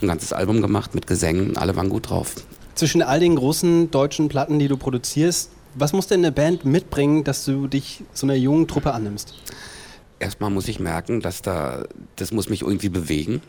Ein 0.00 0.08
ganzes 0.08 0.32
Album 0.32 0.62
gemacht 0.62 0.96
mit 0.96 1.06
Gesängen, 1.06 1.56
alle 1.56 1.76
waren 1.76 1.90
gut 1.90 2.10
drauf. 2.10 2.34
Zwischen 2.74 3.02
all 3.02 3.20
den 3.20 3.36
großen 3.36 3.92
deutschen 3.92 4.28
Platten, 4.28 4.58
die 4.58 4.66
du 4.66 4.76
produzierst, 4.76 5.50
was 5.74 5.92
muss 5.92 6.06
denn 6.08 6.20
eine 6.20 6.32
Band 6.32 6.64
mitbringen, 6.64 7.22
dass 7.24 7.44
du 7.44 7.66
dich 7.66 8.02
so 8.12 8.26
einer 8.26 8.34
jungen 8.34 8.66
Truppe 8.66 8.92
annimmst? 8.92 9.34
Erstmal 10.22 10.50
muss 10.50 10.68
ich 10.68 10.78
merken, 10.78 11.20
dass 11.20 11.42
da, 11.42 11.82
das 12.14 12.30
muss 12.30 12.48
mich 12.48 12.62
irgendwie 12.62 12.90
bewegen. 12.90 13.42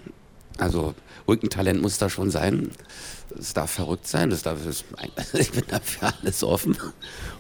Also 0.57 0.95
irgendein 1.27 1.51
Talent 1.51 1.81
muss 1.83 1.99
da 1.99 2.09
schon 2.09 2.31
sein. 2.31 2.71
Es 3.37 3.53
darf 3.53 3.69
verrückt 3.69 4.07
sein, 4.07 4.31
das 4.31 4.41
darf, 4.41 4.57
das, 4.65 4.83
ich 5.39 5.51
bin 5.51 5.65
dafür 5.67 6.11
alles 6.19 6.43
offen. 6.43 6.75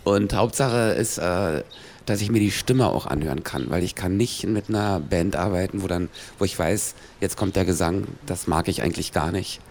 Und 0.03 0.35
Hauptsache 0.35 0.93
ist, 0.93 1.17
äh, 1.17 1.63
dass 2.05 2.21
ich 2.21 2.29
mir 2.29 2.41
die 2.41 2.51
Stimme 2.51 2.85
auch 2.85 3.07
anhören 3.07 3.43
kann, 3.43 3.71
weil 3.71 3.83
ich 3.83 3.95
kann 3.95 4.17
nicht 4.17 4.45
mit 4.45 4.69
einer 4.69 4.99
Band 4.99 5.35
arbeiten, 5.35 5.81
wo 5.81 5.87
dann, 5.87 6.09
wo 6.37 6.45
ich 6.45 6.59
weiß, 6.59 6.93
jetzt 7.19 7.35
kommt 7.35 7.55
der 7.55 7.65
Gesang, 7.65 8.07
das 8.27 8.45
mag 8.45 8.67
ich 8.67 8.83
eigentlich 8.83 9.13
gar 9.13 9.31
nicht. 9.31 9.61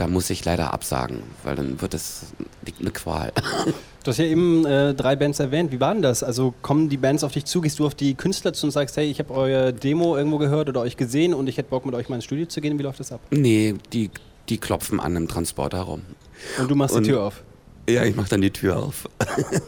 Da 0.00 0.06
muss 0.06 0.30
ich 0.30 0.42
leider 0.46 0.72
absagen, 0.72 1.18
weil 1.44 1.56
dann 1.56 1.82
wird 1.82 1.92
es 1.92 2.32
eine 2.80 2.90
Qual. 2.90 3.32
Du 4.02 4.10
hast 4.10 4.16
ja 4.16 4.24
eben 4.24 4.64
äh, 4.64 4.94
drei 4.94 5.14
Bands 5.14 5.40
erwähnt. 5.40 5.72
Wie 5.72 5.78
war 5.80 5.92
denn 5.92 6.00
das? 6.00 6.22
Also 6.22 6.54
kommen 6.62 6.88
die 6.88 6.96
Bands 6.96 7.22
auf 7.22 7.32
dich 7.32 7.44
zu? 7.44 7.60
Gehst 7.60 7.78
du 7.78 7.84
auf 7.84 7.94
die 7.94 8.14
Künstler 8.14 8.54
zu 8.54 8.64
und 8.64 8.70
sagst, 8.70 8.96
hey, 8.96 9.10
ich 9.10 9.18
habe 9.18 9.34
euer 9.34 9.72
Demo 9.72 10.16
irgendwo 10.16 10.38
gehört 10.38 10.70
oder 10.70 10.80
euch 10.80 10.96
gesehen 10.96 11.34
und 11.34 11.48
ich 11.48 11.58
hätte 11.58 11.68
Bock 11.68 11.84
mit 11.84 11.94
euch 11.94 12.08
mal 12.08 12.14
ins 12.14 12.24
Studio 12.24 12.46
zu 12.46 12.62
gehen? 12.62 12.78
Wie 12.78 12.82
läuft 12.82 12.98
das 12.98 13.12
ab? 13.12 13.20
Nee, 13.28 13.74
die, 13.92 14.10
die 14.48 14.56
klopfen 14.56 15.00
an 15.00 15.16
im 15.16 15.28
Transporterraum. 15.28 16.00
Und 16.58 16.70
du 16.70 16.74
machst 16.74 16.96
Und- 16.96 17.02
die 17.02 17.10
Tür 17.10 17.24
auf? 17.24 17.42
Ja, 17.86 18.04
ich 18.04 18.16
mache 18.16 18.30
dann 18.30 18.40
die 18.40 18.52
Tür 18.52 18.78
auf. 18.78 19.06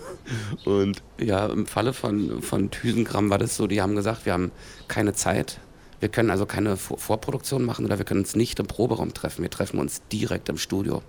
und 0.64 1.02
ja, 1.20 1.44
im 1.44 1.66
Falle 1.66 1.92
von, 1.92 2.40
von 2.40 2.70
Thysengramm 2.70 3.28
war 3.28 3.36
das 3.36 3.54
so, 3.58 3.66
die 3.66 3.82
haben 3.82 3.96
gesagt, 3.96 4.24
wir 4.24 4.32
haben 4.32 4.50
keine 4.88 5.12
Zeit. 5.12 5.58
Wir 6.02 6.08
können 6.08 6.30
also 6.30 6.46
keine 6.46 6.76
Vor 6.76 6.98
Vorproduktion 6.98 7.64
machen 7.64 7.84
oder 7.84 7.96
wir 7.96 8.04
können 8.04 8.22
uns 8.22 8.34
nicht 8.34 8.58
im 8.58 8.66
Proberaum 8.66 9.14
treffen. 9.14 9.42
Wir 9.42 9.50
treffen 9.50 9.78
uns 9.78 10.02
direkt 10.10 10.48
im 10.48 10.58
Studio. 10.58 11.00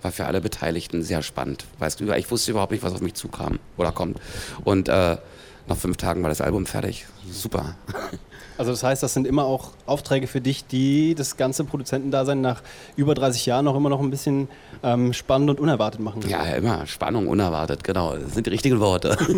War 0.00 0.10
für 0.10 0.24
alle 0.24 0.40
Beteiligten 0.40 1.02
sehr 1.02 1.20
spannend. 1.20 1.66
Weißt 1.80 2.00
du, 2.00 2.10
ich 2.16 2.30
wusste 2.30 2.52
überhaupt 2.52 2.72
nicht, 2.72 2.82
was 2.82 2.94
auf 2.94 3.02
mich 3.02 3.12
zukam 3.12 3.58
oder 3.76 3.92
kommt. 3.92 4.18
Und 4.64 4.88
äh, 4.88 5.18
nach 5.66 5.76
fünf 5.76 5.98
Tagen 5.98 6.22
war 6.22 6.30
das 6.30 6.40
Album 6.40 6.64
fertig. 6.64 7.04
Super. 7.30 7.76
Also 8.58 8.72
das 8.72 8.82
heißt, 8.82 9.02
das 9.02 9.14
sind 9.14 9.26
immer 9.26 9.44
auch 9.44 9.70
Aufträge 9.86 10.26
für 10.26 10.40
dich, 10.40 10.66
die 10.66 11.14
das 11.14 11.36
ganze 11.36 11.64
Produzentendasein 11.64 12.40
nach 12.40 12.62
über 12.96 13.14
30 13.14 13.46
Jahren 13.46 13.64
noch 13.64 13.76
immer 13.76 13.88
noch 13.88 14.00
ein 14.00 14.10
bisschen 14.10 14.48
ähm, 14.82 15.12
spannend 15.12 15.50
und 15.50 15.60
unerwartet 15.60 16.00
machen. 16.00 16.22
Ja, 16.28 16.42
immer. 16.44 16.86
Spannung, 16.86 17.28
unerwartet, 17.28 17.84
genau. 17.84 18.16
Das 18.16 18.34
sind 18.34 18.46
die 18.46 18.50
richtigen 18.50 18.80
Worte. 18.80 19.16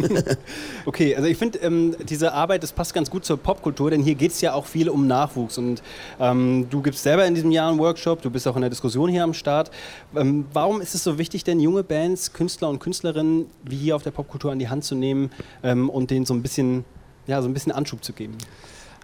Okay, 0.86 1.14
also 1.14 1.28
ich 1.28 1.36
finde, 1.36 1.58
ähm, 1.58 1.94
diese 2.08 2.32
Arbeit, 2.32 2.62
das 2.62 2.72
passt 2.72 2.94
ganz 2.94 3.10
gut 3.10 3.24
zur 3.24 3.36
Popkultur, 3.36 3.90
denn 3.90 4.02
hier 4.02 4.14
geht 4.14 4.32
es 4.32 4.40
ja 4.40 4.54
auch 4.54 4.64
viel 4.64 4.88
um 4.88 5.06
Nachwuchs. 5.06 5.58
Und 5.58 5.82
ähm, 6.18 6.66
du 6.70 6.80
gibst 6.80 7.02
selber 7.02 7.26
in 7.26 7.34
diesem 7.34 7.50
Jahr 7.50 7.68
einen 7.70 7.78
Workshop, 7.78 8.22
du 8.22 8.30
bist 8.30 8.48
auch 8.48 8.56
in 8.56 8.62
der 8.62 8.70
Diskussion 8.70 9.10
hier 9.10 9.22
am 9.22 9.34
Start. 9.34 9.70
Ähm, 10.16 10.46
warum 10.52 10.80
ist 10.80 10.94
es 10.94 11.04
so 11.04 11.18
wichtig, 11.18 11.44
denn 11.44 11.60
junge 11.60 11.82
Bands, 11.82 12.32
Künstler 12.32 12.68
und 12.70 12.78
Künstlerinnen 12.78 13.46
wie 13.64 13.76
hier 13.76 13.96
auf 13.96 14.02
der 14.02 14.10
Popkultur 14.10 14.52
an 14.52 14.58
die 14.58 14.68
Hand 14.68 14.84
zu 14.84 14.94
nehmen 14.94 15.30
ähm, 15.62 15.90
und 15.90 16.10
denen 16.10 16.24
so 16.24 16.34
ein 16.34 16.42
bisschen, 16.42 16.84
ja, 17.26 17.42
so 17.42 17.48
ein 17.48 17.54
bisschen 17.54 17.72
Anschub 17.72 18.02
zu 18.02 18.12
geben? 18.12 18.36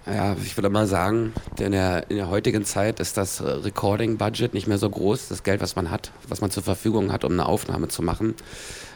Ja, 0.06 0.36
ich 0.44 0.56
würde 0.56 0.70
mal 0.70 0.86
sagen, 0.86 1.32
in 1.58 1.72
der, 1.72 2.08
in 2.10 2.16
der 2.16 2.28
heutigen 2.30 2.64
Zeit 2.64 3.00
ist 3.00 3.16
das 3.16 3.42
Recording-Budget 3.42 4.54
nicht 4.54 4.68
mehr 4.68 4.78
so 4.78 4.88
groß, 4.88 5.28
das 5.28 5.42
Geld, 5.42 5.60
was 5.60 5.74
man 5.74 5.90
hat, 5.90 6.12
was 6.28 6.40
man 6.40 6.52
zur 6.52 6.62
Verfügung 6.62 7.10
hat, 7.10 7.24
um 7.24 7.32
eine 7.32 7.46
Aufnahme 7.46 7.88
zu 7.88 8.02
machen. 8.02 8.36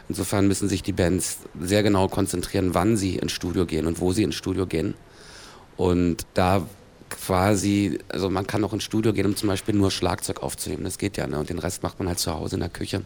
Insofern 0.07 0.47
müssen 0.47 0.69
sich 0.69 0.83
die 0.83 0.93
Bands 0.93 1.39
sehr 1.59 1.83
genau 1.83 2.07
konzentrieren, 2.07 2.73
wann 2.73 2.95
sie 2.95 3.17
ins 3.17 3.33
Studio 3.33 3.65
gehen 3.65 3.87
und 3.87 3.99
wo 3.99 4.13
sie 4.13 4.23
ins 4.23 4.35
Studio 4.35 4.65
gehen. 4.65 4.93
Und 5.75 6.25
da 6.33 6.65
quasi, 7.09 7.99
also 8.07 8.29
man 8.29 8.47
kann 8.47 8.63
auch 8.63 8.71
ins 8.71 8.83
Studio 8.83 9.11
gehen, 9.11 9.25
um 9.25 9.35
zum 9.35 9.49
Beispiel 9.49 9.75
nur 9.75 9.91
Schlagzeug 9.91 10.41
aufzunehmen, 10.41 10.85
das 10.85 10.97
geht 10.97 11.17
ja, 11.17 11.27
ne? 11.27 11.39
und 11.39 11.49
den 11.49 11.59
Rest 11.59 11.83
macht 11.83 11.99
man 11.99 12.07
halt 12.07 12.19
zu 12.19 12.33
Hause 12.33 12.55
in 12.55 12.61
der 12.61 12.69
Küche. 12.69 13.01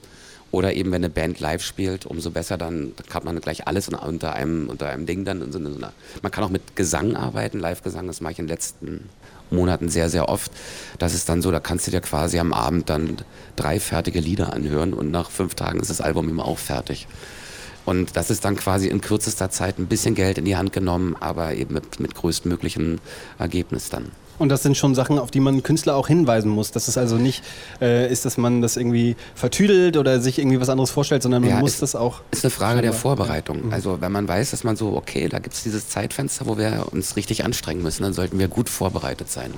Oder 0.51 0.73
eben, 0.73 0.91
wenn 0.91 1.03
eine 1.03 1.09
Band 1.09 1.39
live 1.39 1.61
spielt, 1.61 2.05
umso 2.05 2.31
besser, 2.31 2.57
dann 2.57 2.93
kann 3.09 3.25
man 3.25 3.41
gleich 3.41 3.67
alles 3.67 3.89
unter 3.89 4.33
einem, 4.33 4.69
unter 4.69 4.87
einem 4.87 5.05
Ding 5.05 5.25
dann. 5.25 5.51
So 5.51 5.59
einer, 5.59 5.91
man 6.21 6.31
kann 6.31 6.43
auch 6.43 6.49
mit 6.49 6.75
Gesang 6.75 7.15
arbeiten, 7.15 7.59
Live-Gesang, 7.59 8.07
das 8.07 8.21
mache 8.21 8.33
ich 8.33 8.39
in 8.39 8.45
den 8.45 8.51
letzten 8.51 9.09
Monaten 9.51 9.89
sehr, 9.89 10.09
sehr 10.09 10.29
oft. 10.29 10.51
Das 10.97 11.13
ist 11.13 11.27
dann 11.29 11.41
so, 11.41 11.51
da 11.51 11.59
kannst 11.59 11.87
du 11.87 11.91
dir 11.91 12.01
quasi 12.01 12.39
am 12.39 12.53
Abend 12.53 12.89
dann 12.89 13.17
drei 13.55 13.79
fertige 13.79 14.19
Lieder 14.19 14.53
anhören 14.53 14.93
und 14.93 15.11
nach 15.11 15.29
fünf 15.29 15.55
Tagen 15.55 15.79
ist 15.79 15.89
das 15.89 16.01
Album 16.01 16.29
immer 16.29 16.45
auch 16.45 16.57
fertig. 16.57 17.07
Und 17.85 18.15
das 18.15 18.31
ist 18.31 18.45
dann 18.45 18.55
quasi 18.55 18.87
in 18.87 19.01
kürzester 19.01 19.51
Zeit 19.51 19.77
ein 19.77 19.87
bisschen 19.87 20.15
Geld 20.15 20.37
in 20.37 20.45
die 20.45 20.55
Hand 20.55 20.73
genommen, 20.73 21.15
aber 21.19 21.53
eben 21.53 21.73
mit, 21.73 21.99
mit 21.99 22.15
größtmöglichem 22.15 22.99
Ergebnis 23.37 23.89
dann. 23.89 24.11
Und 24.37 24.49
das 24.49 24.63
sind 24.63 24.75
schon 24.77 24.95
Sachen, 24.95 25.17
auf 25.19 25.31
die 25.31 25.39
man 25.39 25.63
Künstler 25.63 25.95
auch 25.95 26.07
hinweisen 26.07 26.49
muss. 26.49 26.71
Dass 26.71 26.87
es 26.87 26.97
also 26.97 27.15
nicht 27.17 27.43
äh, 27.81 28.11
ist, 28.11 28.25
dass 28.25 28.37
man 28.37 28.61
das 28.61 28.75
irgendwie 28.77 29.15
vertüdelt 29.35 29.97
oder 29.97 30.19
sich 30.19 30.39
irgendwie 30.39 30.59
was 30.59 30.69
anderes 30.69 30.91
vorstellt, 30.91 31.23
sondern 31.23 31.41
man 31.41 31.49
Ja, 31.51 31.59
muss 31.59 31.73
ist- 31.75 31.81
das 31.81 31.95
auch. 31.95 32.21
Ist 32.31 32.43
eine 32.43 32.51
Frage 32.51 32.81
der 32.81 32.93
Vorbereitung. 32.93 33.71
Also 33.71 34.01
wenn 34.01 34.11
man 34.11 34.27
weiß, 34.27 34.51
dass 34.51 34.63
man 34.63 34.75
so, 34.75 34.95
okay, 34.95 35.29
da 35.29 35.39
gibt 35.39 35.55
es 35.55 35.63
dieses 35.63 35.87
Zeitfenster, 35.89 36.45
wo 36.47 36.57
wir 36.57 36.87
uns 36.91 37.15
richtig 37.15 37.45
anstrengen 37.45 37.81
müssen, 37.81 38.03
dann 38.03 38.13
sollten 38.13 38.37
wir 38.39 38.47
gut 38.47 38.69
vorbereitet 38.69 39.29
sein. 39.29 39.53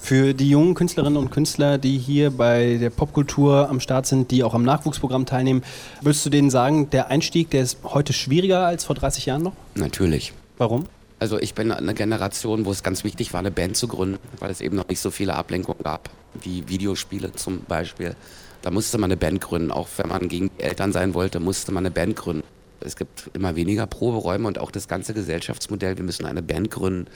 Für 0.00 0.32
die 0.34 0.48
jungen 0.48 0.74
Künstlerinnen 0.74 1.18
und 1.18 1.30
Künstler, 1.30 1.76
die 1.78 1.98
hier 1.98 2.30
bei 2.30 2.78
der 2.80 2.90
Popkultur 2.90 3.68
am 3.68 3.80
Start 3.80 4.06
sind, 4.06 4.30
die 4.30 4.42
auch 4.44 4.54
am 4.54 4.62
Nachwuchsprogramm 4.62 5.26
teilnehmen, 5.26 5.62
würdest 6.00 6.24
du 6.24 6.30
denen 6.30 6.50
sagen, 6.50 6.88
der 6.90 7.08
Einstieg, 7.08 7.50
der 7.50 7.62
ist 7.62 7.78
heute 7.84 8.12
schwieriger 8.12 8.66
als 8.66 8.84
vor 8.84 8.96
30 8.96 9.26
Jahren 9.26 9.42
noch? 9.42 9.52
Natürlich. 9.74 10.32
Warum? 10.58 10.84
Also 11.20 11.38
ich 11.38 11.52
bin 11.54 11.70
eine 11.70 11.92
Generation, 11.92 12.64
wo 12.64 12.72
es 12.72 12.82
ganz 12.82 13.04
wichtig 13.04 13.34
war, 13.34 13.40
eine 13.40 13.50
Band 13.50 13.76
zu 13.76 13.86
gründen, 13.88 14.18
weil 14.38 14.50
es 14.50 14.62
eben 14.62 14.74
noch 14.74 14.88
nicht 14.88 15.00
so 15.00 15.10
viele 15.10 15.34
Ablenkungen 15.34 15.82
gab, 15.84 16.08
wie 16.40 16.66
Videospiele 16.66 17.32
zum 17.34 17.60
Beispiel. 17.64 18.16
Da 18.62 18.70
musste 18.70 18.96
man 18.96 19.10
eine 19.10 19.18
Band 19.18 19.42
gründen, 19.42 19.70
auch 19.70 19.88
wenn 19.98 20.08
man 20.08 20.28
gegen 20.28 20.50
Eltern 20.56 20.92
sein 20.92 21.12
wollte, 21.12 21.38
musste 21.38 21.72
man 21.72 21.84
eine 21.84 21.90
Band 21.90 22.16
gründen. 22.16 22.42
Es 22.80 22.96
gibt 22.96 23.30
immer 23.34 23.54
weniger 23.54 23.86
Proberäume 23.86 24.48
und 24.48 24.58
auch 24.58 24.70
das 24.70 24.88
ganze 24.88 25.12
Gesellschaftsmodell, 25.12 25.98
wir 25.98 26.04
müssen 26.04 26.24
eine 26.24 26.42
Band 26.42 26.70
gründen, 26.70 27.06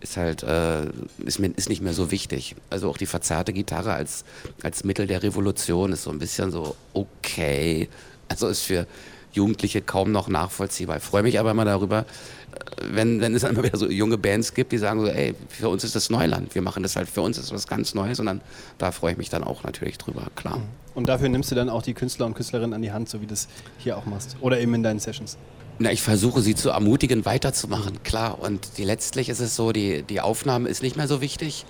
ist 0.00 0.16
halt 0.16 0.44
äh, 0.44 0.84
ist, 1.24 1.40
ist 1.40 1.68
nicht 1.68 1.82
mehr 1.82 1.94
so 1.94 2.12
wichtig. 2.12 2.54
Also 2.70 2.88
auch 2.88 2.96
die 2.96 3.06
verzerrte 3.06 3.52
Gitarre 3.52 3.92
als, 3.92 4.24
als 4.62 4.84
Mittel 4.84 5.08
der 5.08 5.24
Revolution 5.24 5.90
ist 5.92 6.04
so 6.04 6.10
ein 6.10 6.20
bisschen 6.20 6.52
so 6.52 6.76
okay. 6.94 7.88
Also 8.28 8.46
ist 8.46 8.62
für 8.62 8.86
Jugendliche 9.32 9.82
kaum 9.82 10.12
noch 10.12 10.28
nachvollziehbar. 10.28 10.98
Ich 10.98 11.02
freue 11.02 11.22
mich 11.22 11.38
aber 11.38 11.50
immer 11.50 11.64
darüber, 11.64 12.06
wenn, 12.90 13.20
wenn 13.20 13.34
es 13.34 13.42
dann 13.42 13.52
immer 13.54 13.64
wieder 13.64 13.78
so 13.78 13.88
junge 13.88 14.18
Bands 14.18 14.54
gibt, 14.54 14.72
die 14.72 14.78
sagen 14.78 15.00
so, 15.00 15.06
ey, 15.08 15.34
für 15.48 15.68
uns 15.68 15.84
ist 15.84 15.94
das 15.94 16.10
Neuland. 16.10 16.54
Wir 16.54 16.62
machen 16.62 16.82
das 16.82 16.96
halt, 16.96 17.08
für 17.08 17.22
uns 17.22 17.38
ist 17.38 17.46
das 17.46 17.54
was 17.54 17.66
ganz 17.66 17.94
Neues 17.94 18.20
und 18.20 18.26
dann, 18.26 18.40
da 18.78 18.92
freue 18.92 19.12
ich 19.12 19.18
mich 19.18 19.28
dann 19.28 19.44
auch 19.44 19.62
natürlich 19.64 19.98
drüber, 19.98 20.26
klar. 20.34 20.60
Und 20.94 21.08
dafür 21.08 21.28
nimmst 21.28 21.50
du 21.50 21.54
dann 21.54 21.68
auch 21.68 21.82
die 21.82 21.94
Künstler 21.94 22.26
und 22.26 22.34
Künstlerinnen 22.34 22.74
an 22.74 22.82
die 22.82 22.92
Hand, 22.92 23.08
so 23.08 23.20
wie 23.20 23.26
du 23.26 23.30
das 23.30 23.48
hier 23.78 23.96
auch 23.96 24.06
machst. 24.06 24.36
Oder 24.40 24.60
eben 24.60 24.74
in 24.74 24.82
deinen 24.82 24.98
Sessions. 24.98 25.36
Na, 25.80 25.92
ich 25.92 26.02
versuche 26.02 26.42
sie 26.42 26.56
zu 26.56 26.70
ermutigen, 26.70 27.24
weiterzumachen, 27.24 28.02
klar. 28.02 28.40
Und 28.40 28.78
die, 28.78 28.84
letztlich 28.84 29.28
ist 29.28 29.38
es 29.38 29.54
so, 29.54 29.70
die, 29.70 30.02
die 30.02 30.20
Aufnahme 30.20 30.68
ist 30.68 30.82
nicht 30.82 30.96
mehr 30.96 31.06
so 31.06 31.20
wichtig. 31.20 31.66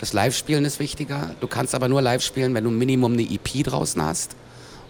Das 0.00 0.12
Live-Spielen 0.12 0.64
ist 0.64 0.80
wichtiger. 0.80 1.36
Du 1.40 1.46
kannst 1.46 1.76
aber 1.76 1.88
nur 1.88 2.02
live 2.02 2.22
spielen, 2.22 2.54
wenn 2.54 2.64
du 2.64 2.70
ein 2.70 2.78
Minimum 2.78 3.12
eine 3.12 3.22
EP 3.22 3.62
draußen 3.62 4.02
hast. 4.02 4.34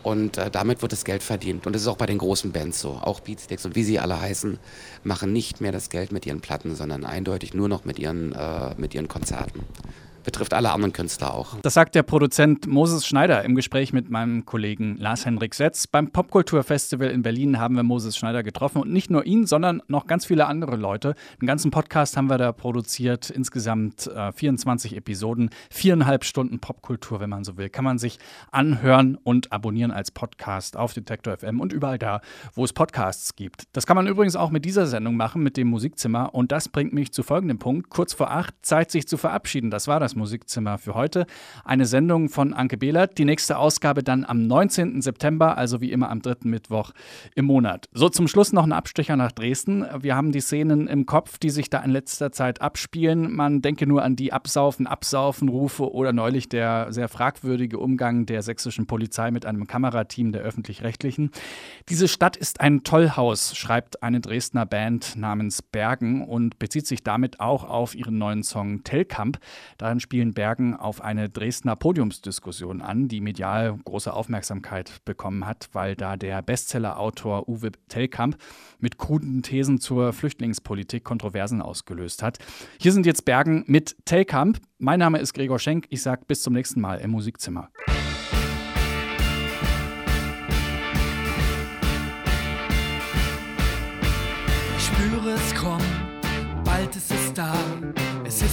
Und 0.03 0.36
äh, 0.36 0.50
damit 0.50 0.82
wird 0.82 0.92
das 0.92 1.05
Geld 1.05 1.22
verdient. 1.22 1.66
Und 1.66 1.74
das 1.74 1.82
ist 1.82 1.88
auch 1.88 1.96
bei 1.96 2.07
den 2.07 2.18
großen 2.18 2.53
Bands 2.53 2.80
so. 2.80 2.98
Auch 3.03 3.20
Beatsteaks 3.20 3.64
und 3.64 3.76
wie 3.76 3.84
sie 3.84 3.98
alle 3.98 4.20
heißen, 4.20 4.59
machen 5.05 5.32
nicht 5.32 5.61
mehr 5.61 5.72
das 5.72 5.90
Geld 5.90 6.12
mit 6.12 6.26
ihren 6.26 6.40
Platten, 6.40 6.74
sondern 6.74 7.05
eindeutig 7.05 7.55
nur 7.55 7.68
noch 7.68 7.84
mit 7.84 7.98
ihren, 7.98 8.32
äh, 8.32 8.74
mit 8.76 8.94
ihren 8.94 9.09
Konzerten 9.09 9.61
betrifft 10.22 10.54
alle 10.54 10.72
anderen 10.72 10.92
Künstler 10.92 11.34
auch. 11.34 11.56
Das 11.62 11.74
sagt 11.74 11.94
der 11.94 12.02
Produzent 12.02 12.66
Moses 12.66 13.06
Schneider 13.06 13.44
im 13.44 13.54
Gespräch 13.54 13.92
mit 13.92 14.10
meinem 14.10 14.44
Kollegen 14.44 14.96
Lars-Henrik 14.96 15.54
Setz. 15.54 15.86
Beim 15.86 16.10
Popkulturfestival 16.10 17.10
in 17.10 17.22
Berlin 17.22 17.58
haben 17.58 17.76
wir 17.76 17.82
Moses 17.82 18.16
Schneider 18.16 18.42
getroffen 18.42 18.82
und 18.82 18.92
nicht 18.92 19.10
nur 19.10 19.26
ihn, 19.26 19.46
sondern 19.46 19.82
noch 19.88 20.06
ganz 20.06 20.26
viele 20.26 20.46
andere 20.46 20.76
Leute. 20.76 21.14
Den 21.40 21.46
ganzen 21.46 21.70
Podcast 21.70 22.16
haben 22.16 22.28
wir 22.28 22.38
da 22.38 22.52
produziert, 22.52 23.30
insgesamt 23.30 24.06
äh, 24.06 24.32
24 24.32 24.96
Episoden, 24.96 25.50
viereinhalb 25.70 26.24
Stunden 26.24 26.60
Popkultur, 26.60 27.20
wenn 27.20 27.30
man 27.30 27.44
so 27.44 27.56
will. 27.56 27.68
Kann 27.68 27.84
man 27.84 27.98
sich 27.98 28.18
anhören 28.50 29.16
und 29.22 29.52
abonnieren 29.52 29.90
als 29.90 30.10
Podcast 30.10 30.76
auf 30.76 30.94
Detektor 30.94 31.36
FM 31.36 31.60
und 31.60 31.72
überall 31.72 31.98
da, 31.98 32.20
wo 32.54 32.64
es 32.64 32.72
Podcasts 32.72 33.36
gibt. 33.36 33.64
Das 33.72 33.86
kann 33.86 33.96
man 33.96 34.06
übrigens 34.06 34.36
auch 34.36 34.50
mit 34.50 34.64
dieser 34.64 34.86
Sendung 34.86 35.16
machen, 35.16 35.42
mit 35.42 35.56
dem 35.56 35.68
Musikzimmer. 35.68 36.34
Und 36.34 36.52
das 36.52 36.68
bringt 36.68 36.92
mich 36.92 37.12
zu 37.12 37.22
folgendem 37.22 37.58
Punkt. 37.58 37.90
Kurz 37.90 38.12
vor 38.12 38.30
acht, 38.30 38.54
Zeit 38.62 38.90
sich 38.90 39.06
zu 39.08 39.16
verabschieden. 39.16 39.70
Das 39.70 39.88
war 39.88 40.00
das 40.00 40.11
Musikzimmer 40.14 40.78
für 40.78 40.94
heute. 40.94 41.26
Eine 41.64 41.86
Sendung 41.86 42.28
von 42.28 42.52
Anke 42.54 42.76
Behlert. 42.76 43.18
Die 43.18 43.24
nächste 43.24 43.58
Ausgabe 43.58 44.02
dann 44.02 44.24
am 44.24 44.46
19. 44.46 45.02
September, 45.02 45.56
also 45.58 45.80
wie 45.80 45.92
immer 45.92 46.10
am 46.10 46.22
dritten 46.22 46.50
Mittwoch 46.50 46.92
im 47.34 47.46
Monat. 47.46 47.88
So 47.92 48.08
zum 48.08 48.28
Schluss 48.28 48.52
noch 48.52 48.64
ein 48.64 48.72
Abstecher 48.72 49.16
nach 49.16 49.32
Dresden. 49.32 49.84
Wir 50.00 50.16
haben 50.16 50.32
die 50.32 50.40
Szenen 50.40 50.86
im 50.88 51.06
Kopf, 51.06 51.38
die 51.38 51.50
sich 51.50 51.70
da 51.70 51.78
in 51.80 51.90
letzter 51.90 52.32
Zeit 52.32 52.60
abspielen. 52.60 53.32
Man 53.34 53.62
denke 53.62 53.86
nur 53.86 54.02
an 54.02 54.16
die 54.16 54.32
Absaufen, 54.32 54.86
Absaufen-Rufe 54.86 55.92
oder 55.92 56.12
neulich 56.12 56.48
der 56.48 56.92
sehr 56.92 57.08
fragwürdige 57.08 57.78
Umgang 57.78 58.26
der 58.26 58.42
sächsischen 58.42 58.86
Polizei 58.86 59.30
mit 59.30 59.46
einem 59.46 59.66
Kamerateam 59.66 60.32
der 60.32 60.42
öffentlich-rechtlichen. 60.42 61.30
Diese 61.88 62.08
Stadt 62.08 62.36
ist 62.36 62.60
ein 62.60 62.84
Tollhaus, 62.84 63.56
schreibt 63.56 64.02
eine 64.02 64.20
Dresdner 64.20 64.66
Band 64.66 65.16
namens 65.16 65.62
Bergen 65.62 66.26
und 66.26 66.58
bezieht 66.58 66.86
sich 66.86 67.02
damit 67.02 67.40
auch 67.40 67.64
auf 67.64 67.94
ihren 67.94 68.18
neuen 68.18 68.42
Song 68.42 68.84
Tellkamp. 68.84 69.38
Darin 69.78 70.00
spielen 70.03 70.34
Bergen 70.34 70.76
auf 70.76 71.00
eine 71.00 71.30
Dresdner 71.30 71.76
Podiumsdiskussion 71.76 72.82
an, 72.82 73.09
die 73.09 73.22
medial 73.22 73.78
große 73.84 74.12
Aufmerksamkeit 74.12 75.03
bekommen 75.05 75.46
hat, 75.46 75.70
weil 75.72 75.96
da 75.96 76.16
der 76.16 76.42
Bestsellerautor 76.42 77.48
Uwe 77.48 77.72
Tellkamp 77.88 78.36
mit 78.78 78.98
kruden 78.98 79.42
Thesen 79.42 79.80
zur 79.80 80.12
Flüchtlingspolitik 80.12 81.05
Kontroversen 81.05 81.62
ausgelöst 81.62 82.22
hat. 82.22 82.38
Hier 82.78 82.92
sind 82.92 83.07
jetzt 83.07 83.24
Bergen 83.24 83.64
mit 83.66 83.96
Tellkamp. 84.05 84.61
Mein 84.78 84.98
Name 84.98 85.18
ist 85.18 85.32
Gregor 85.32 85.59
Schenk. 85.59 85.86
Ich 85.88 86.03
sage 86.03 86.24
bis 86.26 86.42
zum 86.42 86.53
nächsten 86.53 86.80
Mal 86.80 86.96
im 86.96 87.11
Musikzimmer. 87.11 87.70
Ich 94.76 94.84
spüre 94.84 95.30
es 95.30 95.55
kommen, 95.55 96.62
bald 96.64 96.94
ist 96.96 97.11
es 97.12 97.32
da. 97.32 97.55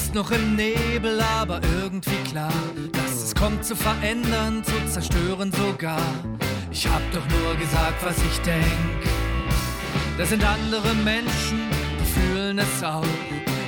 Ist 0.09 0.15
noch 0.15 0.31
im 0.31 0.55
Nebel, 0.55 1.21
aber 1.21 1.61
irgendwie 1.79 2.17
klar, 2.27 2.51
dass 2.93 3.25
es 3.25 3.35
kommt 3.35 3.63
zu 3.63 3.75
verändern, 3.75 4.63
zu 4.63 4.73
zerstören 4.91 5.51
sogar. 5.51 6.01
Ich 6.71 6.87
hab 6.87 7.01
doch 7.13 7.21
nur 7.29 7.53
gesagt, 7.53 8.03
was 8.03 8.17
ich 8.17 8.39
denk. 8.39 8.65
Das 10.17 10.29
sind 10.29 10.43
andere 10.43 10.95
Menschen, 11.05 11.69
die 11.99 12.05
fühlen 12.05 12.57
es 12.57 12.83
auch. 12.83 13.05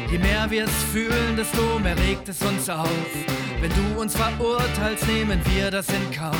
Je 0.09 0.17
mehr 0.17 0.49
wir 0.49 0.63
es 0.63 0.83
fühlen, 0.91 1.37
desto 1.37 1.77
mehr 1.77 1.95
regt 1.95 2.27
es 2.27 2.41
uns 2.41 2.67
auf. 2.71 2.89
Wenn 3.59 3.71
du 3.75 4.01
uns 4.01 4.15
verurteilst, 4.15 5.05
nehmen 5.05 5.39
wir 5.45 5.69
das 5.69 5.89
in 5.89 6.11
Kauf. 6.11 6.35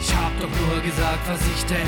Ich 0.00 0.12
hab 0.12 0.36
doch 0.40 0.50
nur 0.50 0.82
gesagt, 0.82 1.28
was 1.28 1.40
ich 1.54 1.64
denk. 1.66 1.86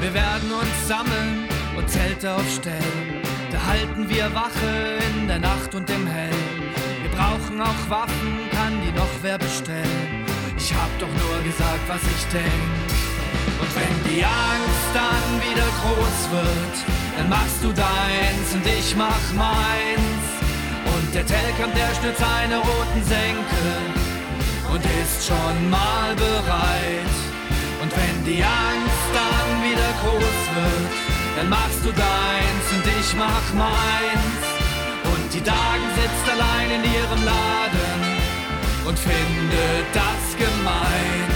Wir 0.00 0.14
werden 0.14 0.50
uns 0.50 0.88
sammeln 0.88 1.46
und 1.76 1.90
Zelte 1.90 2.32
aufstellen. 2.32 3.23
Halten 3.66 4.08
wir 4.08 4.34
Wache 4.34 4.98
in 5.10 5.26
der 5.26 5.38
Nacht 5.38 5.74
und 5.74 5.88
im 5.90 6.06
Hellen. 6.06 6.72
Wir 7.02 7.10
brauchen 7.10 7.60
auch 7.60 7.82
Waffen, 7.88 8.38
kann 8.52 8.80
die 8.82 8.92
noch 8.92 9.14
wer 9.22 9.38
bestellen. 9.38 10.24
Ich 10.56 10.72
hab 10.72 10.90
doch 10.98 11.08
nur 11.08 11.42
gesagt, 11.42 11.84
was 11.88 12.02
ich 12.02 12.24
denk. 12.32 12.94
Und 13.60 13.70
wenn 13.76 13.96
die 14.12 14.24
Angst 14.24 14.90
dann 14.92 15.26
wieder 15.40 15.68
groß 15.80 16.20
wird, 16.32 16.76
dann 17.16 17.28
machst 17.28 17.62
du 17.62 17.72
deins 17.72 18.48
und 18.54 18.66
ich 18.66 18.96
mach 18.96 19.24
meins. 19.34 20.24
Und 20.94 21.14
der 21.14 21.26
Telkamp, 21.26 21.74
der 21.74 21.94
stürzt 21.94 22.20
seine 22.20 22.58
roten 22.58 23.02
Senke 23.04 23.64
und 24.72 24.82
ist 25.02 25.26
schon 25.26 25.70
mal 25.70 26.14
bereit. 26.16 27.16
Und 27.82 27.90
wenn 27.96 28.24
die 28.24 28.42
Angst 28.42 29.10
dann 29.12 29.62
wieder 29.62 29.90
groß 30.02 30.42
wird, 30.54 31.03
dann 31.36 31.48
machst 31.48 31.84
du 31.84 31.90
deins 31.90 32.66
und 32.72 32.86
ich 33.00 33.14
mach 33.16 33.46
meins. 33.54 34.42
Und 35.04 35.34
die 35.34 35.42
Dagen 35.42 35.86
sitzt 35.96 36.26
allein 36.30 36.70
in 36.70 36.84
ihrem 36.84 37.24
Laden 37.24 37.94
und 38.86 38.98
findet 38.98 39.86
das 39.92 40.36
gemein. 40.38 41.33